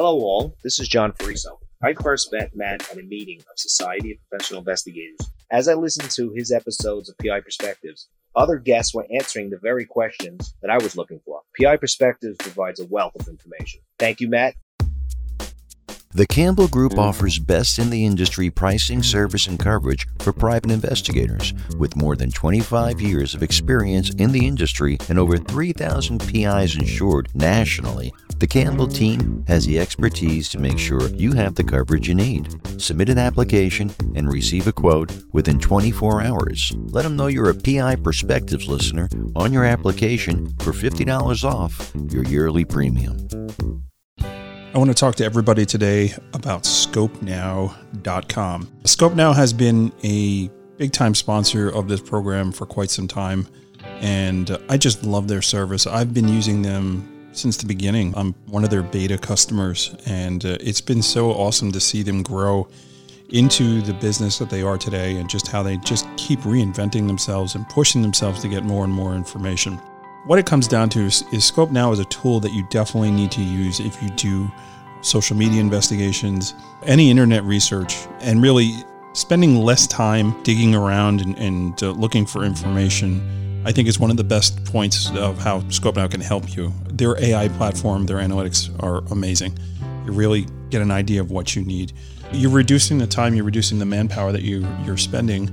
Hello, 0.00 0.20
all. 0.20 0.54
This 0.62 0.78
is 0.78 0.86
John 0.86 1.10
Fariso. 1.10 1.58
I 1.82 1.92
first 1.92 2.32
met 2.32 2.54
Matt 2.54 2.88
at 2.88 2.98
a 2.98 3.02
meeting 3.02 3.40
of 3.40 3.58
Society 3.58 4.12
of 4.12 4.18
Professional 4.28 4.60
Investigators. 4.60 5.18
As 5.50 5.66
I 5.66 5.74
listened 5.74 6.12
to 6.12 6.32
his 6.36 6.52
episodes 6.52 7.08
of 7.08 7.18
PI 7.18 7.40
Perspectives, 7.40 8.06
other 8.36 8.58
guests 8.58 8.94
were 8.94 9.08
answering 9.12 9.50
the 9.50 9.58
very 9.58 9.84
questions 9.84 10.54
that 10.62 10.70
I 10.70 10.78
was 10.78 10.96
looking 10.96 11.18
for. 11.24 11.40
PI 11.60 11.78
Perspectives 11.78 12.36
provides 12.38 12.78
a 12.78 12.86
wealth 12.86 13.16
of 13.18 13.26
information. 13.26 13.80
Thank 13.98 14.20
you, 14.20 14.28
Matt. 14.28 14.54
The 16.12 16.28
Campbell 16.28 16.68
Group 16.68 16.96
offers 16.96 17.40
best 17.40 17.80
in 17.80 17.90
the 17.90 18.06
industry 18.06 18.50
pricing, 18.50 19.02
service, 19.02 19.48
and 19.48 19.58
coverage 19.58 20.06
for 20.20 20.32
private 20.32 20.70
investigators. 20.70 21.52
With 21.76 21.96
more 21.96 22.14
than 22.14 22.30
25 22.30 23.00
years 23.00 23.34
of 23.34 23.42
experience 23.42 24.10
in 24.14 24.30
the 24.30 24.46
industry 24.46 24.96
and 25.08 25.18
over 25.18 25.38
3,000 25.38 26.20
PIs 26.20 26.76
insured 26.76 27.28
nationally, 27.34 28.12
the 28.38 28.46
Campbell 28.46 28.86
team 28.86 29.42
has 29.48 29.66
the 29.66 29.80
expertise 29.80 30.48
to 30.50 30.58
make 30.58 30.78
sure 30.78 31.08
you 31.08 31.32
have 31.32 31.56
the 31.56 31.64
coverage 31.64 32.08
you 32.08 32.14
need. 32.14 32.80
Submit 32.80 33.08
an 33.08 33.18
application 33.18 33.90
and 34.14 34.32
receive 34.32 34.68
a 34.68 34.72
quote 34.72 35.10
within 35.32 35.58
24 35.58 36.22
hours. 36.22 36.72
Let 36.76 37.02
them 37.02 37.16
know 37.16 37.26
you're 37.26 37.50
a 37.50 37.54
PI 37.54 37.96
Perspectives 37.96 38.68
listener 38.68 39.08
on 39.34 39.52
your 39.52 39.64
application 39.64 40.54
for 40.60 40.72
$50 40.72 41.42
off 41.44 41.92
your 42.10 42.22
yearly 42.24 42.64
premium. 42.64 43.26
I 44.20 44.78
want 44.78 44.90
to 44.90 44.94
talk 44.94 45.16
to 45.16 45.24
everybody 45.24 45.66
today 45.66 46.14
about 46.34 46.62
Skopenow.com. 46.62 48.66
Skopenow 48.84 49.34
has 49.34 49.52
been 49.52 49.92
a 50.04 50.48
big 50.76 50.92
time 50.92 51.16
sponsor 51.16 51.70
of 51.70 51.88
this 51.88 52.00
program 52.00 52.52
for 52.52 52.66
quite 52.66 52.90
some 52.90 53.08
time, 53.08 53.48
and 54.00 54.56
I 54.68 54.76
just 54.76 55.02
love 55.02 55.26
their 55.26 55.42
service. 55.42 55.88
I've 55.88 56.14
been 56.14 56.28
using 56.28 56.62
them 56.62 57.17
since 57.38 57.56
the 57.56 57.66
beginning. 57.66 58.14
I'm 58.16 58.34
one 58.46 58.64
of 58.64 58.70
their 58.70 58.82
beta 58.82 59.16
customers, 59.18 59.94
and 60.06 60.44
uh, 60.44 60.58
it's 60.60 60.80
been 60.80 61.02
so 61.02 61.30
awesome 61.30 61.72
to 61.72 61.80
see 61.80 62.02
them 62.02 62.22
grow 62.22 62.68
into 63.30 63.82
the 63.82 63.94
business 63.94 64.38
that 64.38 64.50
they 64.50 64.62
are 64.62 64.78
today 64.78 65.16
and 65.16 65.28
just 65.28 65.48
how 65.48 65.62
they 65.62 65.76
just 65.78 66.06
keep 66.16 66.40
reinventing 66.40 67.06
themselves 67.06 67.54
and 67.54 67.68
pushing 67.68 68.02
themselves 68.02 68.40
to 68.40 68.48
get 68.48 68.64
more 68.64 68.84
and 68.84 68.92
more 68.92 69.14
information 69.14 69.78
what 70.28 70.38
it 70.38 70.44
comes 70.44 70.68
down 70.68 70.90
to 70.90 71.00
is, 71.00 71.22
is 71.32 71.50
Skopenow 71.50 71.90
is 71.90 72.00
a 72.00 72.04
tool 72.04 72.38
that 72.40 72.52
you 72.52 72.62
definitely 72.68 73.10
need 73.10 73.30
to 73.32 73.42
use 73.42 73.80
if 73.80 74.02
you 74.02 74.10
do 74.10 74.52
social 75.00 75.34
media 75.34 75.58
investigations, 75.58 76.54
any 76.82 77.10
internet 77.10 77.44
research, 77.44 77.96
and 78.20 78.42
really 78.42 78.74
spending 79.14 79.56
less 79.56 79.86
time 79.86 80.40
digging 80.42 80.74
around 80.74 81.22
and, 81.22 81.38
and 81.38 81.82
uh, 81.82 81.92
looking 81.92 82.26
for 82.26 82.44
information. 82.44 83.47
I 83.68 83.72
think 83.72 83.86
is 83.86 84.00
one 84.00 84.10
of 84.10 84.16
the 84.16 84.24
best 84.24 84.64
points 84.64 85.10
of 85.10 85.36
how 85.36 85.60
Skopenow 85.60 86.10
can 86.10 86.22
help 86.22 86.56
you. 86.56 86.72
Their 86.86 87.22
AI 87.22 87.48
platform, 87.48 88.06
their 88.06 88.16
analytics 88.16 88.70
are 88.82 89.04
amazing. 89.12 89.58
You 90.06 90.12
really 90.12 90.46
get 90.70 90.80
an 90.80 90.90
idea 90.90 91.20
of 91.20 91.30
what 91.30 91.54
you 91.54 91.62
need. 91.62 91.92
You're 92.32 92.50
reducing 92.50 92.96
the 92.96 93.06
time, 93.06 93.34
you're 93.34 93.44
reducing 93.44 93.78
the 93.78 93.84
manpower 93.84 94.32
that 94.32 94.40
you, 94.40 94.66
you're 94.86 94.96
spending 94.96 95.50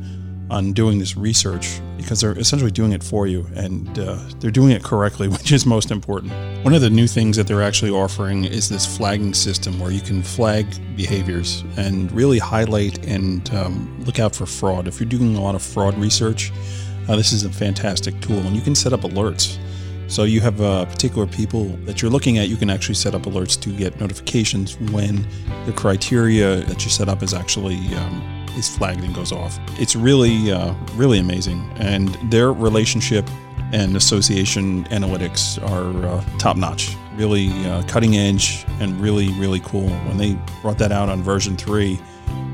on 0.49 0.71
doing 0.71 0.97
this 0.97 1.17
research 1.17 1.81
because 1.97 2.21
they're 2.21 2.39
essentially 2.39 2.71
doing 2.71 2.93
it 2.93 3.03
for 3.03 3.27
you 3.27 3.45
and 3.53 3.99
uh, 3.99 4.17
they're 4.39 4.49
doing 4.49 4.71
it 4.71 4.81
correctly, 4.81 5.27
which 5.37 5.51
is 5.51 5.65
most 5.65 5.91
important. 5.91 6.31
One 6.63 6.73
of 6.73 6.79
the 6.79 6.89
new 6.89 7.07
things 7.07 7.35
that 7.35 7.47
they're 7.47 7.63
actually 7.63 7.91
offering 7.91 8.45
is 8.45 8.69
this 8.69 8.85
flagging 8.85 9.33
system 9.33 9.77
where 9.77 9.91
you 9.91 9.99
can 9.99 10.23
flag 10.23 10.65
behaviors 10.95 11.65
and 11.75 12.09
really 12.13 12.39
highlight 12.39 13.05
and 13.05 13.53
um, 13.53 13.93
look 14.05 14.19
out 14.19 14.33
for 14.33 14.45
fraud. 14.45 14.87
If 14.87 15.01
you're 15.01 15.09
doing 15.09 15.35
a 15.35 15.41
lot 15.41 15.55
of 15.55 15.61
fraud 15.61 15.97
research, 15.97 16.53
uh, 17.07 17.15
this 17.15 17.31
is 17.31 17.43
a 17.43 17.49
fantastic 17.49 18.19
tool 18.21 18.39
and 18.39 18.55
you 18.55 18.61
can 18.61 18.75
set 18.75 18.93
up 18.93 19.01
alerts. 19.01 19.57
So 20.07 20.23
you 20.23 20.39
have 20.41 20.61
uh, 20.61 20.85
particular 20.85 21.25
people 21.25 21.65
that 21.85 22.01
you're 22.01 22.11
looking 22.11 22.37
at, 22.37 22.47
you 22.47 22.57
can 22.57 22.69
actually 22.69 22.95
set 22.95 23.15
up 23.15 23.23
alerts 23.23 23.59
to 23.61 23.69
get 23.75 23.99
notifications 23.99 24.79
when 24.91 25.27
the 25.65 25.73
criteria 25.73 26.57
that 26.57 26.83
you 26.83 26.91
set 26.91 27.09
up 27.09 27.23
is 27.23 27.33
actually 27.33 27.77
um, 27.95 28.45
is 28.55 28.75
flagged 28.77 29.03
and 29.03 29.13
goes 29.13 29.31
off. 29.31 29.59
It's 29.79 29.95
really, 29.95 30.51
uh, 30.51 30.73
really 30.93 31.19
amazing. 31.19 31.69
And 31.77 32.09
their 32.31 32.53
relationship 32.53 33.27
and 33.73 33.95
association 33.95 34.85
analytics 34.85 35.61
are 35.69 36.07
uh, 36.07 36.23
top 36.37 36.55
notch, 36.55 36.95
really 37.15 37.49
uh, 37.65 37.83
cutting 37.83 38.15
edge, 38.15 38.65
and 38.79 38.99
really, 39.01 39.29
really 39.33 39.59
cool. 39.61 39.89
When 39.89 40.17
they 40.17 40.37
brought 40.61 40.77
that 40.77 40.91
out 40.91 41.09
on 41.09 41.23
version 41.23 41.57
three, 41.57 41.99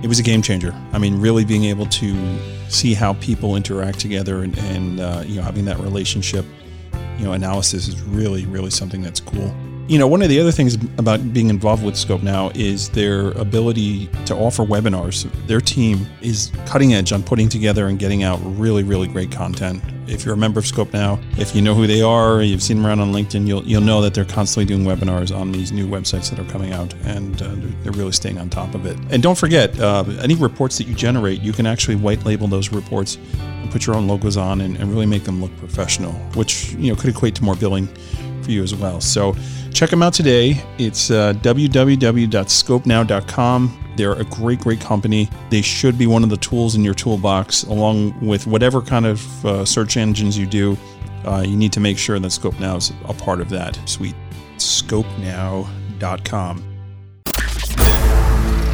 it 0.04 0.08
was 0.08 0.20
a 0.20 0.24
game 0.24 0.42
changer. 0.42 0.74
I 0.94 0.98
mean, 0.98 1.20
really 1.20 1.46
being 1.46 1.66
able 1.66 1.86
to 1.88 2.40
see 2.70 2.94
how 2.94 3.14
people 3.16 3.56
interact 3.56 4.00
together 4.00 4.44
and, 4.44 4.58
and 4.58 5.00
uh, 5.00 5.24
you 5.26 5.38
know 5.38 5.44
having 5.44 5.66
that 5.66 5.80
relationship, 5.80 6.46
you 7.18 7.26
know, 7.26 7.34
analysis 7.34 7.88
is 7.88 8.02
really, 8.02 8.46
really 8.46 8.72
something 8.72 9.02
that's 9.02 9.20
cool. 9.20 9.54
You 9.88 10.00
know, 10.00 10.08
one 10.08 10.22
of 10.22 10.30
the 10.30 10.40
other 10.40 10.52
things 10.52 10.76
about 10.98 11.34
being 11.34 11.50
involved 11.50 11.84
with 11.84 11.96
Skopenow 11.96 12.56
is 12.56 12.90
their 12.90 13.32
ability 13.32 14.08
to 14.26 14.36
offer 14.36 14.64
webinars. 14.64 15.30
Their 15.48 15.59
team 15.59 16.08
is 16.22 16.52
cutting 16.66 16.94
edge 16.94 17.12
on 17.12 17.24
putting 17.24 17.50
together 17.50 17.88
and 17.88 18.00
getting 18.00 18.24
out 18.24 18.40
really, 18.44 18.84
really 18.84 19.08
great 19.08 19.32
content. 19.32 19.84
If 20.12 20.26
you're 20.26 20.34
a 20.34 20.38
member 20.38 20.60
of 20.60 20.66
Skopenow, 20.66 21.20
if 21.40 21.56
you 21.56 21.62
know 21.62 21.74
who 21.74 21.88
they 21.88 22.02
are, 22.02 22.42
you've 22.42 22.62
seen 22.62 22.78
them 22.78 22.86
around 22.86 23.00
on 23.00 23.14
LinkedIn, 23.14 23.48
you'll 23.48 23.64
you'll 23.64 23.82
know 23.82 24.02
that 24.02 24.14
they're 24.14 24.26
constantly 24.26 24.66
doing 24.66 24.86
webinars 24.86 25.36
on 25.36 25.52
these 25.52 25.72
new 25.72 25.88
websites 25.88 26.30
that 26.30 26.40
are 26.40 26.52
coming 26.52 26.74
out, 26.74 26.94
and 27.06 27.42
uh, 27.42 27.50
they're 27.84 27.94
really 27.94 28.12
staying 28.12 28.38
on 28.38 28.50
top 28.50 28.76
of 28.76 28.86
it. 28.86 28.98
And 29.10 29.24
don't 29.24 29.38
forget, 29.38 29.80
uh, 29.80 30.04
any 30.22 30.36
reports 30.36 30.78
that 30.78 30.88
you 30.88 30.96
generate, 30.96 31.42
you 31.42 31.54
can 31.54 31.66
actually 31.66 31.96
white 31.96 32.26
label 32.26 32.48
those 32.48 32.72
reports 32.72 33.18
and 33.40 33.72
put 33.72 33.88
your 33.88 33.96
own 33.96 34.08
logos 34.08 34.38
on 34.38 34.62
and, 34.62 34.76
and 34.78 34.92
really 34.92 35.06
make 35.06 35.24
them 35.24 35.42
look 35.42 35.56
professional, 35.58 36.12
which 36.36 36.74
you 36.74 36.92
know 36.92 37.00
could 37.00 37.10
equate 37.10 37.36
to 37.36 37.44
more 37.44 37.56
billing 37.56 37.88
for 38.41 38.52
you 38.52 38.63
as 38.63 38.75
well. 38.75 39.02
So 39.02 39.35
check 39.74 39.90
them 39.90 40.03
out 40.03 40.13
today. 40.13 40.63
It's 40.78 41.12
uh, 41.12 41.34
www.skopenow.com. 41.34 43.78
They're 43.97 44.13
a 44.13 44.24
great, 44.25 44.59
great 44.62 44.79
company. 44.79 45.29
They 45.50 45.62
should 45.62 45.97
be 45.97 46.07
one 46.07 46.24
of 46.24 46.29
the 46.29 46.38
tools 46.38 46.75
in 46.75 46.84
your 46.84 46.94
toolbox, 46.94 47.63
along 47.63 48.25
with 48.25 48.47
whatever 48.47 48.81
kind 48.81 49.06
of 49.06 49.46
uh, 49.46 49.66
search 49.66 49.97
engines 49.97 50.38
you 50.38 50.46
do. 50.46 50.78
Uh, 51.25 51.44
you 51.46 51.56
need 51.56 51.74
to 51.74 51.79
make 51.79 51.97
sure 51.97 52.18
that 52.18 52.28
Skopenow 52.28 52.78
is 52.78 52.91
a 53.06 53.13
part 53.13 53.41
of 53.41 53.50
that 53.50 53.78
suite. 53.88 54.16
Skopenow.com. 54.58 56.63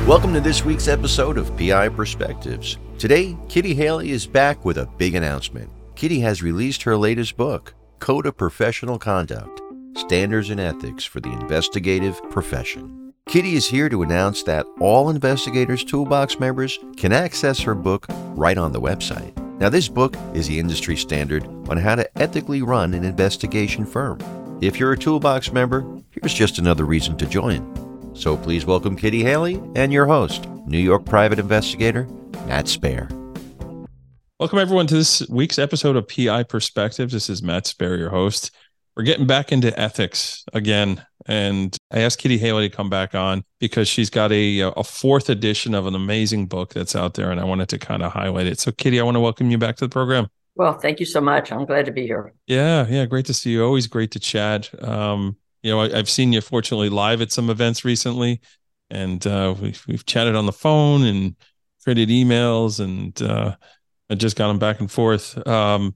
Welcome 0.08 0.34
to 0.34 0.40
this 0.40 0.64
week's 0.64 0.88
episode 0.88 1.38
of 1.38 1.56
PI 1.58 1.90
Perspectives. 1.90 2.78
Today, 2.98 3.36
Kitty 3.50 3.76
Hailey 3.76 4.12
is 4.12 4.26
back 4.26 4.64
with 4.64 4.78
a 4.78 4.86
big 4.98 5.16
announcement. 5.16 5.70
Kitty 5.96 6.22
has 6.22 6.42
released 6.42 6.84
her 6.84 6.96
latest 6.96 7.36
book, 7.36 7.74
Code 8.00 8.26
of 8.26 8.38
Professional 8.38 9.00
Conduct 9.00 9.62
Standards 9.96 10.50
and 10.50 10.60
Ethics 10.60 11.04
for 11.04 11.20
the 11.20 11.32
Investigative 11.32 12.22
Profession. 12.30 13.14
Kitty 13.28 13.56
is 13.56 13.68
here 13.68 13.90
to 13.90 14.04
announce 14.04 14.44
that 14.44 14.66
all 14.80 15.10
Investigators 15.10 15.84
Toolbox 15.84 16.40
members 16.40 16.78
can 16.96 17.12
access 17.12 17.60
her 17.60 17.76
book 17.76 18.06
right 18.36 18.58
on 18.58 18.72
the 18.72 18.80
website. 18.80 19.36
Now, 19.60 19.70
this 19.70 19.90
book 19.90 20.16
is 20.34 20.48
the 20.48 20.60
industry 20.60 20.96
standard 20.96 21.46
on 21.68 21.78
how 21.78 21.96
to 21.96 22.18
ethically 22.18 22.62
run 22.62 22.94
an 22.94 23.04
investigation 23.04 23.86
firm. 23.86 24.20
If 24.62 24.80
you're 24.80 24.94
a 24.94 24.98
Toolbox 24.98 25.52
member, 25.52 25.82
here's 26.12 26.34
just 26.34 26.60
another 26.60 26.86
reason 26.86 27.18
to 27.18 27.26
join. 27.26 28.14
So 28.16 28.38
please 28.38 28.66
welcome 28.66 28.96
Kitty 28.96 29.24
Hailey 29.24 29.62
and 29.76 29.92
your 29.92 30.06
host, 30.06 30.48
New 30.68 30.80
York 30.80 31.06
private 31.06 31.40
investigator 31.40 32.06
Matt 32.46 32.66
Spaier. 32.66 33.17
Welcome, 34.40 34.60
everyone, 34.60 34.86
to 34.86 34.94
this 34.94 35.28
week's 35.30 35.58
episode 35.58 35.96
of 35.96 36.08
PI 36.08 36.44
Perspectives. 36.44 37.12
This 37.12 37.28
is 37.28 37.42
Matt 37.42 37.66
Spaier, 37.66 37.98
your 37.98 38.12
host. 38.12 38.52
We're 38.96 39.02
getting 39.02 39.26
back 39.26 39.52
into 39.52 39.78
ethics 39.80 40.46
again. 40.54 41.04
And 41.26 41.76
I 41.90 42.02
asked 42.02 42.20
Kitty 42.20 42.38
Hailey 42.38 42.70
to 42.70 42.76
come 42.76 42.88
back 42.88 43.16
on 43.16 43.44
because 43.60 43.88
she's 43.88 44.12
got 44.12 44.32
a, 44.32 44.60
a 44.60 44.84
fourth 44.84 45.32
edition 45.32 45.74
of 45.74 45.88
an 45.88 45.96
amazing 45.96 46.46
book 46.46 46.72
that's 46.72 46.96
out 46.96 47.16
there. 47.16 47.32
And 47.32 47.40
I 47.40 47.46
wanted 47.46 47.70
to 47.70 47.80
kind 47.80 48.04
of 48.04 48.12
highlight 48.12 48.46
it. 48.46 48.60
So, 48.60 48.72
Kitty, 48.72 49.00
I 49.00 49.04
want 49.04 49.16
to 49.16 49.22
welcome 49.22 49.50
you 49.50 49.58
back 49.58 49.76
to 49.78 49.86
the 49.86 49.90
program. 49.90 50.28
Well, 50.54 50.74
thank 50.74 51.00
you 51.00 51.08
so 51.08 51.20
much. 51.20 51.52
I'm 51.52 51.66
glad 51.66 51.88
to 51.88 51.92
be 51.92 52.06
here. 52.06 52.32
Yeah, 52.46 52.86
yeah, 52.88 53.08
great 53.08 53.26
to 53.26 53.34
see 53.34 53.50
you. 53.54 53.66
Always 53.66 53.88
great 53.88 54.12
to 54.12 54.20
chat. 54.20 54.70
Um, 54.84 55.38
you 55.64 55.72
know, 55.72 55.82
I, 55.82 55.90
have 55.90 56.10
seen 56.10 56.32
you 56.32 56.42
fortunately 56.42 56.90
live 56.90 57.24
at 57.24 57.32
some 57.32 57.50
events 57.50 57.84
recently, 57.84 58.42
and 58.92 59.26
uh, 59.26 59.56
we've 59.60 59.84
we've 59.88 60.06
chatted 60.06 60.36
on 60.36 60.46
the 60.46 60.52
phone 60.52 61.04
and 61.04 61.36
traded 61.84 62.10
emails, 62.10 62.80
and 62.80 63.20
uh, 63.22 63.56
I 64.10 64.16
just 64.16 64.36
got 64.36 64.48
them 64.48 64.60
back 64.60 64.80
and 64.80 64.90
forth. 64.90 65.46
Um, 65.48 65.96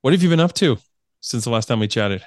what 0.00 0.12
have 0.12 0.22
you 0.22 0.28
been 0.28 0.40
up 0.40 0.54
to 0.54 0.78
since 1.20 1.44
the 1.44 1.50
last 1.50 1.66
time 1.66 1.80
we 1.80 1.88
chatted? 1.88 2.22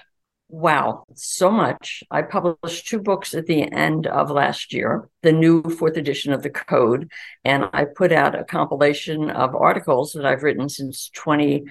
Wow, 0.50 1.06
so 1.16 1.50
much. 1.50 2.04
I 2.12 2.22
published 2.22 2.88
two 2.88 3.00
books 3.00 3.34
at 3.34 3.48
the 3.48 3.72
end 3.72 4.06
of 4.06 4.30
last 4.30 4.72
year, 4.72 5.10
the 5.24 5.32
new 5.32 5.64
fourth 5.64 5.98
edition 5.98 6.32
of 6.32 6.44
the 6.44 6.52
Code, 6.52 7.12
and 7.44 7.68
I 7.74 7.86
put 7.86 8.12
out 8.12 8.40
a 8.40 8.44
compilation 8.44 9.32
of 9.32 9.56
articles 9.56 10.14
that 10.14 10.26
I've 10.26 10.44
written 10.44 10.70
since 10.70 11.10
20, 11.16 11.64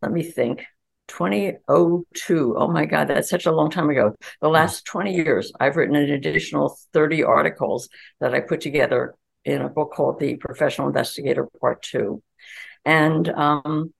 let 0.00 0.12
me 0.12 0.22
think, 0.22 0.64
2002. 1.08 2.56
Oh 2.56 2.68
my 2.68 2.86
God, 2.86 3.08
that's 3.08 3.28
such 3.28 3.44
a 3.44 3.52
long 3.52 3.70
time 3.70 3.90
ago. 3.90 4.14
The 4.40 4.48
last 4.48 4.86
20 4.86 5.14
years, 5.14 5.52
I've 5.60 5.76
written 5.76 5.96
an 5.96 6.10
additional 6.10 6.78
30 6.94 7.22
articles 7.22 7.90
that 8.20 8.34
I 8.34 8.40
put 8.40 8.62
together 8.62 9.14
in 9.44 9.60
a 9.60 9.68
book 9.68 9.92
called 9.92 10.18
The 10.18 10.36
Professional 10.36 10.88
Investigator 10.88 11.48
Part 11.60 11.82
Two. 11.82 12.22
And 12.86 13.28
um, 13.28 13.92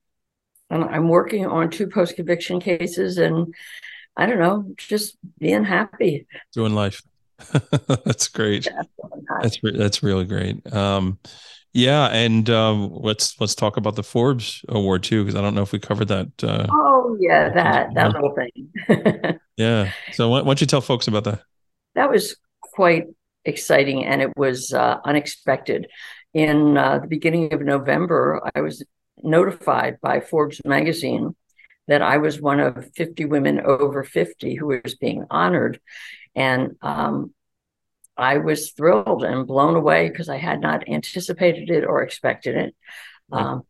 and 0.71 0.85
I'm 0.85 1.09
working 1.09 1.44
on 1.47 1.71
two 1.71 1.88
post 1.88 2.17
conviction 2.17 2.61
cases, 2.61 3.19
and 3.19 3.55
I 4.17 4.27
don't 4.27 4.38
know, 4.38 4.73
just 4.79 5.17
being 5.38 5.65
happy. 5.65 6.27
Doing 6.55 6.75
life. 6.75 7.03
that's 8.05 8.29
great. 8.29 8.69
That's 9.43 9.59
that's 9.62 10.03
really 10.03 10.25
great. 10.25 10.73
Um, 10.73 11.19
yeah, 11.77 12.06
and 12.06 12.49
um, 12.49 12.91
let's 12.94 13.38
let's 13.38 13.55
talk 13.55 13.77
about 13.77 13.97
the 13.97 14.03
Forbes 14.03 14.65
Award 14.69 15.03
too, 15.03 15.23
because 15.23 15.38
I 15.38 15.43
don't 15.43 15.55
know 15.55 15.62
if 15.62 15.73
we 15.73 15.79
covered 15.79 16.09
that. 16.09 16.29
Uh, 16.43 16.67
oh 16.71 17.19
yeah, 17.21 17.50
that 17.50 17.93
that 17.94 18.12
little 18.12 18.35
thing. 18.35 19.38
yeah. 19.59 19.93
So 20.12 20.31
why, 20.31 20.41
why, 20.41 20.47
don't 20.47 20.61
you 20.62 20.67
tell 20.67 20.81
folks 20.81 21.06
about 21.06 21.25
that? 21.25 21.43
That 21.94 22.11
was 22.11 22.37
quite 22.62 23.05
exciting, 23.44 24.06
and 24.06 24.23
it 24.23 24.35
was 24.37 24.73
uh, 24.73 25.00
unexpected. 25.05 25.88
In 26.37 26.77
uh, 26.77 26.99
the 26.99 27.06
beginning 27.06 27.55
of 27.55 27.62
November, 27.62 28.43
I 28.55 28.61
was 28.61 28.85
notified 29.23 30.03
by 30.03 30.21
Forbes 30.21 30.61
magazine 30.67 31.35
that 31.88 32.03
I 32.03 32.19
was 32.19 32.43
one 32.43 32.61
of 32.61 32.91
50 32.94 33.25
women 33.25 33.59
over 33.59 34.05
50 34.05 34.55
who 34.55 34.67
was 34.67 34.97
being 34.97 35.25
honored. 35.31 35.81
And 36.35 36.77
um, 36.83 37.33
I 38.19 38.37
was 38.37 38.73
thrilled 38.73 39.25
and 39.25 39.47
blown 39.47 39.77
away 39.77 40.11
because 40.11 40.29
I 40.29 40.37
had 40.37 40.61
not 40.61 40.87
anticipated 40.87 41.71
it 41.71 41.87
or 41.87 42.03
expected 42.03 42.55
it. 42.55 42.77
Um, 43.33 43.62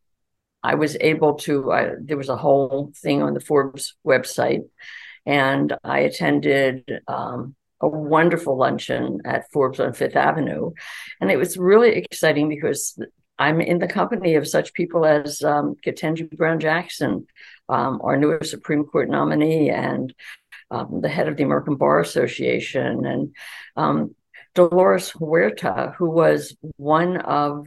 I 0.61 0.75
was 0.75 0.97
able 1.01 1.35
to, 1.35 1.71
I, 1.71 1.91
there 2.01 2.17
was 2.17 2.31
a 2.31 2.37
whole 2.37 2.93
thing 2.97 3.23
on 3.23 3.33
the 3.33 3.39
Forbes 3.39 3.95
website, 4.05 4.63
and 5.25 5.73
I 5.85 6.01
attended 6.01 7.01
um, 7.07 7.55
a 7.81 7.89
wonderful 7.89 8.57
luncheon 8.57 9.21
at 9.25 9.51
Forbes 9.53 9.81
on 9.81 9.93
Fifth 9.93 10.17
Avenue. 10.17 10.73
And 11.21 11.31
it 11.31 11.37
was 11.37 11.57
really 11.57 11.91
exciting 11.91 12.49
because 12.49 12.99
I'm 13.39 13.61
in 13.61 13.79
the 13.79 13.89
company 13.89 14.35
of 14.37 14.49
such 14.49 14.73
people 14.73 15.05
as 15.05 15.43
um, 15.43 15.77
Ketanji 15.85 16.31
Brown 16.31 16.59
Jackson, 16.59 17.27
um, 17.69 18.01
our 18.03 18.17
newest 18.17 18.51
Supreme 18.51 18.85
Court 18.85 19.11
nominee, 19.11 19.71
and 19.71 20.15
um, 20.71 21.01
the 21.03 21.09
head 21.09 21.29
of 21.29 21.37
the 21.37 21.45
American 21.45 21.77
Bar 21.77 22.01
Association, 22.01 23.05
and 23.05 23.35
um, 23.77 24.15
Dolores 24.55 25.11
Huerta, 25.11 25.95
who 25.99 26.09
was 26.11 26.57
one 26.77 27.19
of 27.19 27.67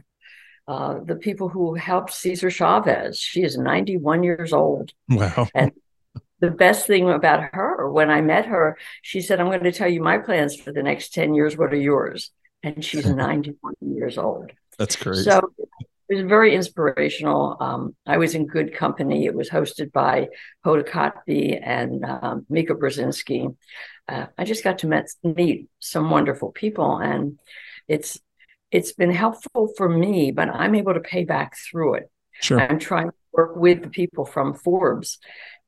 uh, 0.66 0.98
the 1.04 1.16
people 1.16 1.48
who 1.48 1.74
helped 1.74 2.12
Cesar 2.12 2.50
Chavez. 2.50 3.18
She 3.18 3.42
is 3.42 3.56
91 3.56 4.22
years 4.22 4.52
old. 4.52 4.92
Wow. 5.08 5.48
And 5.54 5.72
the 6.40 6.50
best 6.50 6.86
thing 6.86 7.10
about 7.10 7.50
her, 7.52 7.90
when 7.90 8.10
I 8.10 8.20
met 8.20 8.46
her, 8.46 8.78
she 9.02 9.20
said, 9.20 9.40
I'm 9.40 9.46
going 9.46 9.64
to 9.64 9.72
tell 9.72 9.88
you 9.88 10.02
my 10.02 10.18
plans 10.18 10.56
for 10.56 10.72
the 10.72 10.82
next 10.82 11.12
10 11.12 11.34
years. 11.34 11.56
What 11.56 11.72
are 11.72 11.80
yours? 11.80 12.30
And 12.62 12.84
she's 12.84 13.06
91 13.06 13.74
years 13.80 14.18
old. 14.18 14.50
That's 14.78 14.96
great. 14.96 15.24
So 15.24 15.52
it 16.08 16.14
was 16.14 16.24
very 16.24 16.54
inspirational. 16.54 17.56
Um, 17.60 17.94
I 18.06 18.16
was 18.16 18.34
in 18.34 18.46
good 18.46 18.74
company. 18.74 19.26
It 19.26 19.34
was 19.34 19.50
hosted 19.50 19.92
by 19.92 20.28
Hoda 20.64 20.86
Kotb 20.86 21.60
and 21.62 22.04
um, 22.04 22.46
Mika 22.48 22.74
Brzezinski. 22.74 23.54
Uh, 24.08 24.26
I 24.36 24.44
just 24.44 24.64
got 24.64 24.78
to 24.78 24.88
met, 24.88 25.08
meet 25.22 25.68
some 25.78 26.10
wonderful 26.10 26.50
people, 26.50 26.96
and 26.96 27.38
it's 27.86 28.18
it's 28.72 28.92
been 28.92 29.12
helpful 29.12 29.72
for 29.76 29.88
me. 29.88 30.32
But 30.32 30.48
I'm 30.48 30.74
able 30.74 30.94
to 30.94 31.00
pay 31.00 31.24
back 31.24 31.56
through 31.56 31.94
it. 31.94 32.10
Sure. 32.40 32.60
I'm 32.60 32.80
trying 32.80 33.10
to 33.10 33.16
work 33.32 33.54
with 33.54 33.82
the 33.82 33.88
people 33.88 34.24
from 34.24 34.54
Forbes 34.54 35.18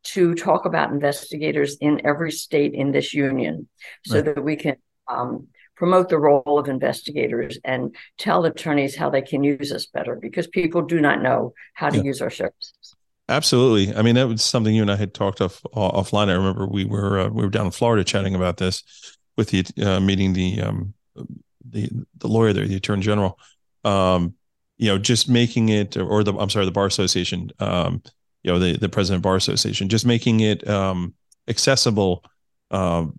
to 0.04 0.34
talk 0.34 0.64
about 0.64 0.90
investigators 0.90 1.76
in 1.80 2.04
every 2.04 2.32
state 2.32 2.74
in 2.74 2.92
this 2.92 3.14
union, 3.14 3.68
so 4.04 4.16
right. 4.16 4.24
that 4.24 4.42
we 4.42 4.56
can 4.56 4.76
um, 5.08 5.48
promote 5.76 6.08
the 6.08 6.18
role 6.18 6.58
of 6.58 6.68
investigators 6.68 7.58
and 7.64 7.94
tell 8.18 8.44
attorneys 8.44 8.96
how 8.96 9.10
they 9.10 9.22
can 9.22 9.42
use 9.42 9.72
us 9.72 9.86
better 9.86 10.16
because 10.16 10.46
people 10.46 10.82
do 10.82 11.00
not 11.00 11.22
know 11.22 11.52
how 11.74 11.90
to 11.90 11.98
yeah. 11.98 12.04
use 12.04 12.20
our 12.20 12.30
services. 12.30 12.94
Absolutely. 13.28 13.94
I 13.94 14.02
mean, 14.02 14.14
that 14.16 14.28
was 14.28 14.42
something 14.42 14.74
you 14.74 14.82
and 14.82 14.90
I 14.90 14.96
had 14.96 15.14
talked 15.14 15.40
off 15.40 15.62
offline. 15.74 16.28
I 16.28 16.34
remember 16.34 16.66
we 16.66 16.84
were 16.84 17.20
uh, 17.20 17.28
we 17.28 17.44
were 17.44 17.50
down 17.50 17.66
in 17.66 17.72
Florida 17.72 18.04
chatting 18.04 18.34
about 18.34 18.58
this 18.58 18.82
with 19.36 19.50
the 19.50 19.64
uh, 19.82 20.00
meeting 20.00 20.32
the 20.32 20.60
um, 20.60 20.94
the 21.64 21.88
the 22.18 22.28
lawyer 22.28 22.52
there, 22.52 22.66
the 22.66 22.76
attorney 22.76 23.02
general. 23.02 23.38
Um, 23.84 24.34
you 24.76 24.88
know, 24.88 24.98
just 24.98 25.28
making 25.28 25.68
it, 25.68 25.96
or 25.96 26.24
the 26.24 26.34
I'm 26.34 26.50
sorry, 26.50 26.64
the 26.64 26.72
bar 26.72 26.86
association. 26.86 27.50
Um, 27.58 28.02
you 28.42 28.52
know, 28.52 28.58
the 28.58 28.76
the 28.76 28.88
president 28.88 29.22
bar 29.22 29.36
association, 29.36 29.88
just 29.88 30.06
making 30.06 30.40
it 30.40 30.66
um, 30.68 31.14
accessible 31.48 32.24
um, 32.70 33.18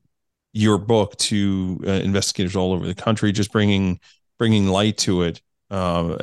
your 0.53 0.77
book 0.77 1.15
to 1.17 1.81
uh, 1.87 1.91
investigators 1.91 2.55
all 2.55 2.73
over 2.73 2.85
the 2.85 2.95
country, 2.95 3.31
just 3.31 3.51
bringing 3.51 3.99
bringing 4.37 4.67
light 4.67 4.97
to 4.99 5.23
it. 5.23 5.41
Uh, 5.69 6.17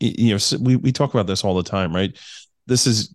you 0.00 0.34
know, 0.34 0.58
we 0.60 0.76
we 0.76 0.92
talk 0.92 1.14
about 1.14 1.26
this 1.26 1.44
all 1.44 1.54
the 1.54 1.62
time, 1.62 1.94
right? 1.94 2.16
This 2.66 2.86
is 2.86 3.14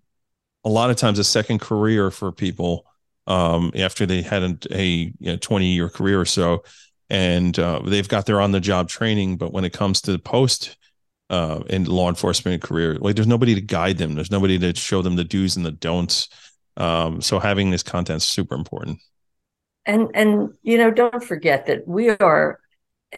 a 0.64 0.70
lot 0.70 0.90
of 0.90 0.96
times 0.96 1.20
a 1.20 1.24
second 1.24 1.60
career 1.60 2.12
for 2.12 2.32
people 2.32 2.86
um, 3.28 3.72
after 3.76 4.06
they 4.06 4.22
had 4.22 4.44
a, 4.44 4.58
a 4.72 4.86
you 5.20 5.32
know, 5.32 5.38
20 5.38 5.66
year 5.66 5.90
career 5.90 6.20
or 6.20 6.26
so, 6.26 6.64
and 7.10 7.58
uh, 7.58 7.82
they've 7.86 8.08
got 8.08 8.26
their 8.26 8.40
on 8.40 8.52
the 8.52 8.60
job 8.60 8.88
training. 8.90 9.38
But 9.38 9.52
when 9.52 9.66
it 9.66 9.74
comes 9.74 10.02
to 10.02 10.12
the 10.12 10.20
post 10.20 10.78
uh, 11.32 11.64
in 11.68 11.86
law 11.86 12.10
enforcement 12.10 12.62
career, 12.62 12.96
like 13.00 13.16
there's 13.16 13.28
nobody 13.28 13.56
to 13.56 13.62
guide 13.62 13.98
them. 13.98 14.14
There's 14.14 14.32
nobody 14.32 14.60
to 14.60 14.76
show 14.76 15.02
them 15.02 15.16
the 15.16 15.24
do's 15.24 15.56
and 15.56 15.66
the 15.66 15.72
don'ts. 15.72 16.30
Um, 16.78 17.22
so 17.22 17.40
having 17.40 17.72
this 17.72 17.84
content 17.84 18.18
is 18.18 18.28
super 18.28 18.54
important 18.54 19.00
and 19.86 20.10
and 20.14 20.50
you 20.62 20.78
know 20.78 20.92
don't 20.92 21.24
forget 21.24 21.66
that 21.66 21.88
we 21.88 22.10
are 22.10 22.60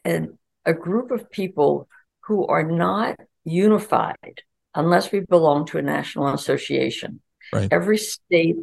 an, 0.06 0.38
a 0.66 0.74
group 0.74 1.12
of 1.12 1.30
people 1.30 1.88
who 2.22 2.46
are 2.48 2.64
not 2.64 3.20
unified 3.44 4.42
unless 4.76 5.12
we 5.12 5.20
belong 5.20 5.66
to 5.66 5.78
a 5.78 5.82
national 5.82 6.28
association 6.30 7.22
right. 7.52 7.72
every 7.72 7.98
state 7.98 8.56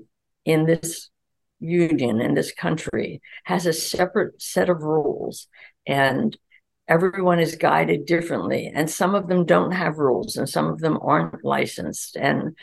in 0.44 0.66
this 0.66 1.10
union 1.60 2.20
in 2.20 2.34
this 2.34 2.52
country 2.52 3.20
has 3.44 3.66
a 3.66 3.72
separate 3.72 4.40
set 4.40 4.70
of 4.70 4.82
rules 4.82 5.46
and 5.86 6.38
everyone 6.90 7.38
is 7.38 7.54
guided 7.54 8.04
differently 8.04 8.70
and 8.74 8.90
some 8.90 9.14
of 9.14 9.28
them 9.28 9.46
don't 9.46 9.72
have 9.72 9.98
rules 9.98 10.36
and 10.36 10.48
some 10.48 10.66
of 10.66 10.80
them 10.80 10.98
aren't 11.00 11.44
licensed 11.44 12.16
and 12.16 12.56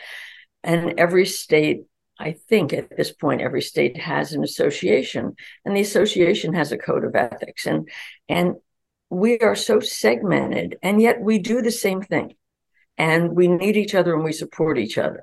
and 0.62 1.00
every 1.00 1.26
state 1.26 1.84
I 2.18 2.32
think 2.32 2.72
at 2.72 2.96
this 2.96 3.12
point 3.12 3.40
every 3.40 3.62
state 3.62 3.96
has 3.96 4.32
an 4.32 4.42
association, 4.42 5.36
and 5.64 5.76
the 5.76 5.80
association 5.80 6.54
has 6.54 6.72
a 6.72 6.78
code 6.78 7.04
of 7.04 7.14
ethics, 7.14 7.66
and 7.66 7.88
and 8.28 8.56
we 9.10 9.38
are 9.38 9.54
so 9.54 9.80
segmented, 9.80 10.76
and 10.82 11.00
yet 11.00 11.20
we 11.20 11.38
do 11.38 11.62
the 11.62 11.70
same 11.70 12.02
thing, 12.02 12.34
and 12.96 13.36
we 13.36 13.46
need 13.48 13.76
each 13.76 13.94
other 13.94 14.14
and 14.14 14.24
we 14.24 14.32
support 14.32 14.78
each 14.78 14.98
other, 14.98 15.22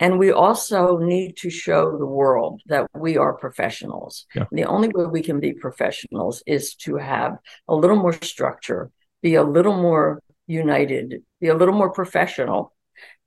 and 0.00 0.18
we 0.18 0.32
also 0.32 0.96
need 0.96 1.36
to 1.36 1.50
show 1.50 1.96
the 1.96 2.06
world 2.06 2.62
that 2.66 2.86
we 2.94 3.18
are 3.18 3.34
professionals. 3.34 4.26
Yeah. 4.34 4.46
The 4.50 4.64
only 4.64 4.88
way 4.88 5.04
we 5.04 5.22
can 5.22 5.38
be 5.38 5.52
professionals 5.52 6.42
is 6.46 6.74
to 6.86 6.96
have 6.96 7.36
a 7.68 7.74
little 7.74 7.96
more 7.96 8.14
structure, 8.14 8.90
be 9.22 9.34
a 9.34 9.44
little 9.44 9.76
more 9.76 10.22
united, 10.46 11.22
be 11.40 11.48
a 11.48 11.54
little 11.54 11.74
more 11.74 11.90
professional, 11.90 12.72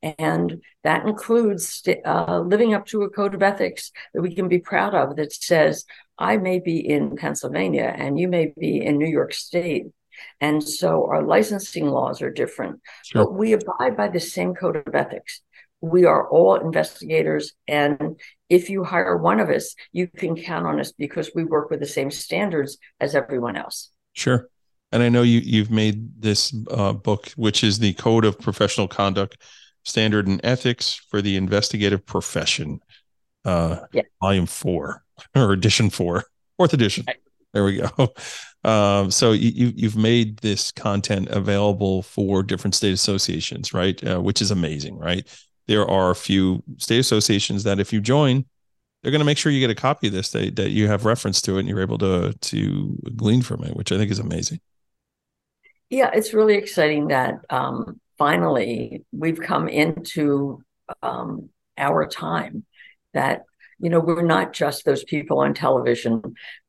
and 0.02 0.62
that 0.84 1.08
includes 1.08 1.88
uh, 2.06 2.40
living 2.40 2.74
up 2.74 2.88
to 2.88 3.04
a 3.04 3.10
code 3.10 3.36
of 3.36 3.44
ethics 3.44 3.92
that 4.14 4.22
we 4.22 4.36
can 4.36 4.48
be 4.48 4.60
proud 4.60 4.96
of 4.96 5.16
that 5.16 5.32
says, 5.32 5.86
I 6.18 6.38
may 6.38 6.60
be 6.60 6.78
in 6.80 7.16
Pennsylvania 7.16 7.94
and 7.96 8.20
you 8.20 8.28
may 8.28 8.54
be 8.60 8.82
in 8.82 8.98
New 8.98 9.08
York 9.08 9.34
State. 9.34 9.86
And 10.42 10.62
so 10.62 11.08
our 11.08 11.24
licensing 11.24 11.88
laws 11.88 12.22
are 12.22 12.30
different, 12.30 12.82
sure. 13.04 13.26
but 13.26 13.34
we 13.34 13.54
abide 13.54 13.96
by 13.96 14.10
the 14.10 14.20
same 14.20 14.54
code 14.54 14.76
of 14.76 14.94
ethics. 14.94 15.42
We 15.84 16.06
are 16.06 16.30
all 16.30 16.56
investigators. 16.56 17.52
And 17.68 18.18
if 18.48 18.70
you 18.70 18.86
hire 18.86 19.18
one 19.18 19.42
of 19.42 19.50
us, 19.50 19.76
you 19.92 20.08
can 20.08 20.38
count 20.38 20.66
on 20.66 20.80
us 20.80 20.94
because 20.94 21.32
we 21.36 21.44
work 21.44 21.70
with 21.70 21.82
the 21.82 21.86
same 21.86 22.10
standards 22.10 22.78
as 23.02 23.16
everyone 23.16 23.58
else. 23.58 23.92
Sure. 24.14 24.48
And 24.94 25.04
I 25.04 25.10
know 25.10 25.24
you, 25.24 25.40
you've 25.40 25.72
made 25.72 26.22
this 26.22 26.56
uh, 26.72 26.94
book, 26.94 27.32
which 27.36 27.66
is 27.66 27.80
the 27.80 27.94
Code 27.96 28.24
of 28.24 28.40
Professional 28.40 28.88
Conduct 28.88 29.42
Standard 29.84 30.28
and 30.28 30.40
Ethics 30.42 30.96
for 31.10 31.22
the 31.22 31.36
Investigative 31.36 32.06
Profession, 32.06 32.80
uh, 33.44 33.80
yeah. 33.92 34.04
volume 34.22 34.46
four 34.46 35.04
or 35.36 35.52
edition 35.52 35.90
four, 35.90 36.24
fourth 36.56 36.74
edition. 36.74 37.04
Right. 37.06 37.18
There 37.54 37.66
we 37.66 37.82
go. 37.82 38.14
Um, 38.64 39.12
so 39.12 39.34
you, 39.34 39.74
you've 39.76 39.98
made 39.98 40.38
this 40.38 40.72
content 40.72 41.28
available 41.28 42.04
for 42.04 42.42
different 42.42 42.74
state 42.74 42.94
associations, 42.94 43.74
right? 43.74 44.02
Uh, 44.02 44.22
which 44.22 44.42
is 44.42 44.52
amazing, 44.52 44.98
right? 44.98 45.28
There 45.68 45.90
are 45.90 46.12
a 46.12 46.16
few 46.16 46.64
state 46.78 47.00
associations 47.00 47.64
that 47.64 47.80
if 47.80 47.94
you 47.94 48.02
join, 48.02 48.46
they're 49.02 49.12
going 49.12 49.20
to 49.20 49.26
make 49.26 49.38
sure 49.38 49.52
you 49.52 49.60
get 49.60 49.70
a 49.70 49.76
copy 49.76 50.08
of 50.08 50.14
this 50.14 50.32
that, 50.32 50.56
that 50.56 50.70
you 50.70 50.88
have 50.88 51.06
reference 51.06 51.42
to 51.44 51.58
it 51.58 51.62
and 51.62 51.70
you're 51.70 51.82
able 51.82 51.98
to 52.00 52.34
to 52.34 52.98
glean 53.16 53.42
from 53.42 53.64
it, 53.64 53.76
which 53.76 53.92
I 53.92 53.98
think 53.98 54.12
is 54.12 54.20
amazing. 54.20 54.60
Yeah, 55.90 56.10
it's 56.14 56.34
really 56.34 56.56
exciting 56.56 57.10
that 57.10 57.36
um, 57.50 58.00
finally 58.18 59.06
we've 59.12 59.40
come 59.40 59.68
into 59.68 60.64
um, 61.02 61.50
our 61.78 62.08
time 62.08 62.66
that 63.14 63.44
you 63.84 63.90
know, 63.90 64.00
we're 64.00 64.22
not 64.22 64.54
just 64.54 64.86
those 64.86 65.04
people 65.04 65.40
on 65.40 65.54
television 65.54 66.22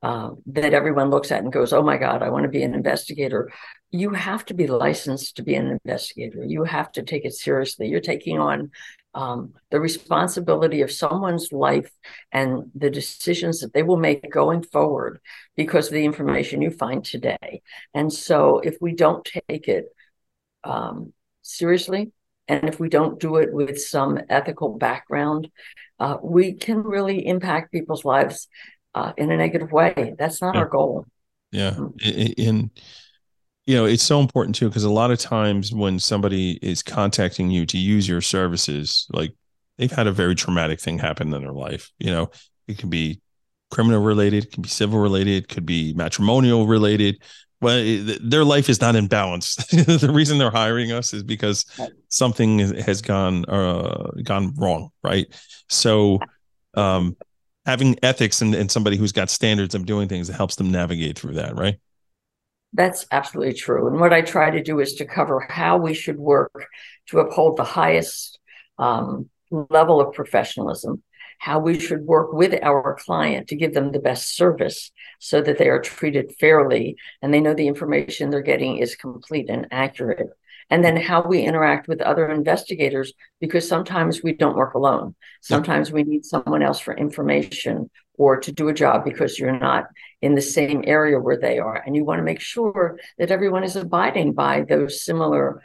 uh, 0.03 0.31
that 0.47 0.75
everyone 0.75 1.11
looks 1.11 1.31
at 1.31 1.45
and 1.45 1.53
goes, 1.53 1.73
oh 1.73 1.83
my 1.83 1.97
God, 1.97 2.25
I 2.25 2.29
want 2.29 2.43
to 2.43 2.49
be 2.49 2.65
an 2.65 2.75
investigator. 2.75 3.53
You 3.95 4.11
have 4.11 4.45
to 4.47 4.55
be 4.55 4.67
licensed 4.67 5.37
to 5.37 5.43
be 5.43 5.55
an 5.55 5.71
investigator. 5.71 6.43
You 6.45 6.65
have 6.65 6.91
to 6.93 7.03
take 7.05 7.25
it 7.25 7.33
seriously. 7.33 7.87
You're 7.87 8.01
taking 8.01 8.41
on 8.41 8.73
um, 9.15 9.55
the 9.71 9.79
responsibility 9.79 10.83
of 10.83 10.91
someone's 10.91 11.53
life 11.53 11.93
and 12.33 12.73
the 12.75 12.91
decisions 12.91 13.61
that 13.61 13.73
they 13.73 13.85
will 13.85 13.97
make 13.97 14.33
going 14.33 14.65
forward 14.65 15.21
because 15.57 15.87
of 15.87 15.93
the 15.93 16.05
information 16.05 16.61
you 16.61 16.71
find 16.71 17.05
today. 17.05 17.63
And 17.95 18.13
so 18.13 18.59
if 18.59 18.79
we 18.81 18.97
don't 18.97 19.25
take 19.25 19.69
it 19.69 19.85
um, 20.65 21.13
seriously, 21.43 22.11
and 22.49 22.69
if 22.69 22.81
we 22.81 22.89
don't 22.89 23.21
do 23.21 23.37
it 23.37 23.53
with 23.53 23.81
some 23.81 24.19
ethical 24.29 24.77
background, 24.77 25.51
uh, 26.01 26.17
we 26.21 26.55
can 26.55 26.83
really 26.83 27.25
impact 27.25 27.71
people's 27.71 28.05
lives 28.05 28.49
uh, 28.93 29.13
in 29.17 29.31
a 29.31 29.37
negative 29.37 29.71
way. 29.71 30.15
That's 30.19 30.43
not 30.43 30.57
yeah. 30.57 30.61
our 30.63 30.69
goal. 30.69 31.07
Yeah. 31.53 31.71
Mm-hmm. 31.71 32.33
In, 32.37 32.71
you 33.67 33.75
know, 33.75 33.87
it's 33.87 34.03
so 34.03 34.21
important 34.21 34.55
too, 34.55 34.69
because 34.69 34.85
a 34.85 34.91
lot 34.91 35.11
of 35.11 35.19
times 35.19 35.73
when 35.73 35.99
somebody 35.99 36.59
is 36.63 36.83
contacting 36.83 37.51
you 37.51 37.65
to 37.67 37.79
use 37.79 38.07
your 38.07 38.21
services, 38.21 39.07
like 39.13 39.33
they've 39.79 39.91
had 39.91 40.07
a 40.07 40.13
very 40.13 40.35
traumatic 40.35 40.81
thing 40.81 40.99
happen 40.99 41.33
in 41.33 41.43
their 41.43 41.53
life. 41.53 41.91
You 41.99 42.11
know, 42.11 42.31
it 42.69 42.79
can 42.79 42.91
be 42.91 43.21
criminal 43.71 44.03
related, 44.03 44.45
it 44.45 44.53
can 44.53 44.63
be 44.63 44.69
civil 44.69 44.99
related, 44.99 45.45
it 45.45 45.49
could 45.49 45.67
be 45.67 45.95
matrimonial 45.95 46.67
related, 46.67 47.23
well 47.61 47.83
their 48.23 48.45
life 48.45 48.69
is 48.69 48.81
not 48.81 48.95
in 48.95 49.07
balance. 49.07 49.57
The 49.71 50.11
reason 50.13 50.39
they're 50.39 50.51
hiring 50.51 50.93
us 50.93 51.15
is 51.15 51.23
because 51.23 51.65
something 52.09 52.59
has 52.59 53.01
gone 53.01 53.45
uh, 53.47 54.11
gone 54.23 54.55
wrong 54.57 54.91
right? 55.03 55.27
So 55.71 56.21
um, 56.75 57.17
having 57.65 57.97
ethics 58.03 58.43
and, 58.43 58.55
and 58.55 58.71
somebody 58.71 58.97
who's 58.97 59.13
got 59.13 59.31
standards 59.31 59.75
of 59.75 59.87
doing 59.87 60.09
things 60.09 60.29
helps 60.29 60.57
them 60.57 60.71
navigate 60.71 61.19
through 61.19 61.35
that 61.35 61.57
right 61.57 61.79
that's 62.75 63.07
absolutely 63.11 63.55
true 63.55 63.87
and 63.87 63.99
what 63.99 64.13
i 64.13 64.21
try 64.21 64.51
to 64.51 64.63
do 64.63 64.81
is 64.81 64.95
to 64.95 65.05
cover 65.05 65.41
how 65.49 65.77
we 65.77 65.95
should 65.95 66.19
work 66.19 66.67
to 67.07 67.19
uphold 67.19 67.57
the 67.57 67.65
highest 67.65 68.39
um, 68.79 69.29
level 69.51 70.01
of 70.01 70.13
professionalism 70.13 71.03
how 71.39 71.59
we 71.59 71.79
should 71.79 72.01
work 72.03 72.33
with 72.33 72.55
our 72.63 72.97
client 73.05 73.49
to 73.49 73.57
give 73.57 73.75
them 73.75 73.93
the 73.93 73.99
best 73.99 74.35
service 74.35 74.91
so 75.19 75.43
that 75.43 75.59
they 75.59 75.69
are 75.69 75.81
treated 75.81 76.35
fairly 76.41 76.97
and 77.21 77.33
they 77.33 77.41
know 77.41 77.55
the 77.55 77.69
information 77.69 78.31
they're 78.31 78.41
getting 78.41 78.79
is 78.79 78.97
complete 78.97 79.51
and 79.51 79.67
accurate. 79.71 80.29
And 80.71 80.83
then 80.83 80.97
how 80.97 81.23
we 81.23 81.43
interact 81.43 81.89
with 81.89 82.01
other 82.01 82.31
investigators, 82.31 83.13
because 83.41 83.69
sometimes 83.69 84.23
we 84.23 84.33
don't 84.33 84.57
work 84.57 84.73
alone. 84.73 85.15
Sometimes 85.43 85.93
we 85.93 86.05
need 86.05 86.25
someone 86.25 86.63
else 86.63 86.81
for 86.81 86.97
information 86.97 87.91
or 88.17 88.41
to 88.41 88.51
do 88.51 88.69
a 88.69 88.75
job 88.75 89.05
because 89.05 89.39
you're 89.39 89.59
not 89.59 89.85
in 90.25 90.35
the 90.35 90.41
same 90.41 90.83
area 90.87 91.21
where 91.21 91.37
they 91.37 91.59
are. 91.59 91.77
And 91.77 91.95
you 91.95 92.03
want 92.03 92.19
to 92.19 92.25
make 92.25 92.41
sure 92.41 92.99
that 93.19 93.31
everyone 93.31 93.63
is 93.63 93.77
abiding 93.77 94.33
by 94.33 94.63
those 94.63 95.05
similar 95.05 95.63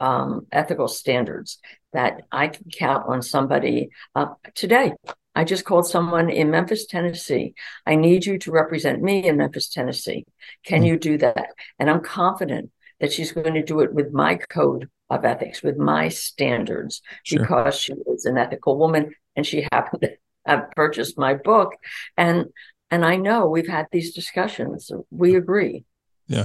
um, 0.00 0.46
ethical 0.52 0.86
standards 0.86 1.58
that 1.94 2.20
I 2.30 2.48
can 2.48 2.66
count 2.70 3.04
on 3.08 3.22
somebody 3.22 3.88
uh, 4.14 4.26
today. 4.54 4.92
I 5.34 5.44
just 5.44 5.64
called 5.64 5.86
someone 5.86 6.28
in 6.28 6.50
Memphis, 6.50 6.84
Tennessee. 6.84 7.54
I 7.86 7.94
need 7.94 8.26
you 8.26 8.38
to 8.40 8.50
represent 8.50 9.00
me 9.00 9.26
in 9.26 9.38
Memphis, 9.38 9.70
Tennessee. 9.70 10.26
Can 10.66 10.80
mm-hmm. 10.80 10.88
you 10.88 10.98
do 10.98 11.16
that? 11.18 11.46
And 11.78 11.88
I'm 11.88 12.02
confident 12.02 12.70
that 13.00 13.14
she's 13.14 13.32
going 13.32 13.54
to 13.54 13.62
do 13.62 13.80
it 13.80 13.94
with 13.94 14.12
my 14.12 14.36
code 14.36 14.90
of 15.08 15.24
ethics, 15.24 15.62
with 15.62 15.78
my 15.78 16.10
standards, 16.10 17.00
sure. 17.22 17.38
because 17.38 17.76
she 17.76 17.94
is 18.12 18.26
an 18.26 18.36
ethical 18.36 18.76
woman 18.76 19.14
and 19.36 19.46
she 19.46 19.66
happened 19.72 20.02
to 20.02 20.10
have 20.44 20.70
purchased 20.72 21.18
my 21.18 21.34
book. 21.34 21.76
And 22.16 22.46
and 22.92 23.06
I 23.06 23.16
know 23.16 23.48
we've 23.48 23.66
had 23.66 23.86
these 23.90 24.12
discussions. 24.12 24.90
We 25.10 25.34
agree. 25.34 25.84
Yeah. 26.28 26.44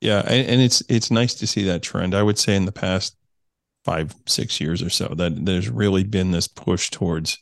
Yeah. 0.00 0.22
And, 0.26 0.48
and 0.48 0.60
it's 0.60 0.82
it's 0.88 1.10
nice 1.10 1.34
to 1.34 1.46
see 1.46 1.62
that 1.64 1.82
trend. 1.82 2.14
I 2.14 2.22
would 2.24 2.38
say 2.38 2.56
in 2.56 2.66
the 2.66 2.72
past 2.72 3.16
five, 3.84 4.14
six 4.26 4.60
years 4.60 4.82
or 4.82 4.90
so 4.90 5.06
that 5.16 5.46
there's 5.46 5.70
really 5.70 6.02
been 6.02 6.32
this 6.32 6.48
push 6.48 6.90
towards 6.90 7.38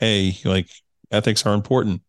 hey, 0.00 0.36
like 0.44 0.68
ethics 1.12 1.46
are 1.46 1.54
important. 1.54 2.02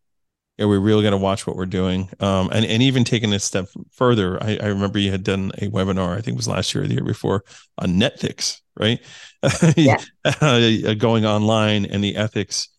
Yeah, 0.57 0.65
we 0.65 0.77
really 0.77 1.03
got 1.03 1.11
to 1.11 1.17
watch 1.17 1.45
what 1.45 1.55
we're 1.55 1.65
doing. 1.65 2.09
Um, 2.19 2.49
and, 2.51 2.65
and 2.65 2.81
even 2.81 3.03
taking 3.03 3.33
a 3.33 3.39
step 3.39 3.67
further, 3.91 4.41
I, 4.41 4.57
I 4.61 4.67
remember 4.67 4.97
you 4.97 5.11
had 5.11 5.23
done 5.23 5.51
a 5.57 5.67
webinar, 5.67 6.11
I 6.11 6.21
think 6.21 6.35
it 6.35 6.37
was 6.37 6.47
last 6.47 6.73
year 6.73 6.83
or 6.83 6.87
the 6.87 6.95
year 6.95 7.03
before, 7.03 7.43
on 7.77 7.99
nethics, 7.99 8.61
right? 8.75 8.99
Yeah. 9.75 9.97
Uh, 10.39 10.93
going 10.93 11.25
online 11.25 11.85
and 11.85 12.03
the 12.03 12.15
ethics 12.15 12.69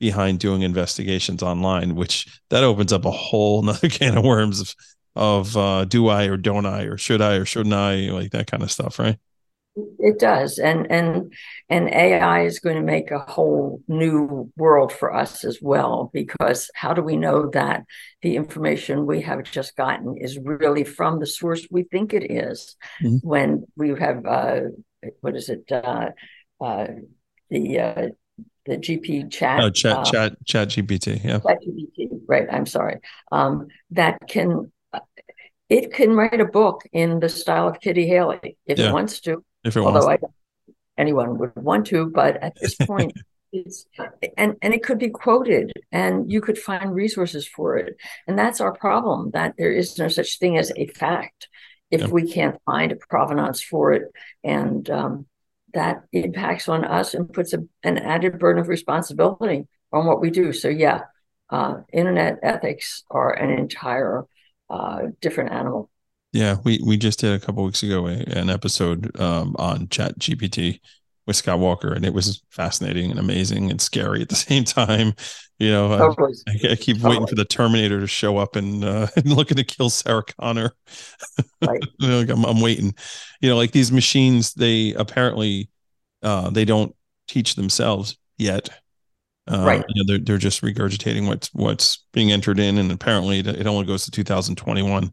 behind 0.00 0.40
doing 0.40 0.62
investigations 0.62 1.42
online, 1.42 1.94
which 1.94 2.40
that 2.48 2.64
opens 2.64 2.92
up 2.92 3.04
a 3.04 3.10
whole 3.10 3.62
nother 3.62 3.88
can 3.88 4.18
of 4.18 4.24
worms 4.24 4.60
of, 4.60 4.74
of 5.14 5.56
uh, 5.56 5.84
do 5.84 6.08
I 6.08 6.24
or 6.24 6.36
don't 6.36 6.66
I 6.66 6.84
or 6.84 6.96
should 6.96 7.22
I 7.22 7.34
or 7.34 7.44
shouldn't 7.44 7.74
I, 7.74 8.10
like 8.10 8.32
that 8.32 8.50
kind 8.50 8.62
of 8.64 8.72
stuff, 8.72 8.98
right? 8.98 9.18
It 10.00 10.18
does, 10.18 10.58
and 10.58 10.90
and 10.90 11.32
and 11.68 11.88
AI 11.88 12.42
is 12.42 12.58
going 12.58 12.74
to 12.74 12.82
make 12.82 13.12
a 13.12 13.20
whole 13.20 13.80
new 13.86 14.50
world 14.56 14.92
for 14.92 15.14
us 15.14 15.44
as 15.44 15.60
well. 15.62 16.10
Because 16.12 16.68
how 16.74 16.92
do 16.92 17.02
we 17.02 17.16
know 17.16 17.48
that 17.50 17.84
the 18.20 18.34
information 18.34 19.06
we 19.06 19.22
have 19.22 19.44
just 19.44 19.76
gotten 19.76 20.16
is 20.18 20.40
really 20.42 20.82
from 20.82 21.20
the 21.20 21.26
source 21.26 21.68
we 21.70 21.84
think 21.84 22.12
it 22.12 22.32
is? 22.32 22.76
Mm-hmm. 23.00 23.26
When 23.26 23.64
we 23.76 23.90
have 23.90 24.26
uh, 24.26 24.60
what 25.20 25.36
is 25.36 25.48
it? 25.48 25.70
Uh, 25.70 26.10
uh, 26.60 26.88
the 27.48 27.78
uh, 27.78 28.08
the 28.70 28.76
GP 28.76 29.30
chat. 29.32 29.60
Oh, 29.60 29.70
chat, 29.70 29.96
uh, 29.96 30.04
chat, 30.04 30.46
chat 30.46 30.68
GPT. 30.68 31.24
Yeah. 31.24 31.40
Chat 31.40 31.58
GPT. 31.66 32.20
Right. 32.26 32.46
I'm 32.50 32.66
sorry. 32.66 33.00
Um, 33.32 33.66
that 33.90 34.20
can 34.28 34.70
it 35.68 35.92
can 35.92 36.12
write 36.12 36.40
a 36.40 36.44
book 36.44 36.82
in 36.92 37.20
the 37.20 37.28
style 37.28 37.68
of 37.68 37.80
Kitty 37.80 38.06
Hailey 38.06 38.56
if 38.66 38.78
yeah. 38.78 38.88
it 38.88 38.92
wants 38.92 39.20
to. 39.22 39.44
If 39.64 39.76
it 39.76 39.80
wants 39.80 39.94
to 39.94 40.00
although 40.00 40.06
wants. 40.06 40.24
I, 40.24 41.00
anyone 41.00 41.38
would 41.38 41.54
want 41.56 41.86
to, 41.88 42.06
but 42.06 42.36
at 42.42 42.54
this 42.60 42.74
point, 42.82 43.12
it's 43.52 43.86
and 44.36 44.56
and 44.62 44.72
it 44.72 44.84
could 44.84 44.98
be 44.98 45.10
quoted, 45.10 45.72
and 45.90 46.30
you 46.30 46.40
could 46.40 46.58
find 46.58 46.94
resources 46.94 47.46
for 47.46 47.76
it, 47.76 47.96
and 48.28 48.38
that's 48.38 48.60
our 48.60 48.72
problem. 48.72 49.32
That 49.32 49.54
there 49.58 49.72
is 49.72 49.98
no 49.98 50.08
such 50.08 50.38
thing 50.38 50.58
as 50.58 50.72
a 50.76 50.86
fact 50.86 51.48
if 51.90 52.02
yeah. 52.02 52.06
we 52.06 52.30
can't 52.30 52.60
find 52.64 52.92
a 52.92 52.96
provenance 52.96 53.60
for 53.62 53.92
it, 53.92 54.12
and 54.44 54.88
um, 54.90 55.26
that 55.74 56.04
impacts 56.12 56.68
on 56.68 56.84
us 56.84 57.14
and 57.14 57.32
puts 57.32 57.52
a, 57.52 57.58
an 57.82 57.98
added 57.98 58.38
burden 58.38 58.60
of 58.60 58.68
responsibility 58.68 59.66
on 59.92 60.06
what 60.06 60.20
we 60.20 60.30
do. 60.30 60.52
So 60.52 60.68
yeah, 60.68 61.02
uh, 61.50 61.80
internet 61.92 62.38
ethics 62.42 63.04
are 63.10 63.32
an 63.32 63.50
entire 63.50 64.24
uh, 64.68 65.02
different 65.20 65.52
animal. 65.52 65.90
Yeah, 66.32 66.58
we 66.62 66.80
we 66.84 66.96
just 66.96 67.18
did 67.18 67.32
a 67.32 67.44
couple 67.44 67.64
weeks 67.64 67.82
ago 67.82 68.06
an 68.06 68.50
episode 68.50 69.18
um, 69.20 69.56
on 69.58 69.88
Chat 69.88 70.18
GPT 70.18 70.80
with 71.26 71.36
Scott 71.36 71.58
Walker, 71.58 71.92
and 71.92 72.04
it 72.04 72.14
was 72.14 72.42
fascinating 72.50 73.10
and 73.10 73.20
amazing 73.20 73.70
and 73.70 73.80
scary 73.80 74.22
at 74.22 74.28
the 74.28 74.34
same 74.36 74.64
time. 74.64 75.14
You 75.58 75.70
know, 75.70 75.98
totally. 75.98 76.34
I, 76.48 76.72
I, 76.72 76.76
keep 76.76 76.96
totally. 76.96 77.16
waiting 77.16 77.26
for 77.26 77.34
the 77.34 77.44
Terminator 77.44 78.00
to 78.00 78.06
show 78.06 78.38
up 78.38 78.56
and, 78.56 78.82
uh, 78.82 79.08
and 79.16 79.26
looking 79.26 79.58
to 79.58 79.64
kill 79.64 79.90
Sarah 79.90 80.24
Connor. 80.40 80.72
Right. 81.64 81.82
like 82.00 82.30
I'm, 82.30 82.44
I'm 82.44 82.60
waiting. 82.60 82.94
You 83.40 83.50
know, 83.50 83.56
like 83.56 83.72
these 83.72 83.92
machines, 83.92 84.54
they 84.54 84.94
apparently 84.94 85.68
uh, 86.22 86.50
they 86.50 86.64
don't 86.64 86.94
teach 87.28 87.54
themselves 87.54 88.16
yet. 88.38 88.70
Uh, 89.46 89.64
right. 89.66 89.84
You 89.88 90.02
know, 90.02 90.06
they're 90.06 90.24
they're 90.24 90.38
just 90.38 90.62
regurgitating 90.62 91.26
what's 91.26 91.52
what's 91.52 92.06
being 92.12 92.32
entered 92.32 92.58
in, 92.58 92.78
and 92.78 92.90
apparently 92.90 93.40
it 93.40 93.66
only 93.66 93.84
goes 93.84 94.04
to 94.04 94.10
2021 94.10 95.12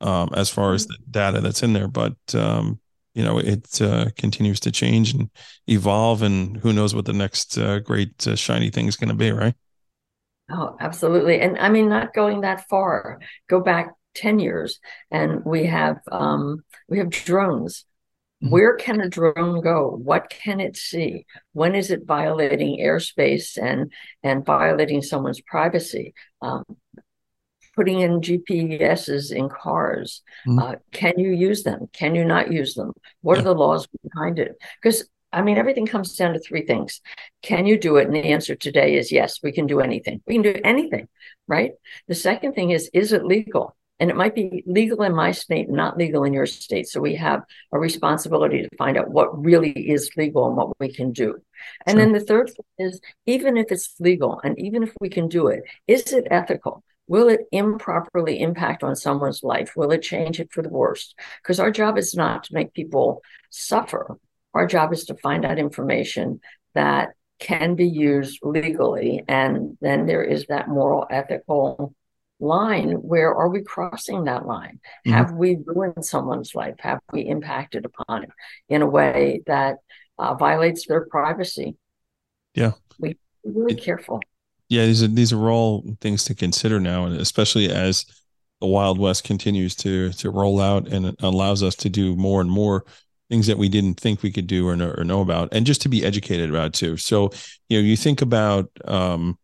um, 0.00 0.30
as 0.34 0.48
far 0.50 0.74
as 0.74 0.86
mm-hmm. 0.86 1.02
the 1.02 1.10
data 1.10 1.40
that's 1.40 1.62
in 1.62 1.72
there. 1.72 1.88
But 1.88 2.16
um, 2.34 2.80
you 3.18 3.24
know, 3.24 3.38
it 3.38 3.82
uh, 3.82 4.06
continues 4.16 4.60
to 4.60 4.70
change 4.70 5.12
and 5.12 5.28
evolve, 5.66 6.22
and 6.22 6.56
who 6.58 6.72
knows 6.72 6.94
what 6.94 7.04
the 7.04 7.12
next 7.12 7.58
uh, 7.58 7.80
great 7.80 8.26
uh, 8.28 8.36
shiny 8.36 8.70
thing 8.70 8.86
is 8.86 8.96
going 8.96 9.08
to 9.08 9.14
be, 9.16 9.32
right? 9.32 9.54
Oh, 10.50 10.76
absolutely. 10.78 11.40
And 11.40 11.58
I 11.58 11.68
mean, 11.68 11.88
not 11.88 12.14
going 12.14 12.42
that 12.42 12.68
far. 12.68 13.18
Go 13.50 13.60
back 13.60 13.92
10 14.14 14.38
years 14.38 14.80
and 15.10 15.44
we 15.44 15.66
have 15.66 15.98
um, 16.10 16.64
we 16.88 16.98
have 16.98 17.10
drones 17.10 17.84
mm-hmm. 18.42 18.52
where 18.52 18.76
can 18.76 19.00
a 19.00 19.08
drone 19.08 19.60
go 19.60 19.90
what 20.02 20.28
can 20.28 20.60
it 20.60 20.76
see 20.76 21.24
when 21.52 21.74
is 21.74 21.90
it 21.90 22.06
violating 22.06 22.78
airspace 22.80 23.56
and 23.60 23.92
and 24.22 24.44
violating 24.44 25.02
someone's 25.02 25.40
privacy 25.42 26.14
um, 26.42 26.64
putting 27.78 28.00
in 28.00 28.20
GPSs 28.20 29.30
in 29.30 29.48
cars. 29.48 30.22
Mm-hmm. 30.46 30.58
Uh, 30.58 30.74
can 30.92 31.14
you 31.16 31.30
use 31.30 31.62
them? 31.62 31.88
Can 31.92 32.16
you 32.16 32.24
not 32.24 32.52
use 32.52 32.74
them? 32.74 32.92
What 33.20 33.34
yeah. 33.34 33.42
are 33.42 33.44
the 33.44 33.54
laws 33.54 33.86
behind 34.02 34.40
it? 34.40 34.56
Because 34.82 35.08
I 35.32 35.42
mean, 35.42 35.58
everything 35.58 35.86
comes 35.86 36.16
down 36.16 36.32
to 36.32 36.40
three 36.40 36.66
things. 36.66 37.00
Can 37.42 37.66
you 37.66 37.78
do 37.78 37.98
it? 37.98 38.06
And 38.06 38.16
the 38.16 38.32
answer 38.32 38.56
today 38.56 38.96
is 38.96 39.12
yes, 39.12 39.40
we 39.42 39.52
can 39.52 39.66
do 39.66 39.80
anything. 39.80 40.22
We 40.26 40.34
can 40.34 40.42
do 40.42 40.60
anything, 40.64 41.06
right? 41.46 41.72
The 42.08 42.14
second 42.14 42.54
thing 42.54 42.70
is, 42.70 42.90
is 42.92 43.12
it 43.12 43.24
legal? 43.24 43.76
and 44.00 44.10
it 44.10 44.16
might 44.16 44.34
be 44.34 44.62
legal 44.66 45.02
in 45.02 45.14
my 45.14 45.32
state, 45.32 45.68
not 45.68 45.98
legal 45.98 46.24
in 46.24 46.32
your 46.32 46.46
state. 46.46 46.88
So 46.88 47.00
we 47.00 47.16
have 47.16 47.42
a 47.72 47.78
responsibility 47.78 48.62
to 48.62 48.76
find 48.76 48.96
out 48.96 49.10
what 49.10 49.44
really 49.44 49.72
is 49.72 50.10
legal 50.16 50.46
and 50.46 50.56
what 50.56 50.78
we 50.78 50.92
can 50.92 51.12
do. 51.12 51.36
And 51.86 51.96
sure. 51.96 52.04
then 52.04 52.12
the 52.12 52.20
third 52.20 52.52
is 52.78 53.00
even 53.26 53.56
if 53.56 53.72
it's 53.72 53.94
legal 53.98 54.40
and 54.44 54.58
even 54.58 54.84
if 54.84 54.92
we 55.00 55.08
can 55.08 55.28
do 55.28 55.48
it, 55.48 55.62
is 55.88 56.12
it 56.12 56.28
ethical? 56.30 56.84
Will 57.08 57.28
it 57.28 57.40
improperly 57.50 58.40
impact 58.40 58.84
on 58.84 58.94
someone's 58.94 59.42
life? 59.42 59.72
Will 59.76 59.90
it 59.90 60.02
change 60.02 60.40
it 60.40 60.52
for 60.52 60.62
the 60.62 60.68
worst? 60.68 61.14
Because 61.42 61.58
our 61.58 61.70
job 61.70 61.98
is 61.98 62.14
not 62.14 62.44
to 62.44 62.54
make 62.54 62.74
people 62.74 63.22
suffer. 63.50 64.18
Our 64.54 64.66
job 64.66 64.92
is 64.92 65.04
to 65.04 65.14
find 65.16 65.44
out 65.44 65.58
information 65.58 66.40
that 66.74 67.10
can 67.38 67.74
be 67.74 67.88
used 67.88 68.40
legally. 68.42 69.24
And 69.26 69.78
then 69.80 70.06
there 70.06 70.22
is 70.22 70.46
that 70.46 70.68
moral, 70.68 71.06
ethical 71.10 71.94
line 72.40 72.92
where 72.92 73.34
are 73.34 73.48
we 73.48 73.62
crossing 73.62 74.24
that 74.24 74.46
line 74.46 74.78
mm-hmm. 75.04 75.10
have 75.10 75.32
we 75.32 75.58
ruined 75.64 76.04
someone's 76.04 76.54
life 76.54 76.76
have 76.78 77.00
we 77.12 77.22
impacted 77.22 77.84
upon 77.84 78.22
it 78.22 78.30
in 78.68 78.80
a 78.82 78.86
way 78.86 79.42
that 79.46 79.78
uh, 80.18 80.34
violates 80.34 80.86
their 80.86 81.06
privacy 81.06 81.76
yeah 82.54 82.72
we 83.00 83.18
really 83.42 83.74
it, 83.74 83.82
careful 83.82 84.20
yeah 84.68 84.84
these 84.86 85.02
are 85.02 85.08
these 85.08 85.32
are 85.32 85.50
all 85.50 85.84
things 86.00 86.24
to 86.24 86.34
consider 86.34 86.80
now 86.80 87.04
and 87.04 87.20
especially 87.20 87.70
as 87.70 88.04
the 88.60 88.66
wild 88.66 88.98
west 88.98 89.24
continues 89.24 89.74
to 89.74 90.10
to 90.12 90.30
roll 90.30 90.60
out 90.60 90.88
and 90.88 91.14
allows 91.20 91.62
us 91.62 91.74
to 91.74 91.88
do 91.88 92.16
more 92.16 92.40
and 92.40 92.50
more 92.50 92.84
things 93.28 93.46
that 93.46 93.58
we 93.58 93.68
didn't 93.68 94.00
think 94.00 94.22
we 94.22 94.32
could 94.32 94.46
do 94.46 94.66
or 94.66 94.74
know, 94.74 94.94
or 94.96 95.04
know 95.04 95.20
about 95.20 95.48
and 95.52 95.66
just 95.66 95.82
to 95.82 95.88
be 95.88 96.04
educated 96.04 96.48
about 96.50 96.72
too. 96.72 96.96
So 96.96 97.30
you 97.68 97.78
know 97.78 97.84
you 97.86 97.96
think 97.96 98.22
about 98.22 98.70
um 98.86 99.38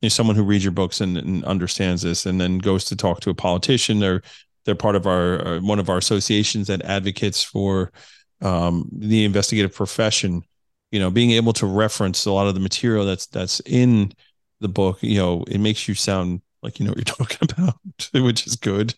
you 0.00 0.06
know, 0.06 0.10
someone 0.10 0.36
who 0.36 0.44
reads 0.44 0.64
your 0.64 0.72
books 0.72 1.00
and, 1.00 1.18
and, 1.18 1.44
understands 1.44 2.02
this 2.02 2.24
and 2.24 2.40
then 2.40 2.58
goes 2.58 2.84
to 2.84 2.94
talk 2.94 3.18
to 3.20 3.30
a 3.30 3.34
politician. 3.34 4.02
Or 4.02 4.22
they're 4.64 4.76
part 4.76 4.94
of 4.94 5.06
our 5.06 5.46
uh, 5.46 5.60
one 5.60 5.78
of 5.78 5.88
our 5.88 5.98
associations 5.98 6.68
that 6.68 6.82
advocates 6.82 7.42
for 7.42 7.92
um, 8.40 8.88
the 8.92 9.24
investigative 9.24 9.74
profession. 9.74 10.42
You 10.90 11.00
know 11.00 11.10
being 11.10 11.32
able 11.32 11.52
to 11.54 11.66
reference 11.66 12.24
a 12.24 12.32
lot 12.32 12.46
of 12.46 12.54
the 12.54 12.60
material 12.60 13.04
that's 13.04 13.26
that's 13.26 13.60
in 13.66 14.12
the 14.60 14.68
book 14.68 14.98
you 15.02 15.18
know 15.18 15.44
it 15.48 15.58
makes 15.58 15.88
you 15.88 15.94
sound 15.94 16.40
like 16.62 16.78
you 16.78 16.84
know 16.84 16.90
what 16.90 16.98
you're 16.98 17.04
talking 17.26 17.48
about 17.50 17.76
which 18.12 18.46
is 18.46 18.56
good. 18.56 18.94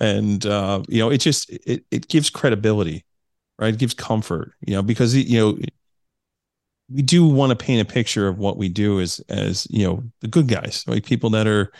And 0.00 0.44
uh, 0.44 0.82
you 0.88 0.98
know 0.98 1.10
it 1.10 1.18
just 1.18 1.50
it, 1.50 1.84
it 1.90 2.08
gives 2.08 2.30
credibility 2.30 3.04
right? 3.58 3.74
It 3.74 3.80
gives 3.80 3.94
comfort 3.94 4.52
you 4.60 4.74
know 4.74 4.82
because 4.82 5.14
you 5.14 5.38
know 5.38 5.58
we 6.92 7.02
do 7.02 7.26
want 7.26 7.50
to 7.50 7.56
paint 7.56 7.88
a 7.88 7.92
picture 7.92 8.28
of 8.28 8.38
what 8.38 8.56
we 8.56 8.68
do 8.68 9.00
as 9.00 9.20
as 9.28 9.66
you 9.70 9.86
know 9.86 10.02
the 10.20 10.28
good 10.28 10.48
guys 10.48 10.84
like 10.86 11.04
people 11.04 11.30
that 11.30 11.46
are 11.46 11.72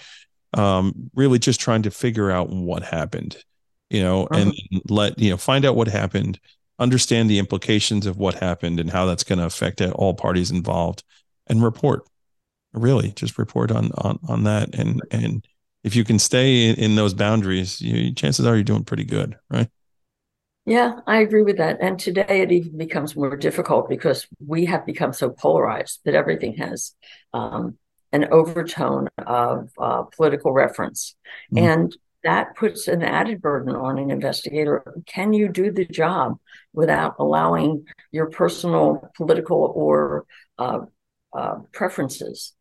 um 0.54 1.11
really 1.14 1.38
just 1.38 1.61
trying 1.61 1.83
to 1.83 1.90
figure 1.90 2.30
out 2.30 2.50
what 2.50 2.83
happened 2.83 3.37
you 3.90 4.02
know 4.02 4.25
uh-huh. 4.26 4.40
and 4.40 4.54
let 4.88 5.18
you 5.18 5.30
know 5.30 5.37
find 5.37 5.64
out 5.64 5.76
what 5.76 5.88
happened 5.88 6.40
understand 6.78 7.30
the 7.30 7.38
implications 7.38 8.06
of 8.06 8.16
what 8.16 8.35
happened 8.35 8.80
and 8.80 8.90
how 8.90 9.06
that's 9.06 9.25
going 9.25 9.38
to 9.38 9.47
affect 9.47 9.80
all 9.80 10.12
parties 10.12 10.50
involved 10.50 11.04
and 11.47 11.62
report 11.62 12.02
really 12.76 13.12
just 13.12 13.38
report 13.38 13.71
on 13.71 13.90
on 13.99 14.18
on 14.28 14.45
that 14.45 14.75
and 14.75 15.02
and 15.11 15.47
if 15.85 15.95
you 15.95 16.04
can 16.04 16.18
stay 16.18 16.68
in, 16.68 16.76
in 16.76 16.95
those 16.97 17.14
boundaries 17.14 17.80
you, 17.80 18.12
chances 18.14 18.47
are 18.47 18.54
you're 18.54 18.64
doing 18.64 18.85
pretty 18.85 19.04
good 19.04 19.37
right 19.50 19.68
yeah, 20.68 20.99
I 21.06 21.18
agree 21.18 21.42
with 21.42 21.59
that. 21.59 21.78
And 21.80 21.97
today 21.97 22.42
it 22.42 22.50
even 22.50 22.76
becomes 22.76 23.14
more 23.14 23.37
difficult 23.37 23.88
because 23.88 24.26
we 24.45 24.64
have 24.64 24.85
become 24.85 25.12
so 25.12 25.30
polarized 25.30 26.00
that 26.04 26.16
everything 26.16 26.56
has 26.56 26.92
um, 27.33 27.78
an 28.12 28.26
overtone 28.33 29.09
of 29.16 29.71
uh, 29.78 30.02
political 30.16 30.52
reference. 30.52 31.14
Mm-hmm. 31.54 31.64
And 31.64 31.97
that 32.25 32.56
puts 32.56 32.88
an 32.88 33.02
added 33.02 33.40
burden 33.40 33.76
on 33.76 33.99
an 33.99 34.11
investigator. 34.11 34.83
Can 35.06 35.33
you 35.33 35.49
do 35.49 35.71
the 35.71 35.85
job 35.85 36.38
without 36.73 37.14
allowing 37.21 37.87
your 38.11 38.28
personal 38.28 39.09
political 39.16 39.73
or 39.73 40.26
uh, 40.59 40.80
uh, 41.33 41.59
preferences 41.73 42.56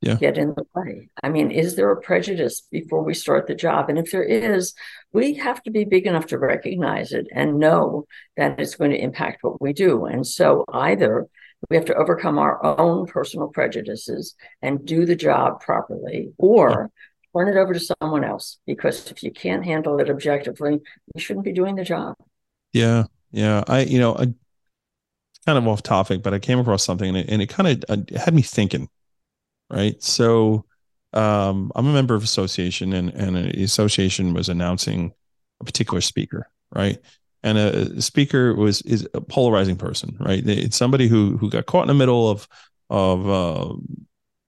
yeah. 0.00 0.14
get 0.14 0.38
in 0.38 0.54
the 0.54 0.64
way. 0.74 1.08
I 1.22 1.28
mean, 1.28 1.50
is 1.50 1.76
there 1.76 1.90
a 1.90 2.00
prejudice 2.00 2.62
before 2.70 3.02
we 3.02 3.14
start 3.14 3.46
the 3.46 3.54
job? 3.54 3.88
And 3.88 3.98
if 3.98 4.10
there 4.10 4.24
is, 4.24 4.74
we 5.12 5.34
have 5.34 5.62
to 5.64 5.70
be 5.70 5.84
big 5.84 6.06
enough 6.06 6.26
to 6.26 6.38
recognize 6.38 7.12
it 7.12 7.26
and 7.32 7.58
know 7.58 8.06
that 8.36 8.58
it's 8.58 8.76
going 8.76 8.92
to 8.92 9.02
impact 9.02 9.42
what 9.42 9.60
we 9.60 9.72
do. 9.72 10.06
And 10.06 10.26
so 10.26 10.64
either 10.72 11.28
we 11.68 11.76
have 11.76 11.84
to 11.86 11.94
overcome 11.94 12.38
our 12.38 12.64
own 12.80 13.06
personal 13.06 13.48
prejudices 13.48 14.34
and 14.62 14.86
do 14.86 15.04
the 15.04 15.16
job 15.16 15.60
properly, 15.60 16.32
or 16.38 16.90
turn 17.36 17.48
it 17.48 17.56
over 17.56 17.74
to 17.74 17.80
someone 17.80 18.24
else. 18.24 18.58
Because 18.66 19.10
if 19.10 19.22
you 19.22 19.30
can't 19.30 19.64
handle 19.64 20.00
it 20.00 20.08
objectively, 20.08 20.80
you 21.14 21.20
shouldn't 21.20 21.44
be 21.44 21.52
doing 21.52 21.76
the 21.76 21.84
job. 21.84 22.16
Yeah. 22.72 23.04
Yeah. 23.30 23.62
I, 23.68 23.80
you 23.80 23.98
know, 23.98 24.14
I, 24.14 24.32
kind 25.46 25.58
of 25.58 25.68
off 25.68 25.82
topic, 25.82 26.22
but 26.22 26.32
I 26.32 26.38
came 26.38 26.58
across 26.58 26.84
something 26.84 27.08
and 27.08 27.18
it, 27.18 27.26
and 27.28 27.42
it 27.42 27.48
kind 27.48 27.68
of 27.68 27.84
uh, 27.90 28.18
had 28.18 28.34
me 28.34 28.42
thinking 28.42 28.88
right? 29.70 30.02
So 30.02 30.66
um, 31.12 31.72
I'm 31.74 31.86
a 31.86 31.92
member 31.92 32.14
of 32.14 32.22
association, 32.22 32.92
and 32.92 33.10
and 33.10 33.36
the 33.36 33.62
association 33.62 34.34
was 34.34 34.48
announcing 34.48 35.12
a 35.60 35.64
particular 35.64 36.00
speaker, 36.00 36.48
right? 36.74 36.98
And 37.42 37.58
a, 37.58 38.02
speaker 38.02 38.54
was 38.54 38.82
is 38.82 39.08
a 39.14 39.20
polarizing 39.20 39.76
person, 39.76 40.16
right? 40.20 40.46
It's 40.46 40.76
somebody 40.76 41.08
who 41.08 41.36
who 41.38 41.50
got 41.50 41.66
caught 41.66 41.82
in 41.82 41.88
the 41.88 41.94
middle 41.94 42.30
of 42.30 42.46
of 42.90 43.28
uh, 43.28 43.74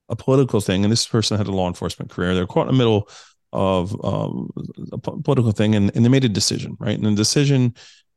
a 0.09 0.17
political 0.17 0.61
thing, 0.61 0.85
and 0.85 0.93
this 0.93 1.07
person 1.07 1.37
had 1.37 1.47
a 1.47 1.53
law 1.53 1.69
enforcement 1.69 2.11
career. 2.11 2.35
They're 2.35 2.47
caught 2.47 2.69
in 2.69 2.75
the 2.75 2.79
middle 2.79 3.09
of 3.53 3.93
um, 4.05 4.51
a 4.93 4.99
political 4.99 5.53
thing, 5.53 5.75
and, 5.75 5.95
and 5.95 6.05
they 6.05 6.09
made 6.09 6.25
a 6.25 6.29
decision, 6.29 6.77
right? 6.79 6.97
And 6.97 7.05
the 7.05 7.15
decision 7.15 7.75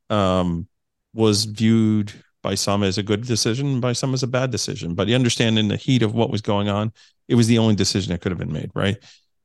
um, 0.09 0.67
was 1.13 1.45
viewed 1.45 2.13
by 2.45 2.53
some 2.53 2.83
as 2.83 2.99
a 2.99 3.03
good 3.03 3.25
decision, 3.25 3.79
by 3.79 3.91
some 3.91 4.13
as 4.13 4.21
a 4.21 4.27
bad 4.27 4.51
decision. 4.51 4.93
But 4.93 5.07
you 5.07 5.15
understand 5.15 5.57
in 5.57 5.67
the 5.67 5.77
heat 5.77 6.03
of 6.03 6.13
what 6.13 6.29
was 6.29 6.41
going 6.41 6.69
on, 6.69 6.93
it 7.27 7.33
was 7.33 7.47
the 7.47 7.57
only 7.57 7.73
decision 7.73 8.11
that 8.11 8.21
could 8.21 8.31
have 8.31 8.37
been 8.37 8.53
made, 8.53 8.69
right? 8.75 8.97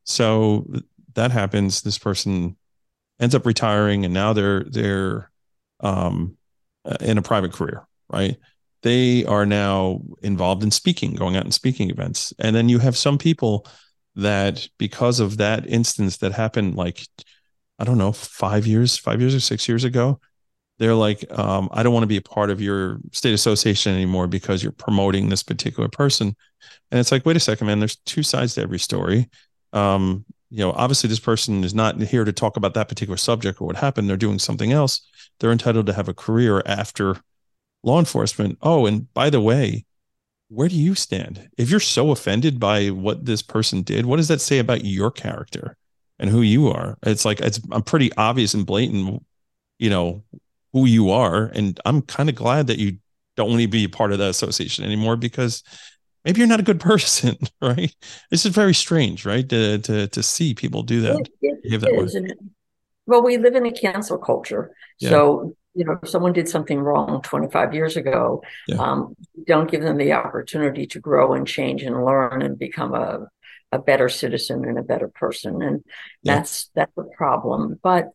So 0.04 0.70
that 1.14 1.30
happens. 1.30 1.80
This 1.80 1.96
person 1.96 2.58
ends 3.18 3.34
up 3.34 3.46
retiring, 3.46 4.04
and 4.04 4.12
now 4.12 4.34
they're 4.34 4.64
they're 4.64 5.30
um, 5.80 6.36
in 7.00 7.16
a 7.16 7.22
private 7.22 7.54
career, 7.54 7.86
right? 8.10 8.36
They 8.82 9.24
are 9.24 9.46
now 9.46 10.02
involved 10.22 10.62
in 10.62 10.70
speaking, 10.70 11.14
going 11.14 11.36
out 11.36 11.44
and 11.44 11.54
speaking 11.54 11.88
events, 11.88 12.34
and 12.38 12.54
then 12.54 12.68
you 12.68 12.80
have 12.80 12.98
some 12.98 13.16
people 13.16 13.66
that 14.14 14.68
because 14.76 15.20
of 15.20 15.38
that 15.38 15.66
instance 15.66 16.18
that 16.18 16.32
happened, 16.32 16.74
like 16.74 17.06
I 17.78 17.84
don't 17.84 17.96
know, 17.96 18.12
five 18.12 18.66
years, 18.66 18.98
five 18.98 19.22
years 19.22 19.34
or 19.34 19.40
six 19.40 19.66
years 19.70 19.84
ago, 19.84 20.20
they're 20.80 20.94
like, 20.94 21.26
um, 21.38 21.68
I 21.72 21.82
don't 21.82 21.92
want 21.92 22.04
to 22.04 22.08
be 22.08 22.16
a 22.16 22.22
part 22.22 22.48
of 22.48 22.58
your 22.58 23.00
state 23.12 23.34
association 23.34 23.94
anymore 23.94 24.26
because 24.26 24.62
you're 24.62 24.72
promoting 24.72 25.28
this 25.28 25.42
particular 25.42 25.90
person. 25.90 26.34
And 26.90 26.98
it's 26.98 27.12
like, 27.12 27.26
wait 27.26 27.36
a 27.36 27.40
second, 27.40 27.66
man, 27.66 27.80
there's 27.80 27.96
two 27.96 28.22
sides 28.22 28.54
to 28.54 28.62
every 28.62 28.78
story. 28.78 29.28
Um, 29.74 30.24
you 30.48 30.60
know, 30.60 30.72
obviously 30.72 31.08
this 31.08 31.20
person 31.20 31.64
is 31.64 31.74
not 31.74 32.00
here 32.00 32.24
to 32.24 32.32
talk 32.32 32.56
about 32.56 32.72
that 32.74 32.88
particular 32.88 33.18
subject 33.18 33.60
or 33.60 33.66
what 33.66 33.76
happened. 33.76 34.08
They're 34.08 34.16
doing 34.16 34.38
something 34.38 34.72
else. 34.72 35.06
They're 35.38 35.52
entitled 35.52 35.84
to 35.84 35.92
have 35.92 36.08
a 36.08 36.14
career 36.14 36.62
after 36.64 37.16
law 37.82 37.98
enforcement. 37.98 38.56
Oh, 38.62 38.86
and 38.86 39.12
by 39.12 39.28
the 39.28 39.40
way, 39.40 39.84
where 40.48 40.68
do 40.68 40.76
you 40.76 40.94
stand? 40.94 41.50
If 41.58 41.70
you're 41.70 41.78
so 41.78 42.10
offended 42.10 42.58
by 42.58 42.88
what 42.88 43.26
this 43.26 43.42
person 43.42 43.82
did, 43.82 44.06
what 44.06 44.16
does 44.16 44.28
that 44.28 44.40
say 44.40 44.58
about 44.58 44.86
your 44.86 45.10
character 45.10 45.76
and 46.18 46.30
who 46.30 46.40
you 46.40 46.68
are? 46.68 46.96
It's 47.02 47.26
like 47.26 47.40
it's 47.40 47.60
I'm 47.70 47.82
pretty 47.82 48.10
obvious 48.14 48.54
and 48.54 48.64
blatant, 48.64 49.22
you 49.78 49.90
know, 49.90 50.24
who 50.72 50.86
you 50.86 51.10
are. 51.10 51.44
And 51.46 51.78
I'm 51.84 52.02
kind 52.02 52.28
of 52.28 52.34
glad 52.34 52.68
that 52.68 52.78
you 52.78 52.98
don't 53.36 53.50
want 53.50 53.62
to 53.62 53.68
be 53.68 53.84
a 53.84 53.88
part 53.88 54.12
of 54.12 54.18
that 54.18 54.30
association 54.30 54.84
anymore 54.84 55.16
because 55.16 55.62
maybe 56.24 56.38
you're 56.38 56.48
not 56.48 56.60
a 56.60 56.64
good 56.64 56.80
person, 56.90 57.36
right? 57.60 57.94
This 58.30 58.44
is 58.44 58.54
very 58.54 58.74
strange, 58.74 59.24
right? 59.24 59.48
To 59.48 59.78
to 59.78 60.08
to 60.08 60.22
see 60.22 60.54
people 60.54 60.82
do 60.82 61.02
that. 61.02 61.28
It, 61.40 61.60
it 61.62 61.80
that 61.80 61.92
is, 61.92 62.16
well, 63.06 63.22
we 63.22 63.38
live 63.38 63.56
in 63.56 63.66
a 63.66 63.72
cancel 63.72 64.18
culture. 64.18 64.70
Yeah. 65.00 65.10
So, 65.10 65.56
you 65.74 65.84
know, 65.84 65.98
if 66.00 66.08
someone 66.08 66.32
did 66.32 66.48
something 66.48 66.78
wrong 66.78 67.22
25 67.22 67.74
years 67.74 67.96
ago, 67.96 68.42
yeah. 68.68 68.76
um, 68.76 69.16
don't 69.46 69.70
give 69.70 69.82
them 69.82 69.96
the 69.96 70.12
opportunity 70.12 70.86
to 70.86 71.00
grow 71.00 71.32
and 71.32 71.46
change 71.46 71.82
and 71.82 72.04
learn 72.04 72.42
and 72.42 72.56
become 72.58 72.94
a, 72.94 73.26
a 73.72 73.80
better 73.80 74.08
citizen 74.08 74.64
and 74.64 74.78
a 74.78 74.82
better 74.82 75.08
person. 75.08 75.60
And 75.60 75.84
yeah. 76.22 76.36
that's 76.36 76.70
that's 76.74 76.96
a 76.96 77.04
problem. 77.16 77.80
But 77.82 78.10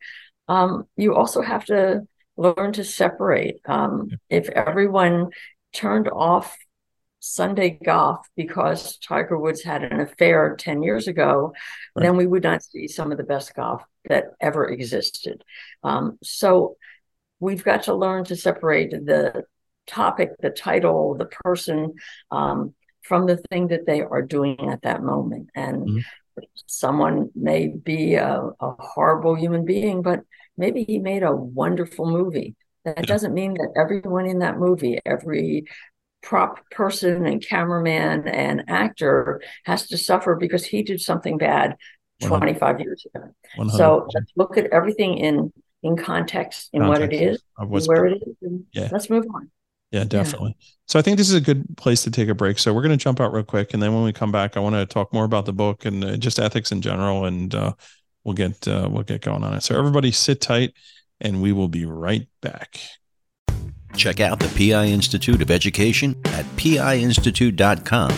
um, 0.47 0.87
you 0.95 1.15
also 1.15 1.41
have 1.41 1.65
to 1.65 2.07
learn 2.37 2.73
to 2.73 2.83
separate. 2.83 3.61
Um, 3.65 4.09
if 4.29 4.49
everyone 4.49 5.29
turned 5.73 6.09
off 6.09 6.57
Sunday 7.19 7.79
golf 7.83 8.27
because 8.35 8.97
Tiger 8.97 9.37
Woods 9.37 9.63
had 9.63 9.83
an 9.83 9.99
affair 9.99 10.55
10 10.57 10.83
years 10.83 11.07
ago, 11.07 11.53
right. 11.95 12.03
then 12.03 12.17
we 12.17 12.27
would 12.27 12.43
not 12.43 12.63
see 12.63 12.87
some 12.87 13.11
of 13.11 13.17
the 13.17 13.23
best 13.23 13.55
golf 13.55 13.81
that 14.07 14.25
ever 14.39 14.67
existed. 14.67 15.43
Um, 15.83 16.19
so 16.23 16.77
we've 17.39 17.63
got 17.63 17.83
to 17.83 17.95
learn 17.95 18.25
to 18.25 18.35
separate 18.35 18.91
the 18.91 19.43
topic, 19.87 20.31
the 20.39 20.49
title, 20.49 21.15
the 21.15 21.25
person 21.25 21.93
um, 22.31 22.75
from 23.01 23.25
the 23.25 23.37
thing 23.37 23.67
that 23.69 23.85
they 23.85 24.01
are 24.01 24.21
doing 24.21 24.69
at 24.69 24.83
that 24.83 25.01
moment. 25.01 25.49
And 25.55 25.87
mm-hmm. 25.87 26.43
someone 26.67 27.31
may 27.35 27.67
be 27.67 28.15
a, 28.15 28.49
a 28.59 28.71
horrible 28.79 29.35
human 29.35 29.65
being, 29.65 30.01
but 30.01 30.21
maybe 30.57 30.83
he 30.83 30.99
made 30.99 31.23
a 31.23 31.35
wonderful 31.35 32.05
movie. 32.05 32.55
That 32.83 33.07
doesn't 33.07 33.33
mean 33.33 33.55
that 33.55 33.73
everyone 33.75 34.27
in 34.27 34.39
that 34.39 34.59
movie, 34.59 34.99
every 35.05 35.65
prop 36.21 36.69
person 36.69 37.25
and 37.25 37.45
cameraman 37.45 38.27
and 38.27 38.63
actor 38.67 39.41
has 39.65 39.87
to 39.87 39.97
suffer 39.97 40.35
because 40.35 40.65
he 40.65 40.83
did 40.83 41.01
something 41.01 41.37
bad 41.37 41.75
25 42.21 42.79
years 42.79 43.05
ago. 43.13 43.25
100%. 43.57 43.71
So 43.71 44.07
let's 44.13 44.31
look 44.35 44.57
at 44.57 44.67
everything 44.67 45.17
in 45.17 45.51
in 45.83 45.95
context 45.97 46.69
in 46.73 46.81
context 46.81 47.01
what 47.01 47.13
it 47.13 47.13
is, 47.13 47.87
where 47.87 48.05
it 48.05 48.23
is. 48.41 48.51
yeah. 48.71 48.89
Let's 48.91 49.09
move 49.09 49.25
on. 49.33 49.51
Yeah, 49.91 50.03
definitely. 50.03 50.55
Yeah. 50.59 50.65
So 50.87 50.99
I 50.99 51.01
think 51.01 51.17
this 51.17 51.29
is 51.29 51.35
a 51.35 51.41
good 51.41 51.77
place 51.77 52.03
to 52.03 52.11
take 52.11 52.27
a 52.27 52.35
break. 52.35 52.59
So 52.59 52.73
we're 52.73 52.81
going 52.81 52.97
to 52.97 53.03
jump 53.03 53.19
out 53.19 53.31
real 53.31 53.43
quick, 53.43 53.73
and 53.73 53.81
then 53.81 53.93
when 53.93 54.03
we 54.03 54.11
come 54.11 54.31
back, 54.31 54.57
I 54.57 54.59
want 54.59 54.75
to 54.75 54.85
talk 54.85 55.13
more 55.13 55.25
about 55.25 55.45
the 55.45 55.53
book 55.53 55.85
and 55.85 56.03
uh, 56.03 56.17
just 56.17 56.39
ethics 56.39 56.71
in 56.71 56.81
general, 56.81 57.25
and 57.25 57.53
uh, 57.53 57.73
we'll 58.25 58.33
get 58.33 58.67
uh, 58.67 58.89
we'll 58.91 59.03
get 59.03 59.21
going 59.21 59.43
on 59.43 59.53
it. 59.53 59.63
So 59.63 59.77
everybody, 59.77 60.11
sit 60.11 60.41
tight, 60.41 60.73
and 61.21 61.41
we 61.41 61.53
will 61.53 61.69
be 61.69 61.85
right 61.85 62.27
back. 62.41 62.81
Check 63.95 64.19
out 64.19 64.41
the 64.41 64.49
PI 64.49 64.87
Institute 64.87 65.41
of 65.41 65.49
Education 65.49 66.19
at 66.25 66.43
piinstitute.com. 66.57 68.11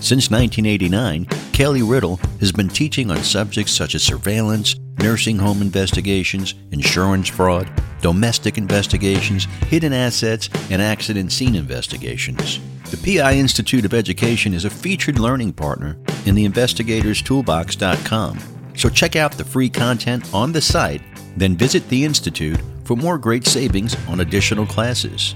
Since 0.00 0.30
1989, 0.30 1.24
Kelly 1.52 1.82
Riddle 1.82 2.16
has 2.40 2.52
been 2.52 2.68
teaching 2.68 3.10
on 3.10 3.22
subjects 3.22 3.72
such 3.72 3.94
as 3.94 4.02
surveillance, 4.02 4.74
nursing 4.98 5.38
home 5.38 5.62
investigations, 5.62 6.54
insurance 6.72 7.28
fraud, 7.28 7.70
domestic 8.02 8.58
investigations, 8.58 9.44
hidden 9.68 9.92
assets, 9.92 10.50
and 10.70 10.82
accident 10.82 11.30
scene 11.32 11.54
investigations. 11.54 12.58
The 12.90 13.16
PI 13.16 13.34
Institute 13.34 13.84
of 13.84 13.94
Education 13.94 14.54
is 14.54 14.64
a 14.64 14.70
featured 14.70 15.20
learning 15.20 15.52
partner 15.54 15.96
in 16.26 16.34
the 16.34 16.46
investigatorstoolbox.com. 16.46 18.51
So 18.74 18.88
check 18.88 19.16
out 19.16 19.32
the 19.32 19.44
free 19.44 19.68
content 19.68 20.32
on 20.34 20.52
the 20.52 20.60
site, 20.60 21.02
then 21.36 21.56
visit 21.56 21.88
the 21.88 22.04
Institute 22.04 22.60
for 22.84 22.96
more 22.96 23.18
great 23.18 23.46
savings 23.46 23.96
on 24.08 24.20
additional 24.20 24.66
classes. 24.66 25.34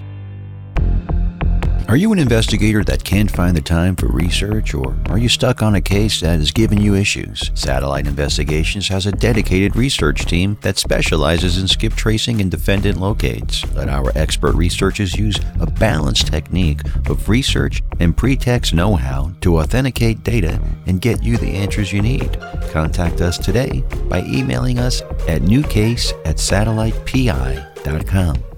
Are 1.89 1.97
you 1.97 2.13
an 2.13 2.19
investigator 2.19 2.83
that 2.83 3.05
can't 3.05 3.31
find 3.31 3.57
the 3.57 3.61
time 3.61 3.95
for 3.95 4.09
research, 4.09 4.75
or 4.75 4.97
are 5.07 5.19
you 5.19 5.29
stuck 5.29 5.63
on 5.63 5.77
a 5.77 5.81
case 5.81 6.21
that 6.21 6.41
is 6.41 6.51
giving 6.51 6.81
you 6.81 6.97
issues? 6.97 7.53
Satellite 7.55 8.09
Investigations 8.09 8.89
has 8.89 9.07
a 9.07 9.13
dedicated 9.13 9.77
research 9.77 10.27
team 10.27 10.59
that 10.63 10.79
specializes 10.79 11.59
in 11.59 11.69
skip 11.69 11.93
tracing 11.93 12.41
and 12.41 12.51
defendant 12.51 12.99
locates. 12.99 13.65
Let 13.77 13.89
our 13.89 14.11
expert 14.17 14.57
researchers 14.57 15.15
use 15.15 15.39
a 15.61 15.71
balanced 15.71 16.27
technique 16.27 16.81
of 17.09 17.29
research 17.29 17.85
and 18.01 18.17
pretext 18.17 18.75
know 18.75 18.97
how 18.97 19.31
to 19.43 19.61
authenticate 19.61 20.25
data 20.25 20.61
and 20.87 21.01
get 21.01 21.23
you 21.23 21.37
the 21.37 21.53
answers 21.53 21.93
you 21.93 22.03
need. 22.03 22.37
Contact 22.71 23.21
us 23.21 23.39
today 23.39 23.85
by 24.09 24.25
emailing 24.25 24.81
us 24.81 25.03
at 25.29 25.43
newcase 25.43 26.13
at 26.25 26.39
satellitepi.com. 26.39 28.56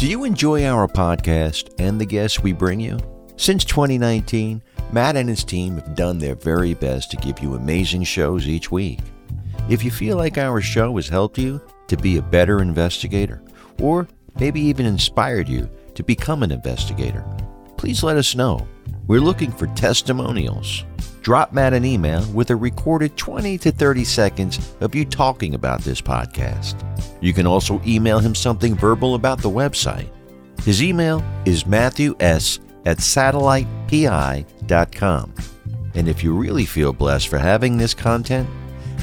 Do 0.00 0.08
you 0.08 0.24
enjoy 0.24 0.64
our 0.64 0.88
podcast 0.88 1.74
and 1.78 2.00
the 2.00 2.06
guests 2.06 2.40
we 2.40 2.54
bring 2.54 2.80
you? 2.80 2.98
Since 3.36 3.66
2019, 3.66 4.62
Matt 4.92 5.14
and 5.14 5.28
his 5.28 5.44
team 5.44 5.74
have 5.74 5.94
done 5.94 6.16
their 6.16 6.36
very 6.36 6.72
best 6.72 7.10
to 7.10 7.18
give 7.18 7.40
you 7.40 7.52
amazing 7.52 8.04
shows 8.04 8.48
each 8.48 8.70
week. 8.70 9.00
If 9.68 9.84
you 9.84 9.90
feel 9.90 10.16
like 10.16 10.38
our 10.38 10.62
show 10.62 10.96
has 10.96 11.06
helped 11.06 11.36
you 11.36 11.60
to 11.88 11.98
be 11.98 12.16
a 12.16 12.22
better 12.22 12.62
investigator, 12.62 13.42
or 13.78 14.08
maybe 14.38 14.62
even 14.62 14.86
inspired 14.86 15.50
you 15.50 15.68
to 15.94 16.02
become 16.02 16.42
an 16.42 16.50
investigator, 16.50 17.22
please 17.76 18.02
let 18.02 18.16
us 18.16 18.34
know. 18.34 18.66
We're 19.06 19.20
looking 19.20 19.52
for 19.52 19.66
testimonials. 19.66 20.82
Drop 21.22 21.52
Matt 21.52 21.74
an 21.74 21.84
email 21.84 22.26
with 22.32 22.50
a 22.50 22.56
recorded 22.56 23.16
20 23.16 23.58
to 23.58 23.70
30 23.70 24.02
seconds 24.04 24.74
of 24.80 24.92
you 24.94 25.04
talking 25.04 25.54
about 25.54 25.82
this 25.82 26.00
podcast. 26.00 26.82
You 27.20 27.34
can 27.34 27.46
also 27.46 27.80
email 27.86 28.18
him 28.18 28.34
something 28.34 28.74
verbal 28.74 29.14
about 29.14 29.42
the 29.42 29.50
website. 29.50 30.08
His 30.62 30.82
email 30.82 31.22
is 31.44 31.66
matthews 31.66 32.58
at 32.86 32.96
satellitepi.com. 32.98 35.34
And 35.94 36.08
if 36.08 36.24
you 36.24 36.34
really 36.34 36.64
feel 36.64 36.92
blessed 36.92 37.28
for 37.28 37.38
having 37.38 37.76
this 37.76 37.94
content, 37.94 38.48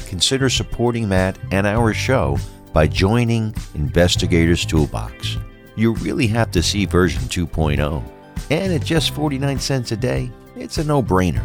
consider 0.06 0.48
supporting 0.48 1.06
Matt 1.08 1.38
and 1.52 1.66
our 1.66 1.92
show 1.94 2.38
by 2.72 2.86
joining 2.86 3.54
Investigators 3.74 4.64
Toolbox. 4.64 5.36
You 5.76 5.92
really 5.94 6.26
have 6.28 6.50
to 6.52 6.62
see 6.62 6.86
version 6.86 7.20
2.0. 7.22 8.02
And 8.50 8.72
at 8.72 8.84
just 8.84 9.14
49 9.14 9.58
cents 9.60 9.92
a 9.92 9.96
day, 9.96 10.30
it's 10.56 10.78
a 10.78 10.84
no 10.84 11.02
brainer. 11.02 11.44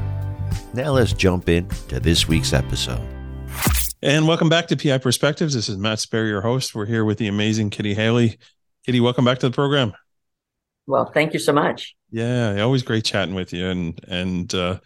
Now 0.74 0.92
let's 0.92 1.14
jump 1.14 1.50
in 1.50 1.68
to 1.90 2.00
this 2.00 2.28
week's 2.28 2.54
episode. 2.54 3.02
And 4.02 4.28
welcome 4.28 4.50
back 4.50 4.68
to 4.68 4.76
PI 4.76 4.98
Perspectives. 4.98 5.54
This 5.54 5.70
is 5.70 5.78
Matt 5.78 6.00
Spaier, 6.00 6.28
your 6.28 6.42
host. 6.42 6.76
We're 6.76 6.86
here 6.86 7.06
with 7.06 7.18
the 7.18 7.28
amazing 7.28 7.70
Kitty 7.70 7.94
Hailey. 7.94 8.38
Kitty, 8.86 9.00
welcome 9.00 9.24
back 9.24 9.40
to 9.40 9.50
the 9.50 9.56
program. 9.56 9.94
Well, 10.88 11.06
thank 11.14 11.34
you 11.34 11.40
so 11.40 11.54
much. 11.54 11.96
Yeah, 12.12 12.62
always 12.62 12.84
great 12.84 13.06
chatting 13.06 13.34
with 13.34 13.54
you, 13.54 13.68
and 13.68 14.00
and 14.08 14.54
uh, 14.54 14.80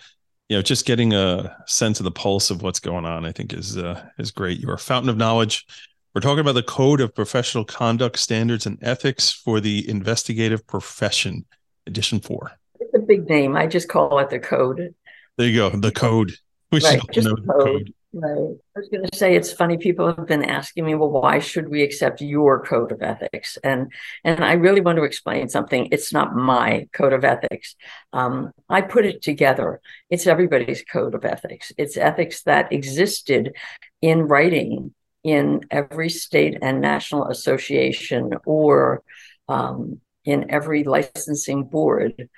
you 0.49 0.56
know, 0.56 0.62
just 0.62 0.86
getting 0.86 1.13
a 1.13 1.58
sense 1.65 1.99
of 1.99 2.03
the 2.03 2.12
pulse 2.12 2.51
of 2.51 2.62
what's 2.62 2.80
going 2.80 3.06
on. 3.06 3.25
I 3.25 3.32
think 3.32 3.53
is 3.53 3.77
uh, 3.77 4.03
is 4.19 4.32
great. 4.32 4.60
You're 4.60 4.75
a 4.75 4.80
fountain 4.80 5.10
of 5.10 5.17
knowledge. 5.17 5.65
We're 6.13 6.21
talking 6.21 6.39
about 6.39 6.53
the 6.53 6.63
Code 6.63 7.01
of 7.01 7.13
Professional 7.13 7.65
Conduct 7.65 8.17
Standards 8.17 8.65
and 8.65 8.77
Ethics 8.82 9.32
for 9.32 9.60
the 9.60 9.88
Investigative 9.89 10.65
Profession, 10.65 11.45
Edition 11.86 12.19
Four. 12.19 12.51
It's 12.80 12.93
a 12.95 12.99
big 12.99 13.27
name. 13.27 13.56
I 13.56 13.67
just 13.67 13.89
call 13.89 14.19
it 14.19 14.30
the 14.30 14.39
Code. 14.39 14.93
There 15.38 15.47
you 15.47 15.56
go, 15.56 15.69
the 15.69 15.91
Code. 15.91 16.34
We 16.71 16.80
right, 16.80 17.00
should 17.13 17.23
know 17.23 17.36
the 17.36 17.54
code. 17.54 17.65
code. 17.65 17.93
Right. 18.13 18.56
I 18.76 18.80
was 18.80 18.89
going 18.89 19.08
to 19.08 19.17
say 19.17 19.36
it's 19.36 19.52
funny. 19.52 19.78
People 19.78 20.08
have 20.08 20.28
been 20.28 20.43
asking 20.43 20.86
me, 20.86 20.95
well, 20.95 21.10
why 21.10 21.39
should 21.39 21.69
we 21.69 21.84
accept 21.84 22.19
your 22.21 22.63
code 22.63 22.91
of 22.91 23.02
ethics? 23.02 23.58
And 23.63 23.91
and 24.23 24.43
I 24.43 24.54
really 24.54 24.82
want 24.82 24.97
to 24.97 25.04
explain 25.04 25.50
something. 25.50 25.89
It's 25.91 26.12
not 26.12 26.36
my 26.36 26.88
code 26.93 27.13
of 27.13 27.23
ethics. 27.23 27.76
Um, 28.13 28.52
I 28.69 28.82
put 28.82 29.06
it 29.06 29.21
together. 29.21 29.82
It's 30.10 30.26
everybody's 30.26 30.84
code 30.84 31.15
of 31.15 31.26
ethics. 31.26 31.71
It's 31.78 31.95
ethics 31.97 32.43
that 32.43 32.73
existed 32.73 33.54
in 34.02 34.23
writing 34.23 34.93
in 35.23 35.62
every 35.69 36.10
state 36.10 36.58
and 36.62 36.82
national 36.82 37.28
association 37.28 38.34
or 38.45 39.04
um, 39.47 40.00
in 40.26 40.50
every 40.50 40.84
licensing 40.84 41.65
board, 41.65 42.30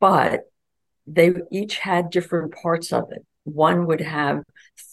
but 0.00 0.50
they 1.06 1.32
each 1.50 1.78
had 1.78 2.10
different 2.10 2.54
parts 2.54 2.92
of 2.92 3.10
it 3.10 3.24
one 3.44 3.86
would 3.86 4.00
have 4.00 4.42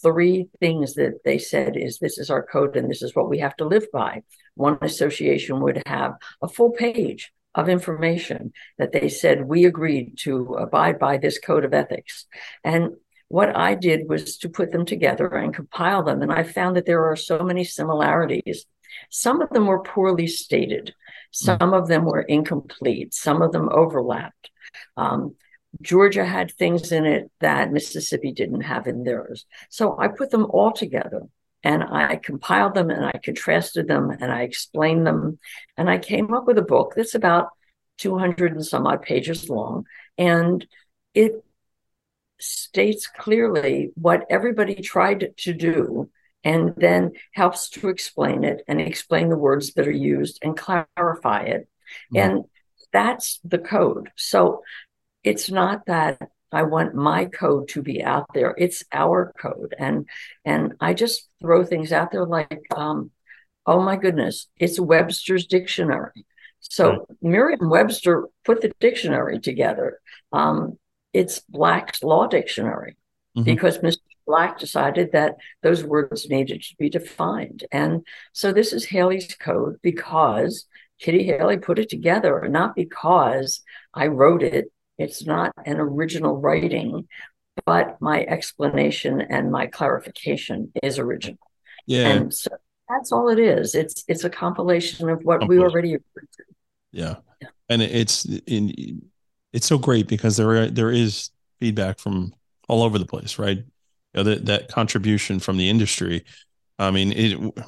three 0.02 0.48
things 0.58 0.94
that 0.94 1.20
they 1.24 1.38
said 1.38 1.76
is 1.76 1.98
this 1.98 2.18
is 2.18 2.30
our 2.30 2.42
code 2.42 2.76
and 2.76 2.90
this 2.90 3.02
is 3.02 3.14
what 3.14 3.28
we 3.28 3.38
have 3.38 3.56
to 3.56 3.64
live 3.64 3.86
by. 3.92 4.22
One 4.54 4.78
association 4.82 5.60
would 5.60 5.82
have 5.86 6.14
a 6.42 6.48
full 6.48 6.70
page 6.70 7.32
of 7.54 7.68
information 7.68 8.52
that 8.78 8.92
they 8.92 9.08
said 9.08 9.44
we 9.44 9.64
agreed 9.64 10.16
to 10.18 10.54
abide 10.54 10.98
by 10.98 11.18
this 11.18 11.38
code 11.38 11.64
of 11.64 11.74
ethics. 11.74 12.26
And 12.64 12.90
what 13.28 13.56
I 13.56 13.74
did 13.74 14.08
was 14.08 14.38
to 14.38 14.48
put 14.48 14.72
them 14.72 14.84
together 14.84 15.28
and 15.28 15.54
compile 15.54 16.02
them. 16.02 16.22
And 16.22 16.32
I 16.32 16.42
found 16.42 16.76
that 16.76 16.86
there 16.86 17.04
are 17.06 17.16
so 17.16 17.40
many 17.40 17.64
similarities. 17.64 18.66
Some 19.10 19.40
of 19.40 19.50
them 19.50 19.66
were 19.66 19.82
poorly 19.82 20.26
stated, 20.26 20.94
some 21.30 21.58
mm. 21.58 21.78
of 21.78 21.86
them 21.86 22.04
were 22.04 22.22
incomplete, 22.22 23.14
some 23.14 23.40
of 23.40 23.52
them 23.52 23.68
overlapped. 23.70 24.50
Um, 24.96 25.36
Georgia 25.80 26.24
had 26.24 26.52
things 26.52 26.92
in 26.92 27.06
it 27.06 27.30
that 27.40 27.72
Mississippi 27.72 28.32
didn't 28.32 28.62
have 28.62 28.86
in 28.86 29.04
theirs. 29.04 29.46
So 29.68 29.98
I 29.98 30.08
put 30.08 30.30
them 30.30 30.46
all 30.50 30.72
together 30.72 31.22
and 31.62 31.82
I 31.84 32.16
compiled 32.16 32.74
them 32.74 32.90
and 32.90 33.04
I 33.04 33.12
contrasted 33.22 33.86
them 33.86 34.10
and 34.10 34.32
I 34.32 34.42
explained 34.42 35.06
them. 35.06 35.38
And 35.76 35.88
I 35.88 35.98
came 35.98 36.32
up 36.32 36.46
with 36.46 36.58
a 36.58 36.62
book 36.62 36.94
that's 36.96 37.14
about 37.14 37.48
200 37.98 38.52
and 38.52 38.64
some 38.64 38.86
odd 38.86 39.02
pages 39.02 39.48
long. 39.48 39.84
And 40.18 40.66
it 41.14 41.44
states 42.40 43.06
clearly 43.06 43.90
what 43.94 44.24
everybody 44.30 44.76
tried 44.76 45.34
to 45.36 45.52
do 45.52 46.10
and 46.42 46.74
then 46.76 47.12
helps 47.32 47.68
to 47.68 47.88
explain 47.88 48.44
it 48.44 48.62
and 48.66 48.80
explain 48.80 49.28
the 49.28 49.36
words 49.36 49.74
that 49.74 49.86
are 49.86 49.92
used 49.92 50.38
and 50.42 50.56
clarify 50.56 51.42
it. 51.42 51.68
Mm-hmm. 52.12 52.16
And 52.16 52.44
that's 52.92 53.38
the 53.44 53.58
code. 53.58 54.10
So 54.16 54.62
it's 55.22 55.50
not 55.50 55.86
that 55.86 56.18
I 56.52 56.62
want 56.62 56.94
my 56.94 57.26
code 57.26 57.68
to 57.68 57.82
be 57.82 58.02
out 58.02 58.26
there. 58.34 58.54
It's 58.58 58.84
our 58.92 59.32
code. 59.40 59.74
And 59.78 60.08
and 60.44 60.74
I 60.80 60.94
just 60.94 61.28
throw 61.40 61.64
things 61.64 61.92
out 61.92 62.10
there 62.10 62.26
like, 62.26 62.66
um, 62.74 63.10
oh 63.66 63.80
my 63.80 63.96
goodness, 63.96 64.48
it's 64.56 64.80
Webster's 64.80 65.46
dictionary. 65.46 66.26
So 66.60 66.90
right. 66.90 67.00
Merriam-Webster 67.22 68.28
put 68.44 68.60
the 68.60 68.72
dictionary 68.80 69.40
together. 69.40 70.00
Um, 70.32 70.78
it's 71.12 71.40
Black's 71.40 72.02
law 72.02 72.26
dictionary 72.26 72.96
mm-hmm. 73.36 73.44
because 73.44 73.78
Mr. 73.78 73.98
Black 74.26 74.58
decided 74.58 75.12
that 75.12 75.36
those 75.62 75.82
words 75.82 76.28
needed 76.28 76.62
to 76.62 76.76
be 76.78 76.88
defined. 76.88 77.64
And 77.72 78.06
so 78.32 78.52
this 78.52 78.72
is 78.72 78.84
Hailey's 78.84 79.34
code 79.34 79.76
because 79.82 80.66
Kitty 81.00 81.24
Hailey 81.24 81.56
put 81.56 81.78
it 81.78 81.88
together, 81.88 82.46
not 82.48 82.76
because 82.76 83.62
I 83.94 84.08
wrote 84.08 84.42
it 84.42 84.70
it's 85.00 85.24
not 85.24 85.52
an 85.64 85.78
original 85.78 86.36
writing, 86.36 87.08
but 87.64 88.00
my 88.00 88.22
explanation 88.24 89.20
and 89.20 89.50
my 89.50 89.66
clarification 89.66 90.72
is 90.82 90.98
original. 90.98 91.38
Yeah. 91.86 92.08
And 92.08 92.34
so 92.34 92.50
that's 92.88 93.10
all 93.10 93.30
it 93.30 93.38
is. 93.38 93.74
It's 93.74 94.04
it's 94.08 94.24
a 94.24 94.30
compilation 94.30 95.08
of 95.08 95.24
what 95.24 95.48
we 95.48 95.58
already 95.58 95.94
agreed 95.94 96.28
to. 96.36 96.44
Yeah. 96.92 97.14
yeah. 97.40 97.48
And 97.68 97.80
it's 97.80 98.26
in 98.46 99.02
it's 99.52 99.66
so 99.66 99.78
great 99.78 100.06
because 100.06 100.36
there 100.36 100.70
there 100.70 100.90
is 100.90 101.30
feedback 101.60 101.98
from 101.98 102.34
all 102.68 102.82
over 102.82 102.98
the 102.98 103.06
place, 103.06 103.38
right? 103.38 103.58
You 103.58 103.64
know, 104.14 104.22
that 104.24 104.46
that 104.46 104.68
contribution 104.68 105.40
from 105.40 105.56
the 105.56 105.70
industry. 105.70 106.24
I 106.78 106.90
mean, 106.90 107.12
it, 107.12 107.64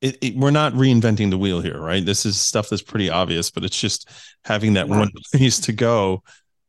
it, 0.00 0.18
it, 0.20 0.36
we're 0.36 0.50
not 0.50 0.72
reinventing 0.72 1.30
the 1.30 1.38
wheel 1.38 1.60
here, 1.60 1.80
right? 1.80 2.04
This 2.04 2.26
is 2.26 2.40
stuff 2.40 2.68
that's 2.68 2.82
pretty 2.82 3.10
obvious, 3.10 3.50
but 3.50 3.64
it's 3.64 3.78
just 3.78 4.08
having 4.44 4.74
that 4.74 4.88
one 4.88 5.10
place 5.32 5.60
to 5.60 5.72
go 5.72 6.22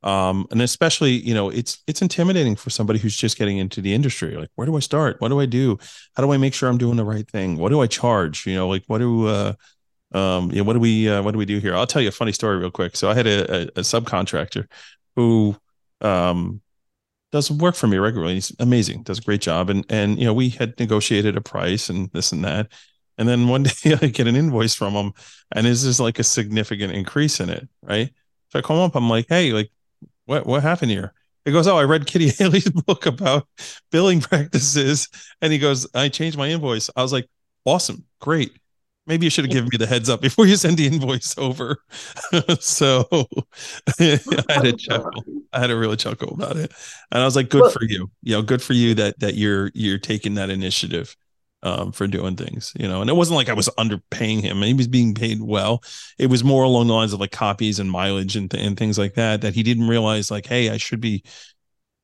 um, 0.04 0.48
and 0.52 0.62
especially 0.62 1.12
you 1.12 1.34
know 1.34 1.50
it's 1.50 1.84
it's 1.88 2.02
intimidating 2.02 2.56
for 2.56 2.70
somebody 2.70 3.00
who's 3.00 3.16
just 3.16 3.38
getting 3.38 3.58
into 3.58 3.82
the 3.82 3.94
industry. 3.94 4.36
Like 4.36 4.50
where 4.56 4.66
do 4.66 4.76
i 4.76 4.80
start? 4.80 5.20
What 5.20 5.30
do 5.30 5.40
i 5.40 5.46
do? 5.46 5.78
How 6.16 6.24
do 6.24 6.32
i 6.32 6.38
make 6.38 6.54
sure 6.54 6.70
i'm 6.70 6.78
doing 6.78 6.98
the 6.98 7.06
right 7.06 7.30
thing? 7.30 7.58
What 7.58 7.70
do 7.70 7.82
i 7.82 7.88
charge? 7.88 8.46
You 8.48 8.56
know 8.56 8.68
like 8.68 8.84
what 8.88 9.00
do 9.00 9.28
uh 9.28 9.54
um 10.14 10.52
you 10.52 10.58
know 10.58 10.64
what 10.64 10.74
do 10.74 10.80
we 10.80 11.10
uh, 11.10 11.22
what 11.22 11.32
do 11.32 11.38
we 11.38 11.46
do 11.46 11.60
here? 11.60 11.76
I'll 11.76 11.88
tell 11.88 12.02
you 12.02 12.10
a 12.10 12.14
funny 12.14 12.32
story 12.32 12.58
real 12.58 12.72
quick. 12.72 12.96
So 12.96 13.10
i 13.10 13.14
had 13.14 13.28
a, 13.28 13.54
a, 13.54 13.62
a 13.68 13.82
subcontractor 13.82 14.68
who 15.16 15.56
um 16.02 16.62
does 17.32 17.52
work 17.52 17.76
for 17.76 17.88
me 17.88 17.98
regularly. 17.98 18.36
He's 18.36 18.52
amazing 18.60 19.04
does 19.04 19.20
a 19.20 19.24
great 19.24 19.42
job. 19.42 19.70
And 19.70 19.86
and 19.90 20.18
you 20.20 20.26
know 20.26 20.34
we 20.34 20.50
had 20.50 20.80
negotiated 20.80 21.38
a 21.38 21.42
price 21.42 21.90
and 21.90 22.10
this 22.12 22.32
and 22.32 22.44
that. 22.44 22.72
And 23.20 23.30
then 23.30 23.48
one 23.50 23.64
day 23.84 23.94
i 24.02 24.08
get 24.08 24.28
an 24.28 24.36
invoice 24.36 24.74
from 24.74 24.94
him 24.94 25.14
and 25.52 25.68
this 25.68 25.84
is 25.84 26.00
like 26.00 26.18
a 26.18 26.24
significant 26.24 26.94
increase 26.94 27.40
in 27.40 27.50
it 27.50 27.70
right? 27.84 28.10
So 28.52 28.60
I 28.60 28.62
call 28.62 28.78
him 28.78 28.84
up. 28.84 28.96
I'm 28.96 29.10
like, 29.10 29.28
hey, 29.30 29.54
like, 29.54 29.72
what 30.32 30.48
what 30.48 30.64
happened 30.64 30.92
here? 30.92 31.14
He 31.44 31.52
goes, 31.52 31.68
oh, 31.68 31.78
I 31.78 31.84
read 31.84 32.06
Kitty 32.06 32.30
Hailey's 32.38 32.70
book 32.70 33.06
about 33.06 33.48
billing 33.92 34.22
practices, 34.22 35.10
and 35.42 35.52
he 35.52 35.60
goes, 35.60 35.88
I 35.94 36.08
changed 36.08 36.38
my 36.38 36.50
invoice. 36.50 36.90
I 36.96 37.02
was 37.02 37.12
like, 37.12 37.28
awesome, 37.66 38.06
great. 38.20 38.54
Maybe 39.08 39.26
you 39.26 39.32
should 39.32 39.46
have 39.46 39.52
given 39.52 39.70
me 39.70 39.78
the 39.78 39.88
heads 39.88 40.10
up 40.10 40.22
before 40.22 40.46
you 40.46 40.56
send 40.56 40.78
the 40.78 40.86
invoice 40.86 41.36
over. 41.38 41.78
so 42.60 43.08
I 44.00 44.20
had 44.50 44.68
a 44.68 44.74
chuckle. 44.74 45.24
I 45.52 45.60
had 45.60 45.72
a 45.72 45.76
really 45.76 45.98
chuckle 45.98 46.34
about 46.34 46.56
it, 46.56 46.72
and 47.12 47.22
I 47.22 47.26
was 47.26 47.36
like, 47.36 47.50
good 47.50 47.64
well, 47.64 47.72
for 47.72 47.84
you. 47.84 48.10
You 48.22 48.36
know, 48.36 48.42
good 48.42 48.62
for 48.62 48.74
you 48.74 48.94
that 48.96 49.20
that 49.20 49.34
you're 49.36 49.72
you're 49.74 49.98
taking 49.98 50.36
that 50.36 50.50
initiative 50.50 51.18
um, 51.64 51.92
for 51.92 52.08
doing 52.08 52.36
things, 52.36 52.74
you 52.80 52.88
know. 52.88 53.02
And 53.02 53.10
it 53.10 53.16
wasn't 53.16 53.38
like 53.38 53.50
I 53.50 53.54
was 53.54 53.70
underpaying 53.78 54.42
him; 54.42 54.62
he 54.62 54.74
was 54.74 54.88
being 54.88 55.14
paid 55.14 55.42
well. 55.42 55.84
It 56.18 56.28
was 56.28 56.44
more 56.44 56.64
along 56.64 56.88
the 56.88 56.94
lines 56.94 57.14
of 57.14 57.20
like 57.20 57.32
copies 57.32 57.80
and 57.80 57.90
mileage 57.92 58.36
and, 58.36 58.50
th- 58.50 58.66
and 58.66 58.78
things 58.78 58.98
like 58.98 59.16
that. 59.16 59.42
That 59.42 59.56
he 59.56 59.64
didn't 59.64 59.88
realize, 59.88 60.32
like, 60.32 60.46
hey, 60.46 60.70
I 60.70 60.78
should 60.78 61.02
be 61.02 61.24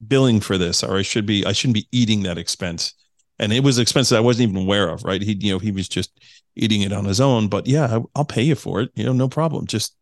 billing 0.05 0.41
for 0.41 0.57
this, 0.57 0.83
or 0.83 0.97
I 0.97 1.01
should 1.01 1.25
be, 1.25 1.45
I 1.45 1.53
shouldn't 1.53 1.75
be 1.75 1.87
eating 1.91 2.23
that 2.23 2.37
expense. 2.37 2.93
And 3.39 3.53
it 3.53 3.63
was 3.63 3.79
expense 3.79 4.11
I 4.11 4.19
wasn't 4.19 4.49
even 4.49 4.63
aware 4.63 4.89
of, 4.89 5.03
right? 5.03 5.21
He, 5.21 5.33
you 5.39 5.53
know, 5.53 5.59
he 5.59 5.71
was 5.71 5.87
just 5.87 6.11
eating 6.55 6.81
it 6.81 6.91
on 6.93 7.05
his 7.05 7.21
own. 7.21 7.47
But 7.49 7.67
yeah, 7.67 7.99
I'll 8.15 8.25
pay 8.25 8.41
you 8.43 8.55
for 8.55 8.81
it. 8.81 8.91
You 8.95 9.05
know, 9.05 9.13
no 9.13 9.29
problem. 9.29 9.67
Just 9.67 9.95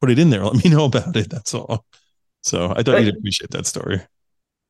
put 0.00 0.10
it 0.10 0.18
in 0.18 0.30
there. 0.30 0.44
Let 0.44 0.62
me 0.64 0.70
know 0.74 0.84
about 0.84 1.16
it. 1.16 1.30
That's 1.30 1.54
all. 1.54 1.84
So 2.42 2.72
I 2.76 2.82
thought 2.82 3.00
you'd 3.00 3.16
appreciate 3.16 3.50
that 3.50 3.66
story. 3.66 4.00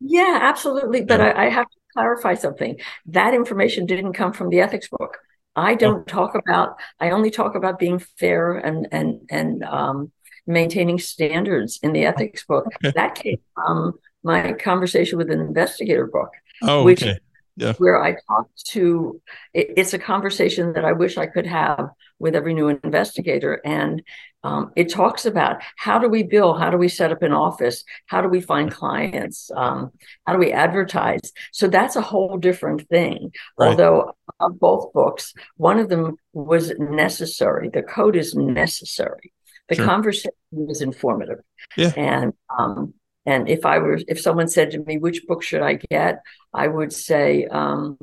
Yeah, 0.05 0.39
absolutely. 0.43 1.05
But 1.05 1.21
yeah. 1.21 1.27
I, 1.29 1.47
I, 1.47 1.49
have 1.51 1.67
to 1.67 1.77
clarify 1.93 2.35
something. 2.35 2.77
That 3.07 3.35
information 3.35 3.87
didn't 3.87 4.15
come 4.15 4.33
from 4.33 4.49
the 4.51 4.61
ethics 4.61 4.89
book. 4.89 5.19
I 5.55 5.73
oh. 5.73 5.77
don't 5.77 6.07
talk 6.07 6.35
about. 6.35 6.77
I 6.99 7.11
only 7.11 7.31
talk 7.31 7.55
about 7.55 7.79
being 7.79 7.99
fair 7.99 8.57
and 8.57 8.89
and 8.91 9.21
and 9.31 9.63
um, 9.65 10.13
maintaining 10.47 10.99
standards 10.99 11.79
in 11.83 11.93
the 11.93 12.05
ethics 12.05 12.45
book. 12.45 12.67
Okay. 12.85 12.93
That 12.97 13.15
came 13.15 13.39
from 13.55 13.95
my 14.23 14.53
conversation 14.55 15.19
with 15.19 15.31
an 15.31 15.41
investigator 15.41 16.07
book, 16.07 16.31
oh, 16.63 16.85
which 16.85 17.03
okay. 17.03 17.19
Yeah. 17.57 17.75
where 17.75 18.03
I 18.03 18.17
talk 18.29 18.49
to. 18.69 19.21
It, 19.55 19.75
it's 19.77 19.95
a 19.95 19.99
conversation 19.99 20.73
that 20.75 20.85
I 20.85 20.93
wish 20.93 21.17
I 21.17 21.27
could 21.27 21.47
have 21.47 21.91
with 22.19 22.35
every 22.35 22.55
new 22.55 22.69
investigator, 22.69 23.61
and 23.65 24.03
um, 24.45 24.73
it 24.75 24.91
talks 24.91 25.25
about 25.25 25.63
how 25.77 25.99
do 25.99 26.09
we 26.09 26.23
bill, 26.23 26.55
how 26.55 26.71
do 26.71 26.77
we 26.77 26.89
set 26.89 27.13
up 27.13 27.23
an 27.23 27.33
office, 27.33 27.85
how 28.07 28.21
do 28.21 28.29
we 28.29 28.41
find 28.41 28.73
clients, 28.73 29.51
um, 29.55 29.93
how 30.27 30.33
do 30.33 30.39
we 30.39 30.53
advertise. 30.53 31.33
So 31.53 31.69
that's 31.69 31.97
a 31.97 32.01
whole 32.03 32.39
different 32.39 32.89
thing. 32.89 33.33
Right. 33.59 33.69
Although 33.69 34.13
of 34.41 34.59
both 34.59 34.93
books, 34.93 35.33
one 35.57 35.79
of 35.79 35.89
them 35.89 36.17
was 36.33 36.73
necessary. 36.79 37.71
The 37.73 37.83
code 37.83 38.17
is 38.17 38.35
necessary. 38.35 39.33
The 39.69 39.77
sure. 39.77 39.87
conversation 39.87 40.33
is 40.69 40.81
informative. 40.81 41.39
Yeah. 41.77 41.93
And 41.97 42.33
um, 42.59 42.95
and 43.25 43.49
if 43.49 43.65
I 43.65 43.79
were 43.79 43.99
if 44.09 44.21
someone 44.21 44.49
said 44.49 44.73
to 44.73 44.81
me, 44.81 44.99
which 44.99 45.27
book 45.27 45.43
should 45.43 45.63
I 45.63 45.79
get, 45.91 46.23
I 46.53 46.67
would 46.67 46.93
say 46.93 47.47
um, 47.47 47.99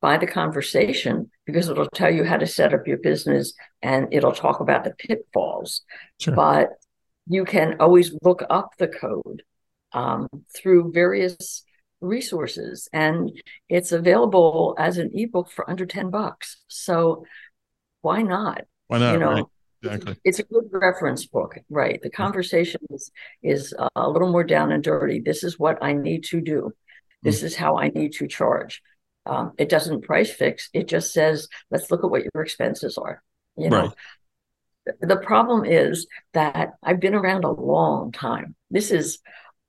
by 0.00 0.16
the 0.16 0.26
conversation 0.26 1.30
because 1.44 1.68
it'll 1.68 1.88
tell 1.88 2.10
you 2.12 2.24
how 2.24 2.38
to 2.38 2.46
set 2.46 2.72
up 2.72 2.86
your 2.86 2.98
business 2.98 3.52
and 3.82 4.08
it'll 4.12 4.32
talk 4.32 4.60
about 4.60 4.84
the 4.84 4.92
pitfalls. 4.92 5.82
Sure. 6.18 6.34
But 6.34 6.70
you 7.26 7.44
can 7.44 7.76
always 7.80 8.14
look 8.22 8.42
up 8.48 8.72
the 8.78 8.88
code 8.88 9.42
um, 9.92 10.28
through 10.56 10.92
various 10.92 11.62
resources 12.00 12.88
and 12.94 13.30
it's 13.68 13.92
available 13.92 14.74
as 14.78 14.96
an 14.96 15.10
ebook 15.12 15.50
for 15.50 15.68
under 15.68 15.84
10 15.84 16.10
bucks. 16.10 16.56
So 16.68 17.24
why 18.00 18.22
not? 18.22 18.62
Why 18.88 18.98
not? 18.98 19.12
You 19.12 19.18
know, 19.18 19.32
right. 19.32 19.44
Exactly. 19.82 20.16
It's 20.24 20.38
a 20.38 20.44
good 20.44 20.68
reference 20.72 21.26
book, 21.26 21.56
right? 21.70 22.00
The 22.02 22.10
conversation 22.10 22.80
is, 22.90 23.10
is 23.42 23.74
a 23.96 24.08
little 24.08 24.30
more 24.30 24.44
down 24.44 24.72
and 24.72 24.82
dirty. 24.82 25.20
This 25.20 25.42
is 25.42 25.58
what 25.58 25.82
I 25.82 25.94
need 25.94 26.24
to 26.24 26.40
do. 26.40 26.72
This 27.22 27.40
mm. 27.40 27.44
is 27.44 27.56
how 27.56 27.78
I 27.78 27.88
need 27.88 28.12
to 28.14 28.28
charge. 28.28 28.82
Um, 29.26 29.52
it 29.58 29.68
doesn't 29.68 30.04
price 30.04 30.30
fix. 30.30 30.68
It 30.72 30.88
just 30.88 31.12
says, 31.12 31.48
let's 31.70 31.90
look 31.90 32.04
at 32.04 32.10
what 32.10 32.24
your 32.34 32.42
expenses 32.42 32.98
are. 32.98 33.22
You 33.56 33.70
know, 33.70 33.92
right. 34.86 34.96
the 35.00 35.16
problem 35.16 35.64
is 35.64 36.06
that 36.34 36.70
I've 36.82 37.00
been 37.00 37.14
around 37.14 37.44
a 37.44 37.50
long 37.50 38.12
time. 38.12 38.54
This 38.70 38.90
is, 38.90 39.18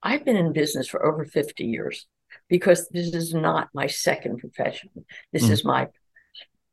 I've 0.03 0.25
been 0.25 0.37
in 0.37 0.53
business 0.53 0.87
for 0.87 1.05
over 1.05 1.25
50 1.25 1.63
years 1.65 2.05
because 2.49 2.87
this 2.89 3.13
is 3.13 3.33
not 3.33 3.69
my 3.73 3.87
second 3.87 4.39
profession. 4.39 4.89
This 5.31 5.43
mm. 5.43 5.51
is 5.51 5.63
my, 5.63 5.87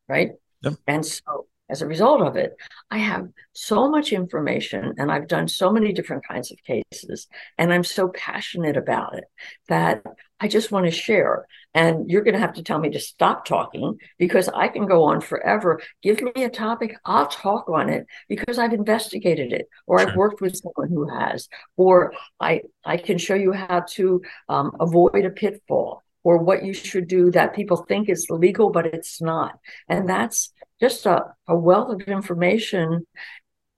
right? 0.07 0.31
Yep. 0.63 0.73
And 0.87 1.05
so 1.05 1.47
as 1.69 1.81
a 1.81 1.87
result 1.87 2.21
of 2.21 2.35
it, 2.35 2.55
I 2.89 2.97
have 2.97 3.27
so 3.53 3.89
much 3.89 4.11
information 4.11 4.95
and 4.97 5.11
I've 5.11 5.27
done 5.27 5.47
so 5.47 5.71
many 5.71 5.93
different 5.93 6.27
kinds 6.27 6.51
of 6.51 6.57
cases 6.63 7.27
and 7.57 7.71
I'm 7.71 7.83
so 7.83 8.07
passionate 8.09 8.77
about 8.77 9.17
it 9.17 9.25
that 9.67 10.03
I 10.39 10.47
just 10.47 10.71
want 10.71 10.85
to 10.85 10.91
share. 10.91 11.45
And 11.73 12.09
you're 12.09 12.23
going 12.23 12.33
to 12.33 12.39
have 12.39 12.53
to 12.53 12.63
tell 12.63 12.79
me 12.79 12.89
to 12.91 12.99
stop 12.99 13.45
talking 13.45 13.99
because 14.17 14.49
I 14.49 14.69
can 14.69 14.87
go 14.87 15.03
on 15.03 15.21
forever. 15.21 15.81
Give 16.01 16.19
me 16.21 16.43
a 16.43 16.49
topic, 16.49 16.95
I'll 17.05 17.27
talk 17.27 17.69
on 17.69 17.89
it 17.89 18.07
because 18.27 18.57
I've 18.57 18.73
investigated 18.73 19.53
it 19.53 19.67
or. 19.85 19.99
I've 19.99 20.15
worked 20.15 20.39
with 20.39 20.55
someone 20.55 20.89
who 20.89 21.09
has, 21.09 21.49
or 21.75 22.13
I, 22.39 22.61
I 22.85 22.95
can 22.95 23.17
show 23.17 23.35
you 23.35 23.51
how 23.51 23.81
to 23.91 24.21
um, 24.47 24.71
avoid 24.79 25.25
a 25.25 25.29
pitfall 25.29 26.03
or 26.23 26.37
what 26.37 26.63
you 26.63 26.73
should 26.73 27.07
do 27.07 27.31
that 27.31 27.53
people 27.53 27.77
think 27.77 28.09
is 28.09 28.27
legal, 28.29 28.69
but 28.69 28.85
it's 28.85 29.21
not. 29.21 29.59
And 29.87 30.07
that's 30.07 30.53
just 30.79 31.05
a, 31.05 31.33
a 31.47 31.55
wealth 31.55 31.91
of 31.91 32.07
information 32.07 33.05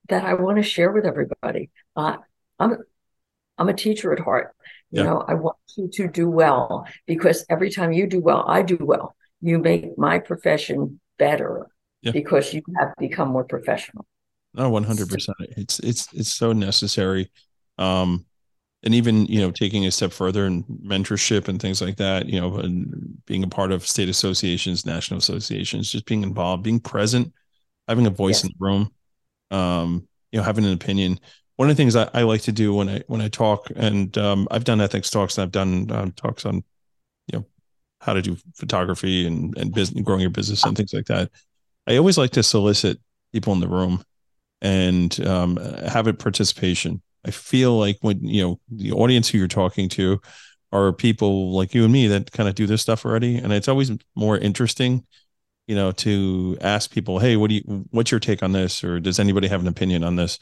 that 0.09 0.23
I 0.25 0.33
want 0.33 0.57
to 0.57 0.63
share 0.63 0.91
with 0.91 1.05
everybody. 1.05 1.69
Uh, 1.95 2.17
I'm 2.59 2.77
I'm 3.57 3.69
a 3.69 3.73
teacher 3.73 4.11
at 4.13 4.19
heart. 4.19 4.55
You 4.93 5.03
know, 5.03 5.23
I 5.25 5.35
want 5.35 5.55
you 5.77 5.87
to 5.87 6.07
do 6.09 6.29
well 6.29 6.85
because 7.05 7.45
every 7.49 7.69
time 7.69 7.93
you 7.93 8.07
do 8.07 8.19
well, 8.19 8.43
I 8.45 8.61
do 8.61 8.77
well. 8.79 9.15
You 9.39 9.57
make 9.57 9.97
my 9.97 10.19
profession 10.19 10.99
better 11.17 11.67
yeah. 12.01 12.11
because 12.11 12.53
you 12.53 12.61
have 12.77 12.89
become 12.99 13.29
more 13.29 13.45
professional. 13.45 14.05
No, 14.53 14.69
one 14.69 14.83
hundred 14.83 15.09
percent. 15.09 15.37
It's 15.39 15.79
it's 15.79 16.11
it's 16.13 16.33
so 16.33 16.51
necessary. 16.51 17.31
Um, 17.77 18.25
and 18.83 18.95
even 18.95 19.25
you 19.27 19.39
know 19.39 19.51
taking 19.51 19.85
a 19.85 19.91
step 19.91 20.11
further 20.11 20.45
in 20.45 20.63
mentorship 20.63 21.47
and 21.47 21.61
things 21.61 21.81
like 21.81 21.97
that 21.97 22.27
you 22.27 22.39
know 22.39 22.57
and 22.57 23.23
being 23.25 23.43
a 23.43 23.47
part 23.47 23.71
of 23.71 23.85
state 23.85 24.09
associations 24.09 24.85
national 24.85 25.17
associations 25.17 25.91
just 25.91 26.05
being 26.05 26.23
involved 26.23 26.63
being 26.63 26.79
present 26.79 27.31
having 27.87 28.07
a 28.07 28.11
voice 28.11 28.43
yes. 28.43 28.45
in 28.45 28.49
the 28.49 28.65
room 28.65 28.91
um 29.51 30.07
you 30.31 30.39
know 30.39 30.43
having 30.43 30.65
an 30.65 30.73
opinion 30.73 31.19
one 31.57 31.69
of 31.69 31.75
the 31.75 31.81
things 31.81 31.95
I, 31.95 32.09
I 32.13 32.23
like 32.23 32.41
to 32.41 32.51
do 32.51 32.73
when 32.73 32.89
i 32.89 33.03
when 33.07 33.21
i 33.21 33.27
talk 33.27 33.67
and 33.75 34.15
um, 34.17 34.47
i've 34.51 34.63
done 34.63 34.81
ethics 34.81 35.09
talks 35.09 35.37
and 35.37 35.43
i've 35.43 35.51
done 35.51 35.91
um, 35.91 36.11
talks 36.13 36.45
on 36.45 36.63
you 37.27 37.39
know 37.39 37.45
how 37.99 38.13
to 38.13 38.21
do 38.21 38.37
photography 38.55 39.27
and 39.27 39.55
and 39.57 39.73
business 39.73 40.03
growing 40.03 40.21
your 40.21 40.29
business 40.29 40.63
and 40.63 40.75
things 40.75 40.93
like 40.93 41.05
that 41.05 41.29
i 41.87 41.97
always 41.97 42.17
like 42.17 42.31
to 42.31 42.43
solicit 42.43 42.99
people 43.31 43.53
in 43.53 43.59
the 43.59 43.67
room 43.67 44.03
and 44.63 45.25
um, 45.25 45.57
have 45.57 46.05
a 46.05 46.13
participation 46.13 47.01
I 47.25 47.31
feel 47.31 47.77
like 47.77 47.97
when 48.01 48.23
you 48.23 48.41
know 48.41 48.59
the 48.69 48.91
audience 48.91 49.29
who 49.29 49.37
you're 49.37 49.47
talking 49.47 49.89
to 49.89 50.21
are 50.71 50.93
people 50.93 51.53
like 51.53 51.73
you 51.73 51.83
and 51.83 51.93
me 51.93 52.07
that 52.07 52.31
kind 52.31 52.47
of 52.47 52.55
do 52.55 52.65
this 52.65 52.81
stuff 52.81 53.05
already, 53.05 53.37
and 53.37 53.51
it's 53.53 53.67
always 53.67 53.91
more 54.15 54.37
interesting, 54.37 55.05
you 55.67 55.75
know, 55.75 55.91
to 55.91 56.57
ask 56.61 56.91
people, 56.91 57.19
"Hey, 57.19 57.35
what 57.35 57.49
do 57.49 57.55
you? 57.55 57.85
What's 57.91 58.11
your 58.11 58.19
take 58.19 58.43
on 58.43 58.51
this?" 58.51 58.83
Or 58.83 58.99
does 58.99 59.19
anybody 59.19 59.47
have 59.47 59.61
an 59.61 59.67
opinion 59.67 60.03
on 60.03 60.15
this? 60.15 60.39